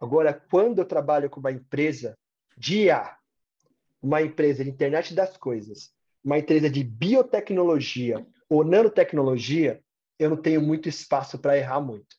Agora, 0.00 0.32
quando 0.50 0.78
eu 0.78 0.84
trabalho 0.84 1.30
com 1.30 1.40
uma 1.40 1.52
empresa 1.52 2.18
de 2.56 2.84
IA, 2.84 3.16
uma 4.06 4.22
empresa 4.22 4.62
de 4.62 4.70
internet 4.70 5.12
das 5.12 5.36
coisas, 5.36 5.90
uma 6.24 6.38
empresa 6.38 6.70
de 6.70 6.84
biotecnologia 6.84 8.24
ou 8.48 8.62
nanotecnologia, 8.62 9.82
eu 10.16 10.30
não 10.30 10.36
tenho 10.36 10.62
muito 10.62 10.88
espaço 10.88 11.40
para 11.40 11.58
errar 11.58 11.80
muito. 11.80 12.14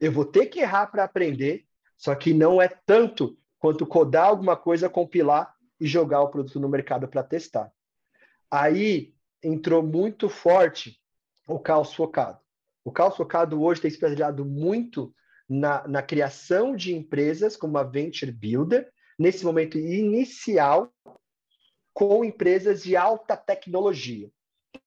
Eu 0.00 0.10
vou 0.10 0.24
ter 0.24 0.46
que 0.46 0.60
errar 0.60 0.86
para 0.86 1.04
aprender, 1.04 1.66
só 1.98 2.14
que 2.14 2.32
não 2.32 2.62
é 2.62 2.68
tanto 2.68 3.38
quanto 3.58 3.86
codar 3.86 4.28
alguma 4.28 4.56
coisa, 4.56 4.88
compilar 4.88 5.54
e 5.78 5.86
jogar 5.86 6.22
o 6.22 6.30
produto 6.30 6.58
no 6.58 6.68
mercado 6.68 7.06
para 7.06 7.22
testar. 7.22 7.70
Aí 8.50 9.12
entrou 9.42 9.82
muito 9.82 10.30
forte 10.30 10.98
o 11.46 11.58
caos 11.58 11.92
focado. 11.92 12.40
O 12.82 12.90
caos 12.90 13.16
focado 13.16 13.62
hoje 13.62 13.82
tem 13.82 13.90
se 13.90 13.96
especializado 13.96 14.46
muito 14.46 15.14
na, 15.46 15.86
na 15.86 16.02
criação 16.02 16.74
de 16.74 16.94
empresas 16.94 17.54
como 17.54 17.76
a 17.76 17.82
Venture 17.82 18.32
Builder, 18.32 18.90
nesse 19.18 19.44
momento 19.44 19.78
inicial 19.78 20.92
com 21.92 22.24
empresas 22.24 22.82
de 22.82 22.96
alta 22.96 23.36
tecnologia, 23.36 24.30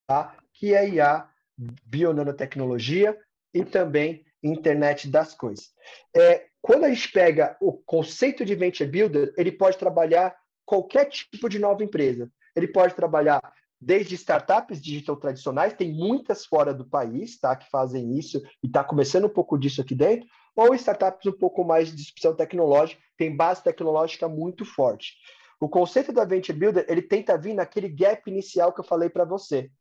tá? 0.08 0.38
que 0.54 0.74
é 0.74 0.88
IA, 0.88 1.30
bionanotecnologia 1.58 3.18
e 3.54 3.66
também 3.66 4.26
internet 4.42 5.10
das 5.10 5.34
coisas. 5.34 5.74
É, 6.16 6.48
quando 6.62 6.86
a 6.86 6.90
gente 6.90 7.12
pega 7.12 7.58
o 7.60 7.74
conceito 7.74 8.46
de 8.46 8.56
venture 8.56 8.90
builder, 8.90 9.34
ele 9.38 9.52
pode 9.52 9.78
trabalhar 9.78 10.36
qualquer 10.66 11.06
tipo 11.10 11.50
de 11.50 11.60
nova 11.60 11.84
empresa. 11.84 12.32
Ele 12.56 12.68
pode 12.68 12.96
trabalhar 12.96 13.42
desde 13.82 14.14
startups 14.14 14.80
digital 14.80 15.18
tradicionais, 15.18 15.74
tem 15.74 15.92
muitas 15.92 16.46
fora 16.46 16.72
do 16.72 16.86
país, 16.86 17.40
tá, 17.40 17.56
que 17.56 17.68
fazem 17.70 18.18
isso 18.18 18.38
e 18.64 18.68
está 18.68 18.84
começando 18.84 19.26
um 19.26 19.30
pouco 19.30 19.58
disso 19.58 19.82
aqui 19.82 19.96
dentro, 19.96 20.30
ou 20.56 20.76
startups 20.76 21.26
um 21.26 21.38
pouco 21.38 21.64
mais 21.64 21.90
de 21.90 21.96
disrupção 21.96 22.36
tecnológica, 22.36 23.02
tem 23.18 23.36
base 23.36 23.64
tecnológica 23.64 24.30
muito 24.30 24.64
forte. 24.64 25.16
O 25.60 25.68
conceito 25.68 26.12
da 26.12 26.26
Venture 26.26 26.58
Builder, 26.58 26.86
ele 26.88 27.02
tenta 27.02 27.38
vir 27.38 27.54
naquele 27.54 27.90
gap 27.90 28.30
inicial 28.30 28.72
que 28.72 28.80
eu 28.80 28.86
falei 28.86 29.10
para 29.10 29.26
você, 29.26 29.72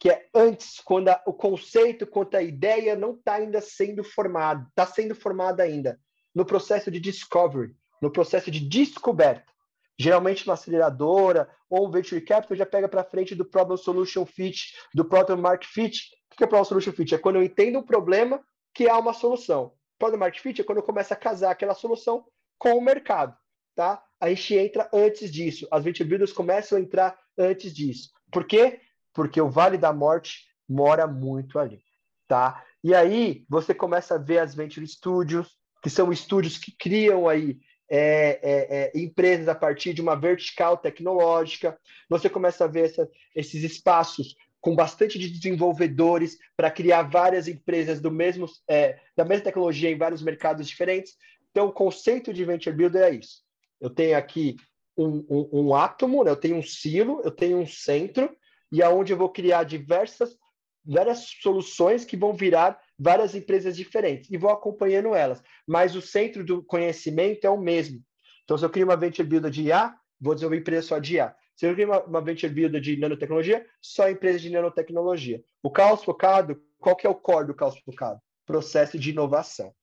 que 0.00 0.10
é 0.10 0.26
antes, 0.34 0.80
quando 0.80 1.08
a, 1.08 1.22
o 1.26 1.32
conceito, 1.32 2.06
quanto 2.06 2.36
a 2.36 2.42
ideia 2.42 2.96
não 2.96 3.12
está 3.12 3.34
ainda 3.34 3.60
sendo 3.60 4.02
formado, 4.02 4.66
está 4.68 4.86
sendo 4.86 5.14
formada 5.14 5.62
ainda, 5.62 5.98
no 6.34 6.44
processo 6.44 6.90
de 6.90 7.00
discovery, 7.00 7.74
no 8.00 8.10
processo 8.10 8.50
de 8.50 8.60
descoberta. 8.60 9.52
Geralmente 9.98 10.44
uma 10.44 10.54
aceleradora 10.54 11.50
ou 11.68 11.88
um 11.88 11.90
venture 11.90 12.20
capital 12.20 12.56
já 12.56 12.64
pega 12.64 12.88
para 12.88 13.02
frente 13.02 13.34
do 13.34 13.44
problem 13.44 13.76
solution 13.76 14.24
fit, 14.24 14.74
do 14.94 15.04
problem 15.04 15.40
market 15.40 15.68
fit. 15.68 16.00
O 16.32 16.36
que 16.36 16.44
é 16.44 16.46
problem 16.46 16.64
solution 16.64 16.92
fit? 16.92 17.14
É 17.14 17.18
quando 17.18 17.36
eu 17.36 17.42
entendo 17.42 17.80
um 17.80 17.82
problema 17.82 18.40
que 18.72 18.88
há 18.88 18.96
uma 18.96 19.12
solução. 19.12 19.72
Problem 19.98 20.20
market 20.20 20.40
fit 20.40 20.60
é 20.60 20.64
quando 20.64 20.78
eu 20.78 20.84
começo 20.84 21.12
a 21.12 21.16
casar 21.16 21.50
aquela 21.50 21.74
solução 21.74 22.24
com 22.56 22.74
o 22.74 22.80
mercado, 22.80 23.36
tá? 23.74 24.02
A 24.20 24.28
gente 24.28 24.54
entra 24.54 24.88
antes 24.92 25.32
disso. 25.32 25.66
As 25.70 25.82
venture 25.82 26.08
builders 26.08 26.32
começam 26.32 26.78
a 26.78 26.80
entrar 26.80 27.18
antes 27.36 27.74
disso. 27.74 28.10
Por 28.30 28.44
quê? 28.44 28.80
Porque 29.12 29.40
o 29.40 29.50
Vale 29.50 29.76
da 29.76 29.92
Morte 29.92 30.46
mora 30.68 31.06
muito 31.08 31.58
ali, 31.58 31.80
tá? 32.28 32.64
E 32.84 32.94
aí 32.94 33.44
você 33.48 33.74
começa 33.74 34.14
a 34.14 34.18
ver 34.18 34.38
as 34.38 34.54
venture 34.54 34.86
studios, 34.86 35.56
que 35.82 35.90
são 35.90 36.12
estúdios 36.12 36.56
que 36.56 36.70
criam 36.70 37.28
aí 37.28 37.58
é, 37.88 38.38
é, 38.42 38.92
é, 38.96 38.98
empresas 38.98 39.48
a 39.48 39.54
partir 39.54 39.94
de 39.94 40.02
uma 40.02 40.14
vertical 40.14 40.76
tecnológica. 40.76 41.78
Você 42.08 42.28
começa 42.28 42.64
a 42.64 42.68
ver 42.68 42.86
essa, 42.86 43.08
esses 43.34 43.62
espaços 43.62 44.36
com 44.60 44.74
bastante 44.74 45.18
de 45.18 45.30
desenvolvedores 45.30 46.38
para 46.56 46.70
criar 46.70 47.02
várias 47.02 47.48
empresas 47.48 48.00
do 48.00 48.10
mesmo, 48.10 48.46
é, 48.68 48.98
da 49.16 49.24
mesma 49.24 49.44
tecnologia 49.44 49.90
em 49.90 49.96
vários 49.96 50.22
mercados 50.22 50.68
diferentes. 50.68 51.16
Então, 51.50 51.66
o 51.66 51.72
conceito 51.72 52.32
de 52.32 52.44
Venture 52.44 52.76
Builder 52.76 53.02
é 53.02 53.10
isso. 53.10 53.42
Eu 53.80 53.90
tenho 53.90 54.16
aqui 54.16 54.56
um, 54.96 55.24
um, 55.28 55.48
um 55.52 55.74
átomo, 55.74 56.24
né? 56.24 56.30
eu 56.30 56.36
tenho 56.36 56.56
um 56.56 56.62
silo, 56.62 57.20
eu 57.24 57.30
tenho 57.30 57.58
um 57.58 57.66
centro, 57.66 58.36
e 58.70 58.82
aonde 58.82 59.12
eu 59.12 59.16
vou 59.16 59.30
criar 59.30 59.64
diversas, 59.64 60.36
várias 60.84 61.24
soluções 61.40 62.04
que 62.04 62.16
vão 62.16 62.34
virar 62.34 62.78
várias 62.98 63.34
empresas 63.34 63.76
diferentes 63.76 64.30
e 64.30 64.36
vou 64.36 64.50
acompanhando 64.50 65.14
elas. 65.14 65.42
Mas 65.66 65.94
o 65.94 66.02
centro 66.02 66.44
do 66.44 66.62
conhecimento 66.62 67.46
é 67.46 67.50
o 67.50 67.60
mesmo. 67.60 68.02
Então, 68.44 68.56
se 68.56 68.64
eu 68.64 68.70
crio 68.70 68.86
uma 68.86 68.96
venture 68.96 69.28
builder 69.28 69.50
de 69.50 69.62
IA, 69.64 69.94
vou 70.20 70.34
desenvolver 70.34 70.58
empresa 70.58 70.88
só 70.88 70.98
de 70.98 71.16
IA. 71.16 71.34
Se 71.54 71.66
eu 71.66 71.74
crio 71.74 71.88
uma, 71.88 72.02
uma 72.04 72.20
venture 72.20 72.52
builder 72.52 72.80
de 72.80 72.96
nanotecnologia, 72.96 73.66
só 73.80 74.08
empresa 74.08 74.38
de 74.38 74.50
nanotecnologia. 74.50 75.42
O 75.62 75.70
caos 75.70 76.04
focado, 76.04 76.60
qual 76.78 76.96
que 76.96 77.06
é 77.06 77.10
o 77.10 77.14
core 77.14 77.48
do 77.48 77.54
caos 77.54 77.78
focado? 77.80 78.20
Processo 78.46 78.98
de 78.98 79.10
inovação. 79.10 79.74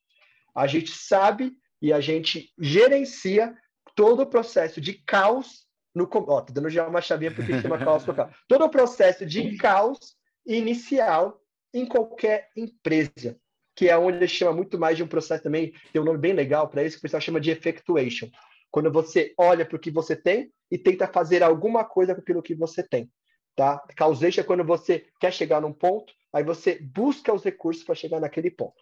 A 0.55 0.67
gente 0.67 0.91
sabe 0.91 1.51
e 1.81 1.91
a 1.91 1.99
gente 1.99 2.53
gerencia 2.57 3.55
todo 3.93 4.21
o 4.21 4.25
processo 4.25 4.79
de 4.79 4.93
caos 4.93 5.65
no. 5.93 6.09
Ó, 6.11 6.41
tô 6.41 6.53
dando 6.53 6.69
já 6.69 6.87
uma 6.87 7.01
chavinha 7.01 7.33
porque 7.33 7.61
chama 7.61 7.77
caos 7.77 8.05
focado. 8.05 8.33
Todo 8.47 8.65
o 8.65 8.69
processo 8.69 9.25
de 9.25 9.55
caos 9.57 10.15
inicial 10.45 11.41
em 11.75 11.85
qualquer 11.85 12.49
empresa, 12.55 13.37
que 13.75 13.89
é 13.89 13.97
onde 13.97 14.27
chama 14.27 14.53
muito 14.53 14.79
mais 14.79 14.95
de 14.95 15.03
um 15.03 15.07
processo 15.07 15.43
também, 15.43 15.73
tem 15.91 16.01
um 16.01 16.05
nome 16.05 16.17
bem 16.17 16.31
legal 16.31 16.69
para 16.69 16.83
isso, 16.83 16.95
que 16.95 16.99
o 16.99 17.01
pessoal 17.01 17.19
chama 17.19 17.41
de 17.41 17.51
effectuation. 17.51 18.29
Quando 18.71 18.89
você 18.91 19.33
olha 19.37 19.65
para 19.65 19.75
o 19.75 19.79
que 19.79 19.91
você 19.91 20.15
tem 20.15 20.51
e 20.71 20.77
tenta 20.77 21.05
fazer 21.07 21.43
alguma 21.43 21.83
coisa 21.83 22.15
com 22.15 22.21
aquilo 22.21 22.41
que 22.41 22.55
você 22.55 22.81
tem. 22.81 23.11
Tá? 23.55 23.81
Causation 23.95 24.41
é 24.41 24.43
quando 24.43 24.63
você 24.63 25.05
quer 25.19 25.31
chegar 25.31 25.61
num 25.61 25.73
ponto, 25.73 26.13
aí 26.31 26.43
você 26.43 26.79
busca 26.81 27.33
os 27.33 27.43
recursos 27.43 27.83
para 27.83 27.95
chegar 27.95 28.19
naquele 28.19 28.49
ponto. 28.49 28.75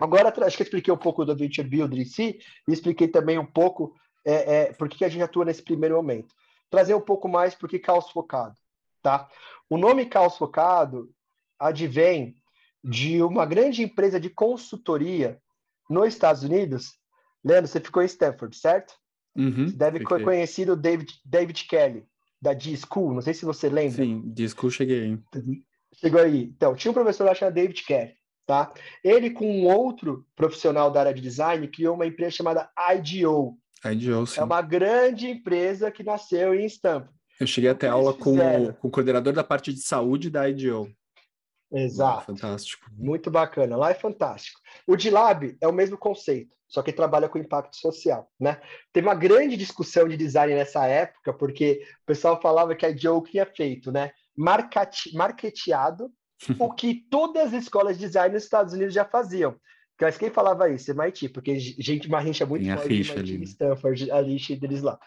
Agora, 0.00 0.28
acho 0.28 0.56
que 0.56 0.62
eu 0.62 0.66
expliquei 0.66 0.92
um 0.92 0.98
pouco 0.98 1.24
do 1.24 1.36
Venture 1.36 1.68
Builder 1.68 2.00
em 2.00 2.04
si, 2.04 2.38
e 2.68 2.72
expliquei 2.72 3.08
também 3.08 3.38
um 3.38 3.46
pouco 3.46 3.94
é, 4.24 4.54
é, 4.54 4.72
por 4.72 4.88
que 4.88 5.04
a 5.04 5.08
gente 5.08 5.22
atua 5.22 5.44
nesse 5.44 5.62
primeiro 5.62 5.96
momento. 5.96 6.34
Trazer 6.70 6.94
um 6.94 7.00
pouco 7.00 7.28
mais 7.28 7.54
por 7.54 7.68
que 7.68 7.78
caos 7.78 8.10
focado. 8.10 8.54
Tá? 9.02 9.28
O 9.70 9.78
nome 9.78 10.06
caos 10.06 10.36
focado 10.36 11.10
advém 11.58 12.34
de 12.82 13.22
uma 13.22 13.44
grande 13.44 13.82
empresa 13.82 14.20
de 14.20 14.30
consultoria 14.30 15.40
nos 15.90 16.08
Estados 16.08 16.42
Unidos. 16.42 16.92
Leandro, 17.44 17.68
você 17.68 17.80
ficou 17.80 18.02
em 18.02 18.06
Stanford, 18.06 18.56
certo? 18.56 18.94
Uhum, 19.36 19.68
você 19.68 19.76
deve 19.76 19.98
fiquei. 19.98 20.22
conhecer 20.22 20.70
o 20.70 20.76
David, 20.76 21.12
David 21.24 21.64
Kelly, 21.64 22.04
da 22.40 22.52
D-School, 22.52 23.14
não 23.14 23.20
sei 23.20 23.34
se 23.34 23.44
você 23.44 23.68
lembra. 23.68 24.04
Sim, 24.04 24.22
D-School 24.24 24.70
cheguei. 24.70 25.18
Chegou 25.94 26.20
aí. 26.20 26.44
Então, 26.56 26.74
tinha 26.74 26.90
um 26.90 26.94
professor 26.94 27.24
lá 27.24 27.34
chamado 27.34 27.54
David 27.54 27.84
Kelly, 27.84 28.14
tá? 28.46 28.72
Ele 29.02 29.30
com 29.30 29.46
um 29.46 29.66
outro 29.66 30.26
profissional 30.34 30.90
da 30.90 31.00
área 31.00 31.14
de 31.14 31.20
design 31.20 31.66
criou 31.68 31.94
uma 31.94 32.06
empresa 32.06 32.36
chamada 32.36 32.70
IDO. 32.94 33.58
IDO, 33.84 34.26
sim. 34.26 34.40
É 34.40 34.44
uma 34.44 34.62
grande 34.62 35.28
empresa 35.28 35.90
que 35.90 36.02
nasceu 36.02 36.54
em 36.54 36.66
Stanford. 36.66 37.14
Eu 37.38 37.46
cheguei 37.46 37.68
até 37.68 37.88
aula 37.88 38.14
com, 38.14 38.36
com 38.80 38.88
o 38.88 38.90
coordenador 38.90 39.32
da 39.32 39.44
parte 39.44 39.72
de 39.72 39.80
saúde 39.80 40.30
da 40.30 40.48
IDO. 40.48 40.90
Exato. 41.72 42.26
fantástico. 42.26 42.86
Muito 42.92 43.30
bacana. 43.30 43.76
Lá 43.76 43.90
é 43.90 43.94
fantástico. 43.94 44.60
O 44.86 44.96
DILAB 44.96 45.56
é 45.60 45.66
o 45.66 45.72
mesmo 45.72 45.98
conceito, 45.98 46.54
só 46.68 46.82
que 46.82 46.92
trabalha 46.92 47.28
com 47.28 47.38
impacto 47.38 47.76
social, 47.76 48.30
né? 48.38 48.60
Teve 48.92 49.06
uma 49.06 49.14
grande 49.14 49.56
discussão 49.56 50.08
de 50.08 50.16
design 50.16 50.54
nessa 50.54 50.86
época, 50.86 51.32
porque 51.32 51.82
o 52.02 52.06
pessoal 52.06 52.40
falava 52.40 52.74
que 52.74 52.86
a 52.86 52.90
IDO 52.90 53.22
tinha 53.22 53.46
feito, 53.46 53.90
né? 53.90 54.12
Marketeado 54.36 56.10
o 56.58 56.72
que 56.72 57.06
todas 57.10 57.54
as 57.54 57.64
escolas 57.64 57.98
de 57.98 58.06
design 58.06 58.34
nos 58.34 58.44
Estados 58.44 58.72
Unidos 58.72 58.94
já 58.94 59.04
faziam. 59.04 59.56
Mas 60.00 60.18
quem 60.18 60.30
falava 60.30 60.68
isso? 60.68 60.90
MIT, 60.90 61.30
porque 61.30 61.58
gente, 61.58 62.06
uma 62.06 62.20
rincha 62.20 62.44
muito 62.44 62.66
forte 62.66 62.88
rixa 62.88 63.14
MIT 63.14 63.30
ali. 63.30 63.38
Né? 63.38 63.44
Stanford, 63.44 64.10
a 64.10 64.20
rixa 64.20 64.54
deles 64.54 64.82
lá. 64.82 64.98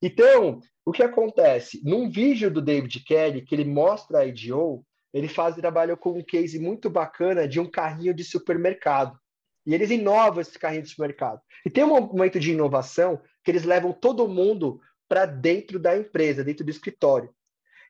Então, 0.00 0.60
o 0.84 0.92
que 0.92 1.02
acontece? 1.02 1.82
Num 1.84 2.08
vídeo 2.08 2.50
do 2.50 2.62
David 2.62 3.00
Kelly, 3.00 3.42
que 3.42 3.54
ele 3.54 3.64
mostra 3.64 4.20
a 4.20 4.26
IDO, 4.26 4.84
ele 5.16 5.28
faz 5.28 5.56
trabalho 5.56 5.96
com 5.96 6.10
um 6.10 6.22
case 6.22 6.58
muito 6.58 6.90
bacana 6.90 7.48
de 7.48 7.58
um 7.58 7.64
carrinho 7.70 8.12
de 8.12 8.22
supermercado. 8.22 9.18
E 9.64 9.74
eles 9.74 9.90
inovam 9.90 10.42
esse 10.42 10.58
carrinho 10.58 10.82
de 10.82 10.90
supermercado. 10.90 11.40
E 11.64 11.70
tem 11.70 11.82
um 11.82 11.88
momento 11.88 12.38
de 12.38 12.52
inovação 12.52 13.18
que 13.42 13.50
eles 13.50 13.64
levam 13.64 13.94
todo 13.94 14.28
mundo 14.28 14.78
para 15.08 15.24
dentro 15.24 15.78
da 15.78 15.96
empresa, 15.96 16.44
dentro 16.44 16.66
do 16.66 16.70
escritório. 16.70 17.34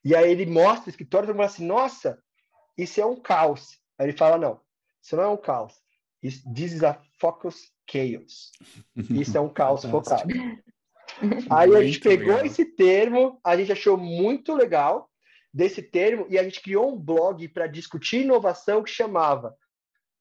E 0.04 0.14
aí 0.14 0.30
ele 0.30 0.46
mostra 0.46 0.86
o 0.86 0.90
escritório 0.90 1.28
e 1.28 1.32
fala 1.32 1.46
assim: 1.46 1.66
nossa, 1.66 2.16
isso 2.78 3.00
é 3.00 3.04
um 3.04 3.20
caos. 3.20 3.76
Aí 3.98 4.06
ele 4.06 4.16
fala: 4.16 4.38
não, 4.38 4.60
isso 5.02 5.16
não 5.16 5.24
é 5.24 5.28
um 5.28 5.36
caos. 5.36 5.74
This 6.22 6.72
is 6.74 6.84
a 6.84 7.00
focus 7.18 7.72
chaos. 7.90 8.52
Isso 9.10 9.36
é 9.36 9.40
um 9.40 9.48
caos 9.48 9.84
focado. 9.84 10.28
Aí 11.50 11.74
a 11.74 11.82
gente 11.84 12.00
pegou 12.00 12.34
legal. 12.34 12.46
esse 12.46 12.64
termo, 12.64 13.40
a 13.44 13.56
gente 13.56 13.70
achou 13.70 13.96
muito 13.96 14.54
legal 14.54 15.08
desse 15.52 15.82
termo 15.82 16.26
e 16.28 16.38
a 16.38 16.42
gente 16.42 16.60
criou 16.60 16.92
um 16.92 16.98
blog 16.98 17.48
para 17.48 17.66
discutir 17.66 18.22
inovação 18.22 18.82
que 18.82 18.90
chamava 18.90 19.56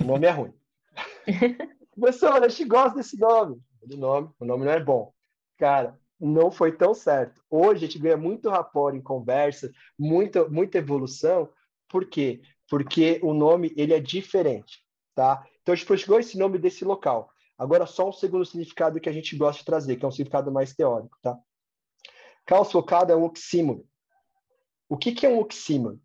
O 0.01 0.05
nome 0.05 0.27
é 0.27 0.31
ruim. 0.31 0.55
Professor, 1.99 2.45
a 2.45 2.49
gente 2.49 2.65
gosta 2.65 2.97
desse 2.97 3.19
nome. 3.19 3.59
O 3.83 3.97
nome, 3.97 4.31
o 4.39 4.45
nome 4.45 4.65
não 4.65 4.73
é 4.73 4.83
bom. 4.83 5.13
Cara, 5.57 5.99
não 6.21 6.51
foi 6.51 6.73
tão 6.73 6.93
certo. 6.93 7.43
Hoje 7.51 7.85
a 7.85 7.87
gente 7.89 7.99
ganha 7.99 8.17
muito 8.17 8.51
rapport 8.51 8.95
em 8.95 9.03
conversa, 9.03 9.71
muita, 9.99 10.47
muita 10.49 10.79
evolução. 10.79 11.49
Por 11.89 12.07
quê? 12.09 12.43
Porque 12.69 13.19
o 13.23 13.33
nome 13.33 13.73
ele 13.77 13.95
é 13.95 14.01
diferente, 14.01 14.85
tá? 15.15 15.47
Então 15.63 15.73
a 15.73 15.77
gente 15.77 15.99
chegou 15.99 16.19
esse 16.19 16.37
nome 16.37 16.59
desse 16.59 16.85
local. 16.85 17.31
Agora 17.57 17.87
só 17.87 18.09
um 18.09 18.13
segundo 18.13 18.45
significado 18.45 19.01
que 19.01 19.09
a 19.09 19.13
gente 19.13 19.35
gosta 19.37 19.61
de 19.61 19.65
trazer, 19.65 19.97
que 19.97 20.05
é 20.05 20.09
um 20.09 20.11
significado 20.11 20.53
mais 20.53 20.75
teórico, 20.75 21.17
tá? 21.23 21.39
Caos 22.45 22.71
focado 22.71 23.13
é 23.13 23.17
um 23.17 23.25
oxímoron. 23.25 23.85
O 24.89 24.97
que, 24.97 25.13
que 25.13 25.25
é 25.25 25.29
um 25.29 25.39
oxímoron? 25.39 25.99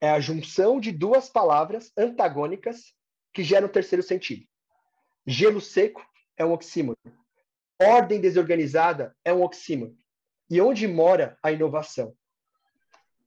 É 0.00 0.10
a 0.10 0.20
junção 0.20 0.78
de 0.78 0.92
duas 0.92 1.28
palavras 1.30 1.90
antagônicas 1.96 2.94
que 3.32 3.42
geram 3.42 3.66
um 3.66 3.72
terceiro 3.72 4.02
sentido. 4.02 4.46
Gelo 5.26 5.60
seco 5.60 6.04
é 6.36 6.44
um 6.44 6.52
oxímoron. 6.52 6.96
Ordem 7.80 8.20
desorganizada 8.20 9.16
é 9.24 9.32
um 9.32 9.42
oxímoron. 9.42 9.94
E 10.50 10.60
onde 10.60 10.86
mora 10.86 11.38
a 11.42 11.50
inovação? 11.50 12.14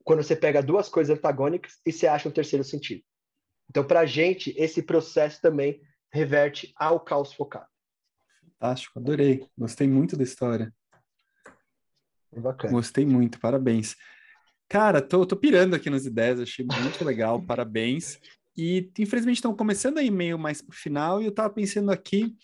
Quando 0.04 0.24
você 0.24 0.36
pega 0.36 0.62
duas 0.62 0.88
coisas 0.88 1.18
antagônicas 1.18 1.80
e 1.86 1.92
você 1.92 2.08
acha 2.08 2.30
um 2.30 2.32
terceiro 2.32 2.64
sentido. 2.64 3.04
Então, 3.70 3.86
para 3.86 4.02
a 4.02 4.06
gente, 4.06 4.54
esse 4.58 4.82
processo 4.82 5.42
também 5.42 5.82
reverte 6.12 6.74
ao 6.78 7.00
caos 7.00 7.34
focado. 7.34 7.68
Fantástico, 8.42 8.98
adorei. 8.98 9.46
Gostei 9.58 9.88
muito 9.88 10.16
da 10.16 10.24
história. 10.24 10.74
Bacana. 12.32 12.74
Gostei 12.74 13.06
muito, 13.06 13.40
parabéns. 13.40 13.96
Cara, 14.70 15.02
tô, 15.02 15.26
tô 15.26 15.36
pirando 15.36 15.76
aqui 15.76 15.90
nas 15.90 16.06
ideias, 16.06 16.40
achei 16.40 16.66
muito 16.66 17.04
legal, 17.04 17.42
parabéns. 17.46 18.20
E 18.58 18.90
infelizmente 18.98 19.38
estão 19.38 19.56
começando 19.56 20.00
aí 20.00 20.10
meio 20.10 20.40
mais 20.40 20.62
para 20.62 20.74
o 20.74 20.76
final, 20.76 21.22
e 21.22 21.26
eu 21.26 21.30
estava 21.30 21.54
pensando 21.54 21.92
aqui 21.92 22.36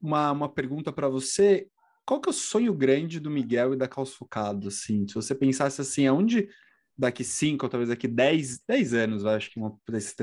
uma, 0.00 0.32
uma 0.32 0.48
pergunta 0.48 0.90
para 0.92 1.08
você. 1.08 1.68
Qual 2.06 2.20
que 2.20 2.28
é 2.28 2.32
o 2.32 2.34
sonho 2.34 2.74
grande 2.74 3.20
do 3.20 3.30
Miguel 3.30 3.74
e 3.74 3.76
da 3.76 3.86
Caos 3.86 4.14
Focado? 4.14 4.68
Assim, 4.68 5.06
se 5.06 5.14
você 5.14 5.34
pensasse 5.34 5.80
assim, 5.80 6.06
aonde 6.06 6.48
daqui 6.96 7.22
cinco, 7.22 7.66
ou 7.66 7.70
talvez 7.70 7.88
daqui 7.88 8.08
dez, 8.08 8.60
dez 8.66 8.94
anos, 8.94 9.24
acho 9.24 9.50
que 9.50 9.58
uma, 9.58 9.78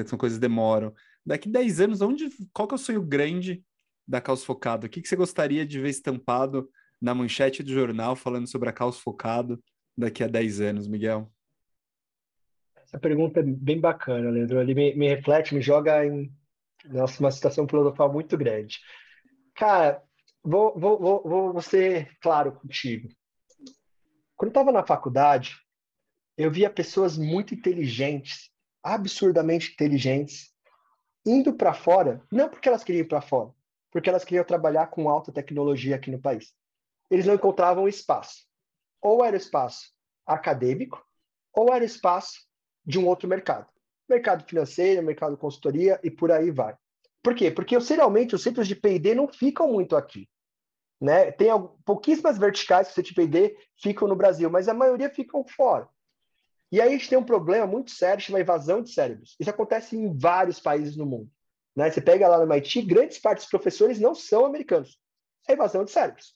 são 0.06 0.18
coisas 0.18 0.40
demoram. 0.40 0.94
Daqui 1.26 1.48
dez 1.50 1.80
anos, 1.80 2.02
onde, 2.02 2.30
qual 2.52 2.68
que 2.68 2.74
é 2.74 2.78
o 2.78 2.80
sonho 2.80 3.02
grande 3.02 3.64
da 4.08 4.20
Caos 4.20 4.44
Focado? 4.44 4.88
O 4.88 4.90
que, 4.90 5.02
que 5.02 5.08
você 5.08 5.16
gostaria 5.16 5.66
de 5.66 5.80
ver 5.80 5.90
estampado 5.90 6.70
na 7.00 7.14
manchete 7.14 7.62
do 7.62 7.72
jornal 7.72 8.16
falando 8.16 8.48
sobre 8.48 8.70
a 8.70 8.74
Caos 8.74 9.00
Focado 9.00 9.62
daqui 9.96 10.24
a 10.24 10.28
dez 10.28 10.60
anos, 10.60 10.88
Miguel? 10.88 11.32
Essa 12.88 12.98
pergunta 12.98 13.42
é 13.42 13.44
bem 13.44 13.80
bacana, 13.80 14.30
Leandro. 14.30 14.62
Ele 14.62 14.74
me, 14.74 14.96
me 14.96 15.10
reflete, 15.10 15.54
me 15.54 15.62
joga 15.62 16.06
em 16.06 16.32
nossa, 16.86 17.20
uma 17.20 17.32
situação 17.32 17.68
filosofal 17.68 18.12
muito 18.12 18.38
grande. 18.38 18.80
Cara, 19.54 20.02
vou, 20.42 20.74
vou, 20.80 20.98
vou, 21.00 21.54
vou 21.54 21.62
ser 21.62 22.18
claro 22.22 22.54
contigo. 22.54 23.10
Quando 24.38 24.52
estava 24.52 24.72
na 24.72 24.86
faculdade, 24.86 25.58
eu 26.38 26.50
via 26.50 26.70
pessoas 26.70 27.18
muito 27.18 27.54
inteligentes, 27.54 28.52
absurdamente 28.82 29.74
inteligentes, 29.74 30.54
indo 31.26 31.54
para 31.54 31.74
fora, 31.74 32.24
não 32.32 32.48
porque 32.48 32.70
elas 32.70 32.86
queriam 32.86 33.04
ir 33.04 33.08
para 33.08 33.20
fora, 33.20 33.52
porque 33.92 34.10
elas 34.10 34.24
queriam 34.24 34.46
trabalhar 34.46 34.88
com 34.88 35.10
alta 35.10 35.32
tecnologia 35.32 35.98
aqui 35.98 36.10
no 36.10 36.22
país. 36.22 36.54
Eles 37.10 37.26
não 37.26 37.34
encontravam 37.34 37.88
espaço. 37.88 38.46
Ou 39.02 39.26
era 39.26 39.36
espaço 39.36 39.92
acadêmico, 40.26 41.04
ou 41.54 41.74
era 41.74 41.84
espaço 41.84 42.47
de 42.88 42.98
um 42.98 43.06
outro 43.06 43.28
mercado. 43.28 43.68
Mercado 44.10 44.48
financeiro, 44.48 45.04
mercado 45.04 45.36
consultoria 45.36 46.00
e 46.02 46.10
por 46.10 46.32
aí 46.32 46.50
vai. 46.50 46.76
Por 47.22 47.36
quê? 47.36 47.52
Porque 47.52 47.78
geralmente 47.82 48.34
os 48.34 48.42
centros 48.42 48.68
de 48.68 48.76
P&D 48.76 49.14
não 49.14 49.28
ficam 49.28 49.70
muito 49.70 49.98
aqui. 49.98 50.30
Né? 51.00 51.30
Tem 51.32 51.50
pouquíssimas 51.86 52.38
verticais 52.38 52.88
que 52.88 52.94
você 52.94 53.04
te 53.04 53.14
PD 53.14 53.56
ficam 53.82 54.08
no 54.08 54.16
Brasil, 54.16 54.50
mas 54.50 54.70
a 54.70 54.74
maioria 54.74 55.10
ficam 55.10 55.46
fora. 55.46 55.88
E 56.72 56.82
aí 56.82 56.90
a 56.90 56.92
gente 56.92 57.10
tem 57.10 57.18
um 57.18 57.24
problema 57.24 57.68
muito 57.68 57.92
sério, 57.92 58.24
chama 58.24 58.40
evasão 58.40 58.82
de 58.82 58.92
cérebros. 58.92 59.36
Isso 59.40 59.50
acontece 59.50 59.96
em 59.98 60.18
vários 60.18 60.60
países 60.60 60.96
no 60.96 61.06
mundo. 61.06 61.30
Né? 61.76 61.92
Você 61.92 62.02
pega 62.02 62.28
lá 62.28 62.38
no 62.38 62.52
MIT, 62.52 62.82
grandes 62.84 63.20
partes 63.20 63.46
dos 63.46 63.52
professores 63.52 64.00
não 64.00 64.16
são 64.16 64.46
americanos. 64.46 64.98
É 65.48 65.54
evasão 65.54 65.84
de 65.84 65.92
cérebros. 65.92 66.36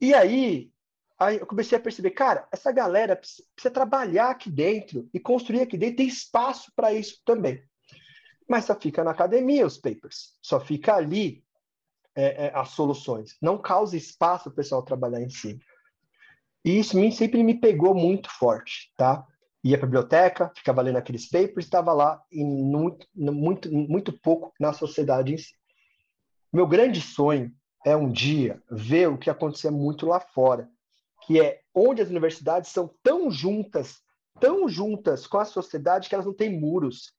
E 0.00 0.12
aí, 0.12 0.70
aí 1.18 1.38
eu 1.38 1.46
comecei 1.46 1.76
a 1.76 1.80
perceber, 1.80 2.10
cara, 2.10 2.46
essa 2.52 2.70
galera 2.72 3.16
precisa, 3.16 3.70
trabalhar 3.72 4.30
aqui 4.30 4.50
dentro 4.50 5.08
e 5.12 5.20
construir 5.20 5.62
aqui 5.62 5.76
dentro, 5.76 5.96
tem 5.96 6.06
espaço 6.06 6.72
para 6.74 6.92
isso 6.92 7.20
também. 7.24 7.62
Mas 8.48 8.64
só 8.64 8.74
fica 8.78 9.02
na 9.02 9.10
academia 9.10 9.66
os 9.66 9.76
papers, 9.76 10.38
só 10.40 10.60
fica 10.60 10.94
ali 10.94 11.44
é, 12.14 12.46
é, 12.46 12.52
as 12.54 12.70
soluções. 12.70 13.36
Não 13.42 13.58
causa 13.58 13.96
espaço 13.96 14.44
para 14.44 14.52
o 14.52 14.56
pessoal 14.56 14.82
trabalhar 14.82 15.20
em 15.20 15.30
si. 15.30 15.58
E 16.64 16.78
isso 16.78 16.96
sempre 17.12 17.42
me 17.42 17.54
pegou 17.54 17.94
muito 17.94 18.30
forte, 18.30 18.92
tá? 18.96 19.24
Ia 19.62 19.76
para 19.76 19.86
a 19.86 19.88
biblioteca, 19.88 20.52
ficava 20.56 20.82
lendo 20.82 20.96
aqueles 20.96 21.28
papers, 21.28 21.64
estava 21.64 21.92
lá 21.92 22.22
e 22.30 22.44
muito, 22.44 23.06
muito, 23.14 23.70
muito 23.70 24.12
pouco 24.12 24.52
na 24.58 24.72
sociedade 24.72 25.34
em 25.34 25.38
si. 25.38 25.54
Meu 26.52 26.66
grande 26.66 27.00
sonho 27.00 27.52
é 27.84 27.96
um 27.96 28.10
dia 28.10 28.62
ver 28.70 29.08
o 29.08 29.18
que 29.18 29.30
acontecia 29.30 29.70
muito 29.70 30.06
lá 30.06 30.18
fora, 30.18 30.68
que 31.26 31.40
é 31.40 31.60
onde 31.74 32.00
as 32.00 32.08
universidades 32.08 32.70
são 32.70 32.94
tão 33.02 33.30
juntas, 33.30 34.00
tão 34.40 34.68
juntas 34.68 35.26
com 35.26 35.38
a 35.38 35.44
sociedade 35.44 36.08
que 36.08 36.14
elas 36.14 36.26
não 36.26 36.34
têm 36.34 36.58
muros. 36.58 37.12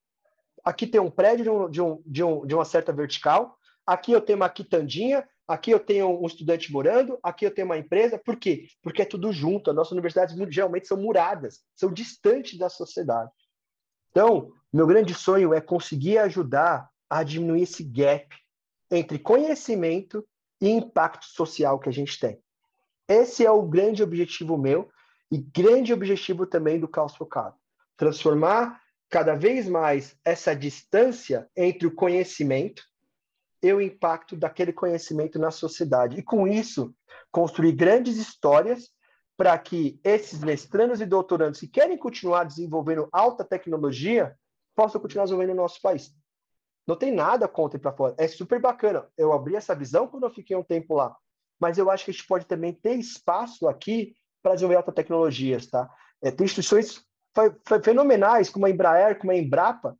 Aqui 0.63 0.87
tem 0.87 1.01
um 1.01 1.11
prédio 1.11 1.43
de, 1.43 1.49
um, 1.49 1.69
de, 1.69 1.81
um, 1.81 2.03
de, 2.05 2.23
um, 2.23 2.45
de 2.45 2.55
uma 2.55 2.65
certa 2.65 2.93
vertical, 2.93 3.57
aqui 3.85 4.11
eu 4.11 4.21
tenho 4.21 4.37
uma 4.37 4.49
quitandinha, 4.49 5.27
aqui 5.47 5.71
eu 5.71 5.79
tenho 5.79 6.21
um 6.21 6.25
estudante 6.25 6.71
morando, 6.71 7.19
aqui 7.21 7.45
eu 7.45 7.53
tenho 7.53 7.65
uma 7.65 7.77
empresa. 7.77 8.17
Por 8.17 8.37
quê? 8.37 8.67
Porque 8.81 9.01
é 9.01 9.05
tudo 9.05 9.31
junto. 9.31 9.69
As 9.69 9.75
nossas 9.75 9.91
universidades 9.91 10.35
geralmente 10.49 10.87
são 10.87 10.97
muradas, 10.97 11.61
são 11.75 11.91
distantes 11.91 12.57
da 12.57 12.69
sociedade. 12.69 13.31
Então, 14.11 14.51
meu 14.71 14.87
grande 14.87 15.13
sonho 15.13 15.53
é 15.53 15.61
conseguir 15.61 16.17
ajudar 16.17 16.89
a 17.09 17.23
diminuir 17.23 17.63
esse 17.63 17.83
gap 17.83 18.27
entre 18.91 19.19
conhecimento 19.19 20.25
e 20.61 20.69
impacto 20.69 21.25
social 21.25 21.79
que 21.79 21.89
a 21.89 21.93
gente 21.93 22.19
tem. 22.19 22.41
Esse 23.07 23.45
é 23.45 23.51
o 23.51 23.61
grande 23.61 24.03
objetivo 24.03 24.57
meu 24.57 24.89
e 25.31 25.37
grande 25.37 25.93
objetivo 25.93 26.45
também 26.45 26.79
do 26.79 26.87
Caos 26.87 27.15
Focado. 27.15 27.55
Transformar 27.95 28.81
cada 29.09 29.35
vez 29.35 29.67
mais 29.67 30.17
essa 30.25 30.55
distância 30.55 31.49
entre 31.55 31.87
o 31.87 31.95
conhecimento 31.95 32.83
e 33.63 33.73
o 33.73 33.81
impacto 33.81 34.35
daquele 34.35 34.73
conhecimento 34.73 35.39
na 35.39 35.51
sociedade. 35.51 36.17
E 36.17 36.23
com 36.23 36.47
isso, 36.47 36.93
construir 37.31 37.71
grandes 37.71 38.17
histórias 38.17 38.89
para 39.35 39.57
que 39.57 39.99
esses 40.03 40.39
mestrandos 40.39 40.99
e 40.99 41.05
doutorandos 41.05 41.59
que 41.59 41.67
querem 41.67 41.97
continuar 41.97 42.43
desenvolvendo 42.43 43.07
alta 43.11 43.43
tecnologia 43.43 44.35
possam 44.75 44.99
continuar 44.99 45.25
desenvolvendo 45.25 45.55
no 45.55 45.61
nosso 45.61 45.81
país. 45.81 46.11
Não 46.85 46.95
tem 46.95 47.11
nada 47.11 47.47
contra 47.47 47.77
ir 47.77 47.81
para 47.81 47.91
fora. 47.91 48.15
É 48.17 48.27
super 48.27 48.59
bacana. 48.59 49.07
Eu 49.17 49.33
abri 49.33 49.55
essa 49.55 49.75
visão 49.75 50.07
quando 50.07 50.23
eu 50.23 50.29
fiquei 50.29 50.55
um 50.55 50.63
tempo 50.63 50.95
lá. 50.95 51.15
Mas 51.59 51.77
eu 51.77 51.89
acho 51.89 52.05
que 52.05 52.11
a 52.11 52.13
gente 52.13 52.27
pode 52.27 52.45
também 52.45 52.73
ter 52.73 52.95
espaço 52.95 53.67
aqui 53.67 54.15
para 54.41 54.53
desenvolver 54.53 54.77
alta 54.77 54.91
tecnologias, 54.91 55.67
tá? 55.67 55.89
É, 56.21 56.31
tem 56.31 56.45
instituições 56.45 57.01
fenomenais, 57.83 58.49
como 58.49 58.65
a 58.65 58.69
Embraer, 58.69 59.17
como 59.17 59.31
a 59.31 59.35
Embrapa, 59.35 59.97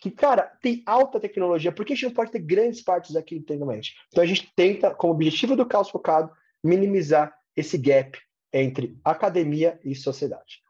que, 0.00 0.10
cara, 0.10 0.52
tem 0.60 0.82
alta 0.86 1.20
tecnologia. 1.20 1.72
Por 1.72 1.84
que 1.84 1.92
a 1.92 1.96
gente 1.96 2.06
não 2.06 2.12
pode 2.12 2.30
ter 2.30 2.40
grandes 2.40 2.82
partes 2.82 3.16
aqui 3.16 3.36
internamente? 3.36 3.94
Então, 4.08 4.22
a 4.22 4.26
gente 4.26 4.52
tenta, 4.54 4.94
como 4.94 5.12
objetivo 5.12 5.56
do 5.56 5.64
caos 5.64 5.88
focado, 5.88 6.30
minimizar 6.62 7.34
esse 7.56 7.78
gap 7.78 8.18
entre 8.52 8.98
academia 9.04 9.78
e 9.84 9.94
sociedade. 9.94 10.62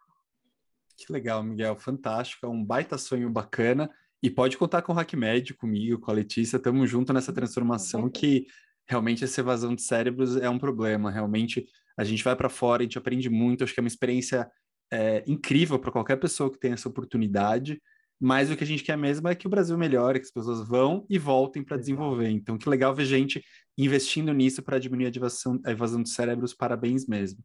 Que 0.97 1.12
legal, 1.12 1.43
Miguel. 1.43 1.77
Fantástico. 1.77 2.47
É 2.47 2.49
um 2.49 2.64
baita 2.64 2.97
sonho 2.97 3.29
bacana. 3.31 3.91
E 4.22 4.31
pode 4.31 4.57
contar 4.57 4.83
com 4.83 4.93
o 4.93 4.99
HackMed, 4.99 5.53
comigo, 5.55 5.99
com 5.99 6.11
a 6.11 6.14
Letícia, 6.14 6.57
estamos 6.57 6.89
junto 6.89 7.12
nessa 7.12 7.33
transformação 7.33 8.09
que 8.09 8.47
realmente 8.89 9.24
essa 9.24 9.41
evasão 9.41 9.74
de 9.74 9.82
cérebros 9.82 10.37
é 10.37 10.49
um 10.49 10.59
problema. 10.59 11.11
Realmente 11.11 11.66
a 11.97 12.05
gente 12.05 12.24
vai 12.24 12.35
para 12.35 12.49
fora, 12.49 12.82
a 12.82 12.85
gente 12.85 12.99
aprende 12.99 13.30
muito, 13.30 13.64
acho 13.64 13.72
que 13.72 13.80
é 13.80 13.82
uma 13.82 13.89
experiência 13.89 14.51
é, 14.93 15.24
incrível 15.26 15.78
para 15.78 15.93
qualquer 15.93 16.16
pessoa 16.16 16.51
que 16.51 16.59
tenha 16.59 16.74
essa 16.74 16.89
oportunidade. 16.89 17.80
Mas 18.20 18.51
o 18.51 18.57
que 18.57 18.64
a 18.64 18.66
gente 18.66 18.85
quer 18.85 18.97
mesmo 18.97 19.28
é 19.28 19.35
que 19.35 19.47
o 19.47 19.51
Brasil 19.51 19.76
melhore, 19.76 20.20
que 20.20 20.26
as 20.26 20.32
pessoas 20.32 20.66
vão 20.66 21.05
e 21.11 21.18
voltem 21.18 21.62
para 21.62 21.76
desenvolver. 21.76 22.28
Então, 22.28 22.57
que 22.57 22.68
legal 22.68 22.95
ver 22.95 23.05
gente 23.05 23.45
investindo 23.76 24.32
nisso 24.32 24.62
para 24.62 24.78
diminuir 24.78 25.07
a 25.07 25.16
evasão, 25.16 25.61
a 25.64 25.70
evasão 25.72 26.03
de 26.03 26.11
cérebros. 26.11 26.55
Parabéns 26.55 27.07
mesmo. 27.07 27.45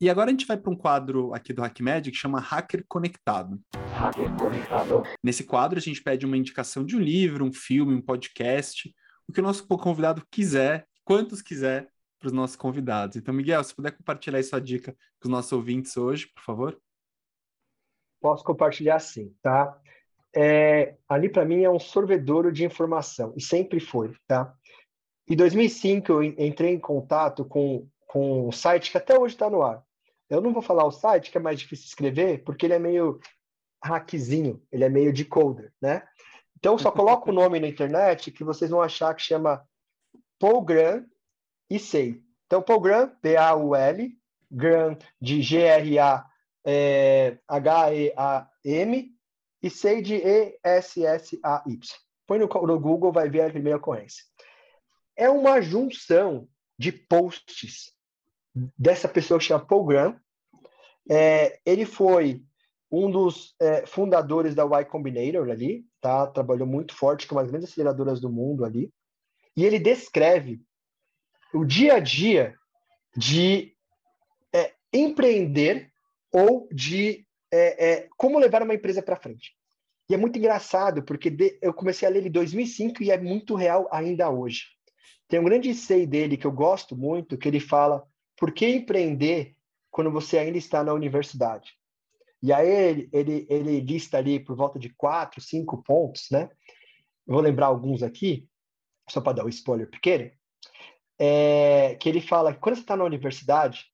E 0.00 0.10
agora 0.10 0.28
a 0.28 0.32
gente 0.32 0.46
vai 0.46 0.56
para 0.56 0.72
um 0.72 0.76
quadro 0.76 1.32
aqui 1.32 1.52
do 1.52 1.62
HackMed 1.62 2.10
que 2.10 2.16
chama 2.16 2.40
Hacker 2.40 2.84
Conectado. 2.88 3.60
Hacker 3.92 4.30
Conectado. 4.36 5.02
Nesse 5.22 5.44
quadro 5.44 5.78
a 5.78 5.82
gente 5.82 6.02
pede 6.02 6.26
uma 6.26 6.36
indicação 6.36 6.84
de 6.84 6.96
um 6.96 7.00
livro, 7.00 7.44
um 7.44 7.52
filme, 7.52 7.94
um 7.94 8.02
podcast, 8.02 8.92
o 9.28 9.32
que 9.32 9.40
o 9.40 9.42
nosso 9.42 9.66
convidado 9.66 10.26
quiser, 10.30 10.86
quantos 11.04 11.42
quiser, 11.42 11.88
para 12.18 12.28
os 12.28 12.32
nossos 12.32 12.56
convidados. 12.56 13.16
Então, 13.16 13.34
Miguel, 13.34 13.62
se 13.62 13.74
puder 13.74 13.90
compartilhar 13.90 14.42
sua 14.42 14.60
dica 14.60 14.92
com 15.20 15.28
os 15.28 15.30
nossos 15.30 15.52
ouvintes 15.52 15.96
hoje, 15.96 16.26
por 16.34 16.42
favor. 16.42 16.80
Posso 18.20 18.42
compartilhar 18.42 18.98
sim, 18.98 19.34
tá? 19.42 19.78
É, 20.34 20.96
ali 21.08 21.28
para 21.28 21.44
mim 21.44 21.62
é 21.62 21.70
um 21.70 21.78
sorvedouro 21.78 22.50
de 22.50 22.64
informação 22.64 23.32
e 23.36 23.42
sempre 23.42 23.78
foi, 23.78 24.12
tá? 24.26 24.54
Em 25.28 25.36
2005 25.36 26.12
eu 26.12 26.22
entrei 26.22 26.72
em 26.72 26.80
contato 26.80 27.44
com 27.44 27.88
com 28.14 28.46
um 28.46 28.52
site 28.52 28.92
que 28.92 28.96
até 28.96 29.18
hoje 29.18 29.34
está 29.34 29.50
no 29.50 29.60
ar. 29.60 29.82
Eu 30.30 30.40
não 30.40 30.52
vou 30.52 30.62
falar 30.62 30.84
o 30.84 30.92
site, 30.92 31.32
que 31.32 31.36
é 31.36 31.40
mais 31.40 31.58
difícil 31.58 31.82
de 31.82 31.88
escrever, 31.88 32.44
porque 32.44 32.64
ele 32.64 32.74
é 32.74 32.78
meio 32.78 33.18
hackzinho, 33.82 34.62
ele 34.70 34.84
é 34.84 34.88
meio 34.88 35.12
decoder, 35.12 35.72
né? 35.82 36.00
Então, 36.64 36.78
só 36.78 36.90
coloca 36.90 37.28
o 37.28 37.34
nome 37.34 37.60
na 37.60 37.68
internet 37.68 38.30
que 38.30 38.42
vocês 38.42 38.70
vão 38.70 38.80
achar 38.80 39.14
que 39.14 39.20
chama 39.20 39.68
Polgram 40.38 41.04
e 41.68 41.78
Sei. 41.78 42.24
Então, 42.46 42.62
Polgram, 42.62 43.14
P-A-U-L, 43.20 44.10
Gram 44.50 44.96
de 45.20 45.42
G-R-A-H-E-A-M 45.42 46.24
e 49.62 49.68
Sei 49.68 50.00
de 50.00 50.14
E-S-S-A-Y. 50.14 51.78
Põe 52.26 52.38
no, 52.38 52.46
no 52.46 52.80
Google, 52.80 53.12
vai 53.12 53.28
ver 53.28 53.42
a 53.42 53.50
primeira 53.50 53.76
ocorrência. 53.76 54.24
É 55.14 55.28
uma 55.28 55.60
junção 55.60 56.48
de 56.78 56.90
posts 56.90 57.92
dessa 58.78 59.06
pessoa 59.06 59.38
que 59.38 59.44
chama 59.44 59.66
Paul 59.66 59.84
Graham. 59.84 60.18
É, 61.10 61.60
ele 61.66 61.84
foi 61.84 62.42
um 62.90 63.10
dos 63.10 63.54
é, 63.60 63.84
fundadores 63.84 64.54
da 64.54 64.64
Y 64.64 64.86
Combinator 64.86 65.50
ali, 65.50 65.84
tá? 66.04 66.26
Trabalhou 66.26 66.66
muito 66.66 66.94
forte 66.94 67.26
com 67.26 67.34
uma 67.34 67.40
das 67.40 67.50
grandes 67.50 67.70
aceleradoras 67.70 68.20
do 68.20 68.30
mundo 68.30 68.62
ali. 68.62 68.92
E 69.56 69.64
ele 69.64 69.78
descreve 69.78 70.60
o 71.54 71.64
dia 71.64 71.94
a 71.94 71.98
dia 71.98 72.54
de 73.16 73.74
é, 74.52 74.74
empreender 74.92 75.90
ou 76.30 76.68
de 76.70 77.26
é, 77.50 77.88
é, 77.88 78.08
como 78.18 78.38
levar 78.38 78.62
uma 78.62 78.74
empresa 78.74 79.02
para 79.02 79.16
frente. 79.16 79.56
E 80.06 80.12
é 80.12 80.18
muito 80.18 80.38
engraçado, 80.38 81.02
porque 81.02 81.30
de, 81.30 81.58
eu 81.62 81.72
comecei 81.72 82.06
a 82.06 82.10
ler 82.10 82.18
ele 82.18 82.28
em 82.28 82.32
2005 82.32 83.02
e 83.02 83.10
é 83.10 83.18
muito 83.18 83.54
real 83.54 83.88
ainda 83.90 84.28
hoje. 84.28 84.66
Tem 85.26 85.40
um 85.40 85.44
grande 85.44 85.72
sei 85.72 86.06
dele 86.06 86.36
que 86.36 86.46
eu 86.46 86.52
gosto 86.52 86.94
muito, 86.94 87.38
que 87.38 87.48
ele 87.48 87.60
fala 87.60 88.06
por 88.36 88.52
que 88.52 88.66
empreender 88.66 89.56
quando 89.90 90.10
você 90.10 90.36
ainda 90.36 90.58
está 90.58 90.84
na 90.84 90.92
universidade? 90.92 91.72
E 92.44 92.52
aí 92.52 92.68
ele, 92.68 93.08
ele, 93.10 93.46
ele 93.48 93.80
lista 93.80 94.18
ali 94.18 94.38
por 94.38 94.54
volta 94.54 94.78
de 94.78 94.90
quatro, 94.90 95.40
cinco 95.40 95.82
pontos, 95.82 96.26
né? 96.30 96.50
Vou 97.26 97.40
lembrar 97.40 97.68
alguns 97.68 98.02
aqui, 98.02 98.46
só 99.08 99.18
para 99.18 99.36
dar 99.36 99.46
um 99.46 99.48
spoiler 99.48 99.88
pequeno, 99.88 100.30
é, 101.18 101.94
que 101.94 102.06
ele 102.06 102.20
fala 102.20 102.52
que 102.52 102.60
quando 102.60 102.74
você 102.74 102.82
está 102.82 102.98
na 102.98 103.04
universidade, 103.04 103.86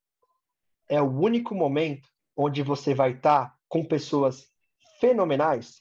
é 0.89 1.01
o 1.01 1.09
único 1.09 1.55
momento 1.55 2.09
onde 2.37 2.61
você 2.61 2.93
vai 2.93 3.13
estar 3.13 3.51
tá 3.51 3.57
com 3.69 3.85
pessoas 3.85 4.49
fenomenais 4.99 5.81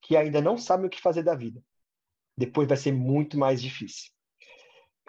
que 0.00 0.16
ainda 0.16 0.40
não 0.40 0.56
sabem 0.56 0.86
o 0.86 0.90
que 0.90 1.02
fazer 1.02 1.22
da 1.22 1.34
vida. 1.34 1.62
Depois 2.34 2.66
vai 2.66 2.78
ser 2.78 2.92
muito 2.92 3.36
mais 3.36 3.60
difícil. 3.60 4.10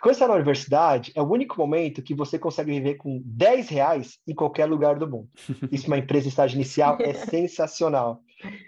Quando 0.02 0.14
você 0.14 0.24
está 0.24 0.28
na 0.28 0.36
universidade, 0.36 1.12
é 1.14 1.22
o 1.22 1.30
único 1.30 1.58
momento 1.58 2.02
que 2.02 2.14
você 2.14 2.40
consegue 2.40 2.72
viver 2.72 2.96
com 2.96 3.22
10 3.26 3.68
reais 3.70 4.18
em 4.26 4.34
qualquer 4.34 4.66
lugar 4.66 4.98
do 4.98 5.10
mundo. 5.10 5.30
Isso, 5.72 5.88
uma 5.88 5.98
empresa 5.98 6.28
em 6.28 6.30
estágio 6.30 6.56
inicial, 6.56 6.98
é 7.02 7.14
sensacional. 7.28 8.22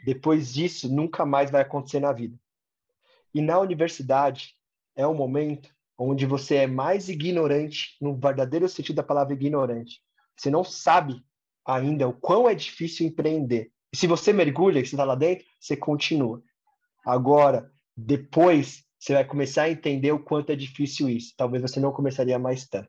Depois 0.05 0.53
disso, 0.53 0.93
nunca 0.93 1.25
mais 1.25 1.49
vai 1.49 1.61
acontecer 1.61 2.01
na 2.01 2.11
vida. 2.11 2.37
E 3.33 3.41
na 3.41 3.59
universidade, 3.59 4.55
é 4.95 5.07
um 5.07 5.13
momento 5.13 5.69
onde 5.97 6.25
você 6.25 6.55
é 6.55 6.67
mais 6.67 7.07
ignorante, 7.07 7.95
no 8.01 8.15
verdadeiro 8.15 8.67
sentido 8.67 8.97
da 8.97 9.03
palavra 9.03 9.33
ignorante. 9.33 10.01
Você 10.35 10.49
não 10.49 10.63
sabe 10.63 11.23
ainda 11.65 12.07
o 12.07 12.13
quão 12.13 12.49
é 12.49 12.55
difícil 12.55 13.07
empreender. 13.07 13.71
E 13.93 13.97
se 13.97 14.07
você 14.07 14.33
mergulha, 14.33 14.79
e 14.79 14.85
você 14.85 14.95
está 14.95 15.05
lá 15.05 15.15
dentro, 15.15 15.45
você 15.59 15.77
continua. 15.77 16.41
Agora, 17.05 17.71
depois 17.95 18.83
você 19.01 19.13
vai 19.13 19.25
começar 19.25 19.63
a 19.63 19.71
entender 19.71 20.11
o 20.11 20.23
quanto 20.23 20.51
é 20.51 20.55
difícil 20.55 21.09
isso. 21.09 21.33
Talvez 21.35 21.63
você 21.63 21.79
não 21.79 21.91
começaria 21.91 22.37
mais 22.37 22.67
tanto. 22.67 22.87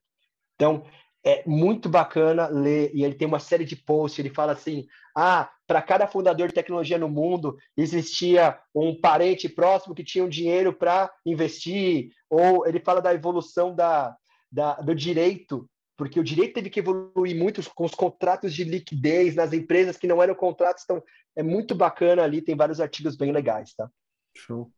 Então, 0.55 0.85
é 1.25 1.43
muito 1.47 1.89
bacana 1.89 2.49
ler, 2.49 2.91
e 2.93 3.03
ele 3.03 3.15
tem 3.15 3.27
uma 3.27 3.39
série 3.39 3.65
de 3.65 3.77
posts, 3.77 4.19
ele 4.19 4.35
fala 4.35 4.53
assim, 4.53 4.87
ah, 5.17 5.51
para 5.67 5.81
cada 5.81 6.07
fundador 6.07 6.49
de 6.49 6.55
tecnologia 6.55 6.99
no 6.99 7.09
mundo, 7.09 7.57
existia 7.77 8.59
um 8.75 9.01
parente 9.01 9.49
próximo 9.49 9.95
que 9.95 10.05
tinha 10.05 10.25
um 10.25 10.29
dinheiro 10.29 10.73
para 10.73 11.11
investir, 11.25 12.11
ou 12.29 12.67
ele 12.67 12.81
fala 12.81 13.01
da 13.01 13.15
evolução 13.15 13.75
da, 13.75 14.15
da, 14.51 14.75
do 14.75 14.95
direito, 14.95 15.67
porque 15.97 16.21
o 16.21 16.25
direito 16.25 16.55
teve 16.55 16.69
que 16.69 16.81
evoluir 16.81 17.37
muito 17.37 17.63
com 17.73 17.85
os 17.85 17.95
contratos 17.95 18.53
de 18.53 18.65
liquidez 18.65 19.35
nas 19.35 19.53
empresas 19.53 19.97
que 19.97 20.09
não 20.09 20.23
eram 20.23 20.35
contratos, 20.35 20.83
então 20.85 21.03
é 21.35 21.43
muito 21.43 21.75
bacana 21.75 22.23
ali, 22.23 22.43
tem 22.43 22.55
vários 22.55 22.81
artigos 22.81 23.17
bem 23.17 23.33
legais, 23.33 23.73
tá? 23.75 23.89
Show. 24.37 24.71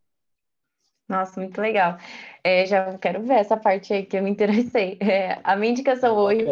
Nossa, 1.08 1.38
muito 1.40 1.60
legal. 1.60 1.98
É, 2.42 2.64
já 2.66 2.96
quero 2.98 3.22
ver 3.22 3.34
essa 3.34 3.56
parte 3.56 3.92
aí 3.92 4.04
que 4.04 4.16
eu 4.16 4.22
me 4.22 4.30
interessei. 4.30 4.98
É, 5.04 5.38
a 5.44 5.54
minha 5.56 5.72
indicação 5.72 6.16
hoje 6.16 6.44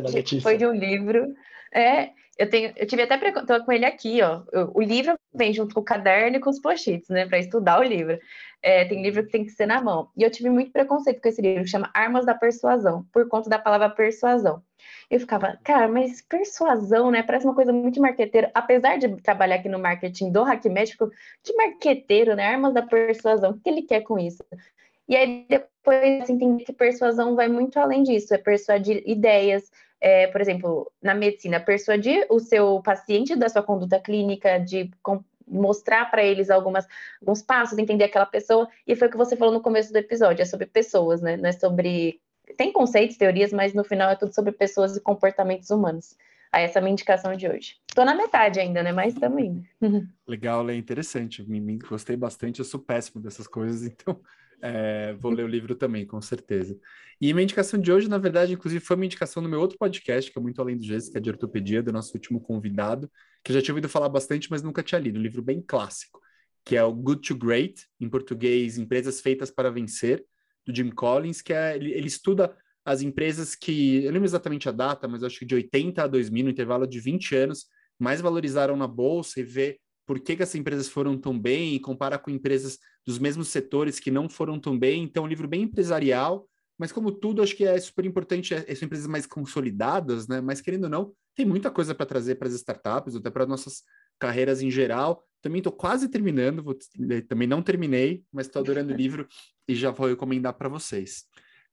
foi 0.43 0.57
de 0.57 0.67
um 0.67 0.73
livro. 0.73 1.35
É, 1.75 2.11
eu 2.39 2.49
tenho, 2.49 2.73
eu 2.77 2.87
tive 2.87 3.03
até 3.03 3.19
tô 3.33 3.65
com 3.65 3.73
ele 3.73 3.85
aqui, 3.85 4.21
ó. 4.23 4.43
O 4.75 4.83
livro 4.83 5.15
vem 5.35 5.53
junto 5.53 5.75
com 5.75 5.81
o 5.81 5.85
caderno 5.85 6.37
e 6.37 6.41
com 6.41 6.51
os 6.51 6.61
post-its, 6.61 7.09
né, 7.09 7.27
para 7.27 7.39
estudar 7.39 7.81
o 7.81 7.83
livro. 7.83 8.19
É, 8.63 8.85
tem 8.85 9.03
livro 9.03 9.25
que 9.25 9.33
tem 9.33 9.45
que 9.45 9.53
ser 9.53 9.67
na 9.67 9.81
mão. 9.83 10.11
E 10.17 10.23
eu 10.23 10.31
tive 10.31 10.51
muito 10.51 10.71
preconceito 10.71 11.21
com 11.21 11.29
esse 11.29 11.43
livro, 11.43 11.65
que 11.65 11.71
chama 11.71 11.91
Armas 11.95 12.27
da 12.27 12.35
Persuasão, 12.35 13.05
por 13.13 13.29
conta 13.29 13.49
da 13.51 13.59
palavra 13.59 13.91
persuasão. 13.91 14.63
Eu 15.11 15.21
ficava, 15.21 15.59
cara, 15.63 15.89
mas 15.89 16.23
persuasão, 16.23 17.11
né? 17.11 17.23
Parece 17.23 17.45
uma 17.47 17.55
coisa 17.55 17.73
muito 17.73 18.01
marqueteira. 18.01 18.51
Apesar 18.55 18.99
de 18.99 19.09
trabalhar 19.23 19.57
aqui 19.57 19.69
no 19.69 19.79
marketing 19.79 20.31
do 20.33 20.43
Hack 20.43 20.65
Médico, 20.67 21.11
de 21.43 21.55
marqueteiro, 21.57 22.35
né? 22.35 22.47
Armas 22.47 22.75
da 22.75 22.83
persuasão, 22.83 23.51
o 23.53 23.61
que 23.61 23.69
ele 23.69 23.83
quer 23.83 24.03
com 24.03 24.19
isso? 24.19 24.45
E 25.09 25.17
aí 25.17 25.47
depois 25.49 26.31
entendi 26.31 26.65
que 26.65 26.73
persuasão 26.73 27.35
vai 27.35 27.49
muito 27.49 27.79
além 27.79 28.03
disso, 28.03 28.35
é 28.35 28.39
persuadir 28.39 29.03
ideias, 29.07 29.71
é, 30.01 30.27
por 30.29 30.41
exemplo, 30.41 30.91
na 31.03 31.15
medicina, 31.15 31.61
persuadir 31.61 32.27
o 32.31 32.41
seu 32.41 32.81
paciente 32.83 33.37
da 33.37 33.49
sua 33.49 33.63
conduta 33.63 34.01
clínica, 34.01 34.59
de 34.59 34.91
mostrar 35.47 36.11
para 36.11 36.25
eles 36.25 36.51
algumas, 36.51 36.87
alguns 37.21 37.43
passos, 37.43 37.79
entender 37.79 38.05
aquela 38.05 38.27
pessoa, 38.27 38.69
e 38.87 38.97
foi 38.97 39.09
o 39.09 39.11
que 39.11 39.17
você 39.17 39.37
falou 39.37 39.53
no 39.53 39.61
começo 39.61 39.93
do 39.93 39.99
episódio, 39.99 40.43
é 40.43 40.47
sobre 40.47 40.67
pessoas, 40.67 41.21
né? 41.21 41.37
Não 41.37 41.49
é 41.49 41.53
sobre. 41.53 42.21
Tem 42.57 42.73
conceitos, 42.73 43.17
teorias, 43.17 43.53
mas 43.53 43.75
no 43.75 43.85
final 43.85 44.11
é 44.11 44.17
tudo 44.17 44.35
sobre 44.35 44.53
pessoas 44.53 44.97
e 44.97 45.01
comportamentos 45.01 45.71
humanos. 45.71 46.17
Aí 46.53 46.65
essa 46.65 46.79
é 46.79 46.81
a 46.81 46.83
minha 46.83 46.93
indicação 46.93 47.35
de 47.35 47.49
hoje. 47.49 47.77
Estou 47.89 48.05
na 48.05 48.15
metade 48.15 48.61
ainda, 48.61 48.83
né? 48.83 48.93
Mas 48.93 49.15
estamos. 49.15 49.43
Legal, 50.29 50.69
é 50.69 50.75
interessante. 50.77 51.43
Me, 51.49 51.59
me, 51.61 51.79
gostei 51.79 52.15
bastante, 52.15 52.59
eu 52.59 52.65
sou 52.65 52.79
péssimo 52.79 53.23
dessas 53.23 53.47
coisas, 53.47 53.83
então 53.89 54.21
é, 54.61 55.15
vou 55.15 55.33
ler 55.33 55.45
o 55.45 55.49
livro 55.49 55.75
também, 55.75 56.07
com 56.07 56.21
certeza. 56.21 56.79
E 57.19 57.33
minha 57.33 57.45
indicação 57.45 57.81
de 57.81 57.91
hoje, 57.91 58.09
na 58.09 58.19
verdade, 58.19 58.53
inclusive, 58.53 58.85
foi 58.85 58.97
uma 58.97 59.07
indicação 59.07 59.43
no 59.43 59.49
meu 59.49 59.61
outro 59.61 59.79
podcast, 59.79 60.31
que 60.31 60.39
é 60.39 60.43
muito 60.43 60.61
além 60.61 60.77
do 60.77 60.85
Jesus, 60.85 61.11
que 61.11 61.17
é 61.17 61.21
de 61.21 61.31
ortopedia, 61.31 61.83
do 61.83 61.93
nosso 61.93 62.13
último 62.15 62.39
convidado, 62.39 63.11
que 63.43 63.51
eu 63.51 63.55
já 63.55 63.63
tinha 63.63 63.73
ouvido 63.73 63.89
falar 63.89 64.11
bastante, 64.11 64.51
mas 64.51 64.63
nunca 64.63 64.83
tinha 64.83 65.01
lido. 65.01 65.19
Um 65.19 65.23
livro 65.23 65.41
bem 65.41 65.63
clássico, 65.63 66.21
que 66.65 66.77
é 66.77 66.85
o 66.85 66.93
Good 66.93 67.29
to 67.29 67.35
Great, 67.35 67.87
em 67.99 68.11
português, 68.11 68.77
Empresas 68.77 69.21
Feitas 69.21 69.51
para 69.51 69.71
Vencer, 69.71 70.23
do 70.67 70.75
Jim 70.75 70.91
Collins, 70.91 71.41
que 71.41 71.53
é, 71.53 71.77
ele, 71.77 71.93
ele 71.93 72.07
estuda 72.07 72.57
as 72.85 73.03
empresas 73.03 73.55
que, 73.55 73.99
eu 73.99 74.07
não 74.07 74.15
lembro 74.15 74.27
exatamente 74.27 74.69
a 74.69 74.73
data, 74.73 75.07
mas 75.07 75.23
acho 75.23 75.39
que 75.39 75.45
de 75.45 75.55
80 75.55 76.03
a 76.03 76.07
2000, 76.07 76.45
no 76.45 76.51
intervalo 76.51 76.87
de 76.87 76.99
20 77.01 77.35
anos, 77.37 77.67
mais 77.99 78.21
valorizaram 78.21 78.77
na 78.77 78.87
bolsa 78.87 79.41
e 79.41 79.45
vê 79.45 79.79
por 80.07 80.19
que, 80.19 80.37
que 80.37 80.43
essas 80.43 80.57
empresas 80.57 80.89
foram 80.89 81.17
tão 81.17 81.39
bem 81.39 81.75
e 81.75 81.81
compara 81.81 82.19
com 82.19 82.31
empresas 82.31 82.79
dos 83.07 83.19
mesmos 83.19 83.49
setores 83.49 84.01
que 84.01 84.11
não 84.11 84.29
foram 84.29 84.59
tão 84.59 84.77
bem. 84.77 85.05
Então, 85.05 85.23
é 85.23 85.27
um 85.27 85.29
livro 85.29 85.47
bem 85.47 85.63
empresarial, 85.63 86.49
mas 86.79 86.91
como 86.91 87.13
tudo, 87.13 87.43
acho 87.43 87.57
que 87.57 87.65
é 87.65 87.79
super 87.79 88.05
importante, 88.05 88.55
é, 88.55 88.75
são 88.75 88.87
empresas 88.87 89.07
mais 89.07 89.27
consolidadas, 89.27 90.27
né? 90.27 90.41
Mas 90.41 90.61
querendo 90.61 90.85
ou 90.85 90.91
não, 90.91 91.13
tem 91.35 91.47
muita 91.47 91.71
coisa 91.71 91.95
para 91.95 92.07
trazer 92.07 92.35
para 92.35 92.49
as 92.49 92.55
startups, 92.55 93.15
até 93.15 93.31
para 93.31 93.47
nossas 93.47 93.83
carreiras 94.19 94.61
em 94.63 94.71
geral. 94.71 95.25
Também 95.43 95.59
estou 95.59 95.73
quase 95.73 96.09
terminando, 96.09 96.63
vou, 96.63 96.77
também 97.29 97.49
não 97.49 97.61
terminei, 97.61 98.25
mas 98.33 98.47
estou 98.47 98.63
adorando 98.63 98.95
o 98.95 98.97
livro 98.97 99.27
e 99.69 99.75
já 99.75 99.91
vou 99.91 100.09
recomendar 100.09 100.55
para 100.55 100.69
vocês. 100.69 101.25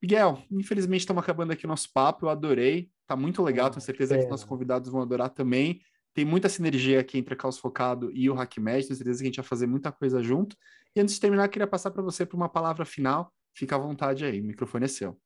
Miguel, 0.01 0.41
infelizmente 0.49 1.01
estamos 1.01 1.22
acabando 1.22 1.53
aqui 1.53 1.65
o 1.65 1.67
nosso 1.67 1.91
papo, 1.93 2.26
eu 2.26 2.30
adorei, 2.30 2.89
tá 3.05 3.15
muito 3.15 3.43
legal, 3.43 3.70
tenho 3.70 3.82
certeza 3.82 4.17
que 4.17 4.24
os 4.24 4.30
nossos 4.30 4.45
convidados 4.45 4.89
vão 4.89 5.01
adorar 5.01 5.30
também. 5.30 5.82
Tem 6.13 6.26
muita 6.26 6.49
sinergia 6.49 6.99
aqui 6.99 7.17
entre 7.17 7.34
a 7.34 7.38
Caos 7.38 7.59
Focado 7.59 8.09
e 8.11 8.30
o 8.30 8.34
HackMed, 8.34 8.88
tenho 8.88 8.97
certeza 8.97 9.20
que 9.20 9.26
a 9.26 9.30
gente 9.30 9.38
vai 9.38 9.45
fazer 9.45 9.67
muita 9.67 9.91
coisa 9.91 10.24
junto. 10.24 10.55
E 10.95 10.99
antes 10.99 11.13
de 11.13 11.22
terminar, 11.22 11.47
queria 11.49 11.67
passar 11.67 11.91
para 11.91 12.01
você 12.01 12.26
para 12.26 12.36
uma 12.36 12.49
palavra 12.49 12.84
final. 12.84 13.32
Fica 13.53 13.76
à 13.76 13.80
vontade 13.80 14.26
aí, 14.26 14.41
o 14.41 14.43
microfone 14.43 14.86
é 14.86 14.88
seu. 14.88 15.20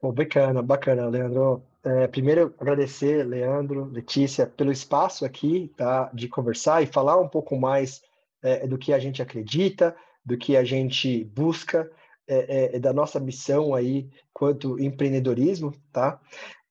Bom, 0.00 0.12
bacana, 0.12 0.62
bacana, 0.62 1.08
Leandro. 1.08 1.64
É, 1.84 2.06
primeiro, 2.06 2.54
agradecer, 2.58 3.26
Leandro, 3.26 3.84
Letícia, 3.84 4.46
pelo 4.46 4.72
espaço 4.72 5.24
aqui, 5.24 5.70
tá, 5.76 6.10
de 6.14 6.28
conversar 6.28 6.82
e 6.82 6.86
falar 6.86 7.20
um 7.20 7.28
pouco 7.28 7.56
mais 7.56 8.02
é, 8.42 8.66
do 8.66 8.78
que 8.78 8.92
a 8.92 8.98
gente 8.98 9.20
acredita, 9.20 9.94
do 10.24 10.38
que 10.38 10.56
a 10.56 10.64
gente 10.64 11.24
busca, 11.24 11.90
é, 12.26 12.76
é 12.76 12.78
da 12.78 12.92
nossa 12.92 13.20
missão 13.20 13.74
aí 13.74 14.08
quanto 14.32 14.80
empreendedorismo, 14.80 15.74
tá? 15.92 16.18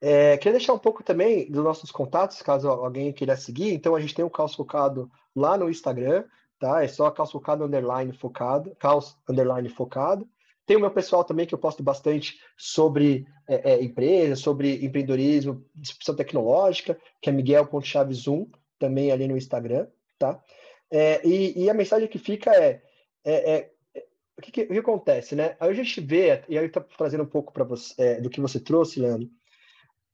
É, 0.01 0.36
queria 0.38 0.57
deixar 0.57 0.74
um 0.74 0.80
pouco 0.80 1.03
também 1.03 1.49
dos 1.49 1.64
nossos 1.64 1.91
contatos, 1.91 2.41
caso 2.41 2.68
alguém 2.68 3.14
queira 3.14 3.38
seguir. 3.38 3.74
Então, 3.74 3.95
a 3.95 4.01
gente 4.01 4.16
tem 4.16 4.26
o 4.26 4.30
Caos 4.30 4.55
Focado 4.55 5.09
lá 5.36 5.57
no 5.57 5.70
Instagram, 5.70 6.26
tá? 6.59 6.84
É 6.84 6.88
só 6.88 7.09
Caos 7.11 7.32
Focado 7.32 7.64
Underline 7.64 8.11
Focado, 8.14 8.76
Caos 8.80 9.16
Underline 9.30 9.70
Focado. 9.70 10.28
Tem 10.66 10.78
o 10.78 10.80
meu 10.80 10.91
pessoal 10.91 11.24
também, 11.24 11.45
que 11.45 11.53
eu 11.53 11.59
posto 11.59 11.84
bastante 11.84 12.39
sobre 12.57 13.26
é, 13.47 13.74
é, 13.74 13.84
empresa, 13.84 14.36
sobre 14.36 14.86
empreendedorismo, 14.86 15.66
disrupção 15.76 16.16
tecnológica, 16.16 16.97
que 17.22 17.30
é 17.30 17.34
Miguel.chaves1, 17.34 18.49
também 18.80 19.11
ali 19.11 19.28
no 19.28 19.38
Instagram, 19.38 19.88
tá? 20.18 20.41
É, 20.91 21.26
e, 21.28 21.64
e, 21.64 21.70
a 21.70 21.74
mensagem 21.74 22.07
que 22.07 22.20
fica 22.20 22.51
é, 22.55 22.82
é, 23.26 23.51
é 23.51 23.72
o 24.38 24.41
que, 24.41 24.51
que, 24.51 24.64
o 24.64 24.68
que, 24.68 24.80
acontece, 24.80 25.36
né? 25.36 25.55
Aí 25.59 25.70
a 25.70 25.74
gente 25.74 25.99
vê, 25.99 26.43
e 26.47 26.57
aí 26.57 26.70
tá 26.70 26.82
trazendo 26.82 27.24
um 27.24 27.30
pouco 27.30 27.51
para 27.51 27.64
você 27.64 27.93
é, 27.97 28.22
do 28.22 28.30
que 28.30 28.39
você 28.39 28.59
trouxe, 28.59 28.99
Leandro, 28.99 29.30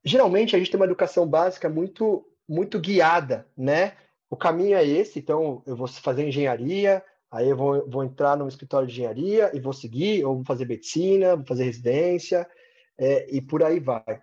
geralmente 0.03 0.55
a 0.55 0.59
gente 0.59 0.71
tem 0.71 0.79
uma 0.79 0.85
educação 0.85 1.27
básica 1.27 1.69
muito 1.69 2.25
muito 2.47 2.79
guiada, 2.79 3.47
né? 3.55 3.95
O 4.29 4.35
caminho 4.35 4.75
é 4.75 4.83
esse, 4.83 5.19
então 5.19 5.61
eu 5.67 5.75
vou 5.75 5.87
fazer 5.87 6.27
engenharia, 6.27 7.03
aí 7.31 7.49
eu 7.49 7.57
vou, 7.57 7.89
vou 7.89 8.03
entrar 8.03 8.37
no 8.37 8.47
escritório 8.47 8.87
de 8.87 8.93
engenharia 8.93 9.51
e 9.55 9.59
vou 9.59 9.73
seguir, 9.73 10.25
ou 10.25 10.35
vou 10.35 10.45
fazer 10.45 10.65
medicina, 10.65 11.35
vou 11.35 11.45
fazer 11.45 11.63
residência, 11.63 12.49
é, 12.97 13.33
e 13.33 13.41
por 13.41 13.63
aí 13.63 13.79
vai. 13.79 14.21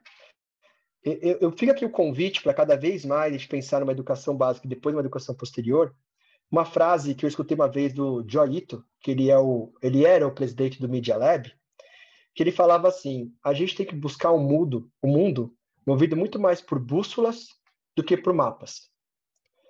Eu, 1.03 1.39
eu 1.41 1.53
fico 1.53 1.71
aqui 1.71 1.85
o 1.85 1.91
convite 1.91 2.43
para 2.43 2.53
cada 2.53 2.77
vez 2.77 3.05
mais 3.05 3.33
a 3.33 3.37
gente 3.37 3.49
pensar 3.49 3.81
numa 3.81 3.93
educação 3.93 4.37
básica 4.37 4.67
e 4.67 4.71
depois 4.71 4.95
uma 4.95 5.03
educação 5.03 5.35
posterior. 5.35 5.95
Uma 6.51 6.65
frase 6.65 7.15
que 7.15 7.25
eu 7.25 7.29
escutei 7.29 7.55
uma 7.55 7.69
vez 7.69 7.93
do 7.93 8.25
Joy 8.29 8.57
Ito, 8.57 8.85
que 9.01 9.13
ele, 9.13 9.31
é 9.31 9.39
o, 9.39 9.73
ele 9.83 10.05
era 10.05 10.27
o 10.27 10.35
presidente 10.35 10.81
do 10.81 10.89
Media 10.89 11.17
Lab, 11.17 11.53
que 12.35 12.43
ele 12.43 12.53
falava 12.53 12.89
assim: 12.89 13.33
a 13.43 13.53
gente 13.55 13.77
tem 13.77 13.87
que 13.87 13.95
buscar 13.95 14.31
o 14.31 14.37
um 14.37 14.43
mundo, 14.43 14.91
o 15.01 15.09
um 15.09 15.13
mundo 15.13 15.57
movido 15.87 16.17
muito 16.17 16.39
mais 16.41 16.61
por 16.61 16.81
bússolas 16.81 17.47
do 17.97 18.03
que 18.03 18.17
por 18.17 18.33
mapas. 18.33 18.91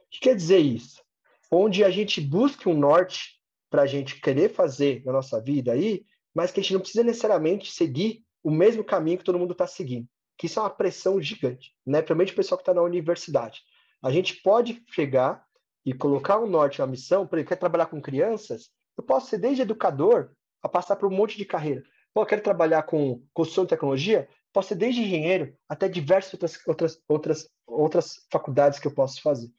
O 0.07 0.11
que 0.11 0.21
quer 0.21 0.35
dizer 0.35 0.59
isso? 0.59 1.06
Onde 1.51 1.85
a 1.85 1.91
gente 1.91 2.21
busca 2.21 2.69
um 2.69 2.79
norte 2.79 3.41
para 3.71 3.83
a 3.83 3.87
gente 3.87 4.21
querer 4.21 4.53
fazer 4.53 5.03
na 5.05 5.13
nossa 5.13 5.41
vida 5.41 5.73
aí, 5.73 6.05
mas 6.35 6.51
que 6.51 6.61
a 6.61 6.63
gente 6.63 6.73
não 6.73 6.81
precisa 6.81 7.05
necessariamente 7.05 7.71
seguir 7.71 8.23
o 8.43 8.51
mesmo 8.51 8.85
caminho 8.85 9.19
que 9.19 9.25
todo 9.25 9.39
mundo 9.39 9.53
está 9.53 9.67
seguindo. 9.67 10.07
Que 10.39 10.47
isso 10.47 10.59
é 10.59 10.63
uma 10.63 10.71
pressão 10.71 11.21
gigante, 11.21 11.73
né? 11.85 11.99
Principalmente 11.99 12.33
o 12.33 12.37
pessoal 12.37 12.59
que 12.59 12.63
está 12.63 12.75
na 12.75 12.83
universidade. 12.83 13.63
A 14.03 14.11
gente 14.11 14.43
pode 14.43 14.83
chegar 14.91 15.45
e 15.85 15.93
colocar 15.93 16.39
um 16.39 16.47
norte, 16.47 16.81
uma 16.81 16.87
missão, 16.87 17.27
para 17.27 17.41
ele 17.41 17.49
quer 17.49 17.57
trabalhar 17.57 17.87
com 17.87 18.01
crianças, 18.01 18.71
eu 18.97 19.05
posso 19.05 19.29
ser 19.29 19.39
desde 19.39 19.63
educador 19.63 20.31
a 20.63 20.69
passar 20.69 20.97
por 20.97 21.11
um 21.11 21.15
monte 21.15 21.37
de 21.37 21.45
carreira. 21.45 21.83
Pô, 22.13 22.23
eu 22.23 22.27
quero 22.27 22.43
trabalhar 22.43 22.83
com 22.83 23.23
construção 23.33 23.65
de 23.65 23.71
tecnologia, 23.71 24.29
Pode 24.57 24.69
ser 24.69 24.77
desde 24.77 25.03
engenheiro 25.03 25.55
até 25.69 25.87
diversas 25.87 26.33
outras, 26.33 26.59
outras, 26.67 26.99
outras, 27.07 27.49
outras 27.67 28.27
faculdades 28.33 28.79
que 28.79 28.87
eu 28.87 28.95
posso 28.95 29.21
fazer. 29.21 29.51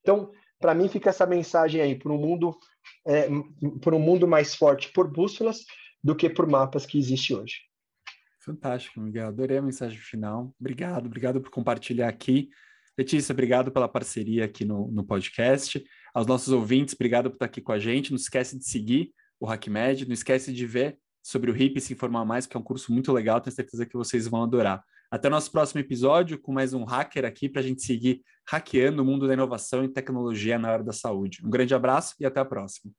Então, 0.00 0.30
para 0.64 0.74
mim 0.74 0.88
fica 0.88 1.10
essa 1.10 1.26
mensagem 1.26 1.82
aí 1.82 1.94
por 1.94 2.10
um 2.10 2.16
mundo 2.16 2.58
é, 3.06 3.28
por 3.82 3.92
um 3.92 3.98
mundo 3.98 4.26
mais 4.26 4.54
forte 4.54 4.90
por 4.94 5.06
bússolas 5.06 5.58
do 6.02 6.16
que 6.16 6.30
por 6.30 6.46
mapas 6.46 6.86
que 6.86 6.98
existe 6.98 7.34
hoje. 7.34 7.56
Fantástico, 8.40 8.98
Miguel. 8.98 9.28
Adorei 9.28 9.58
a 9.58 9.62
mensagem 9.62 9.98
final. 9.98 10.54
Obrigado, 10.58 11.04
obrigado 11.04 11.38
por 11.38 11.50
compartilhar 11.50 12.08
aqui. 12.08 12.48
Letícia, 12.96 13.34
obrigado 13.34 13.70
pela 13.70 13.86
parceria 13.86 14.46
aqui 14.46 14.64
no, 14.64 14.90
no 14.90 15.04
podcast. 15.04 15.84
Aos 16.14 16.26
nossos 16.26 16.50
ouvintes, 16.50 16.94
obrigado 16.94 17.28
por 17.28 17.36
estar 17.36 17.44
aqui 17.44 17.60
com 17.60 17.72
a 17.72 17.78
gente. 17.78 18.10
Não 18.10 18.16
esquece 18.16 18.58
de 18.58 18.64
seguir 18.64 19.12
o 19.38 19.46
HackMed, 19.46 20.06
não 20.06 20.14
esquece 20.14 20.50
de 20.50 20.64
ver 20.64 20.98
sobre 21.22 21.50
o 21.50 21.54
HIP 21.54 21.76
e 21.76 21.80
se 21.82 21.92
informar 21.92 22.24
mais, 22.24 22.46
que 22.46 22.56
é 22.56 22.60
um 22.60 22.64
curso 22.64 22.90
muito 22.90 23.12
legal, 23.12 23.38
tenho 23.38 23.54
certeza 23.54 23.84
que 23.84 23.98
vocês 23.98 24.26
vão 24.26 24.42
adorar. 24.42 24.82
Até 25.14 25.28
o 25.28 25.30
nosso 25.30 25.52
próximo 25.52 25.80
episódio 25.80 26.36
com 26.36 26.52
mais 26.52 26.74
um 26.74 26.82
hacker 26.82 27.24
aqui 27.24 27.48
para 27.48 27.60
a 27.60 27.64
gente 27.64 27.84
seguir 27.84 28.20
hackeando 28.44 29.00
o 29.00 29.04
mundo 29.04 29.28
da 29.28 29.34
inovação 29.34 29.84
e 29.84 29.88
tecnologia 29.88 30.58
na 30.58 30.68
área 30.68 30.84
da 30.84 30.92
saúde. 30.92 31.38
Um 31.46 31.48
grande 31.48 31.72
abraço 31.72 32.16
e 32.18 32.26
até 32.26 32.40
a 32.40 32.44
próxima. 32.44 32.92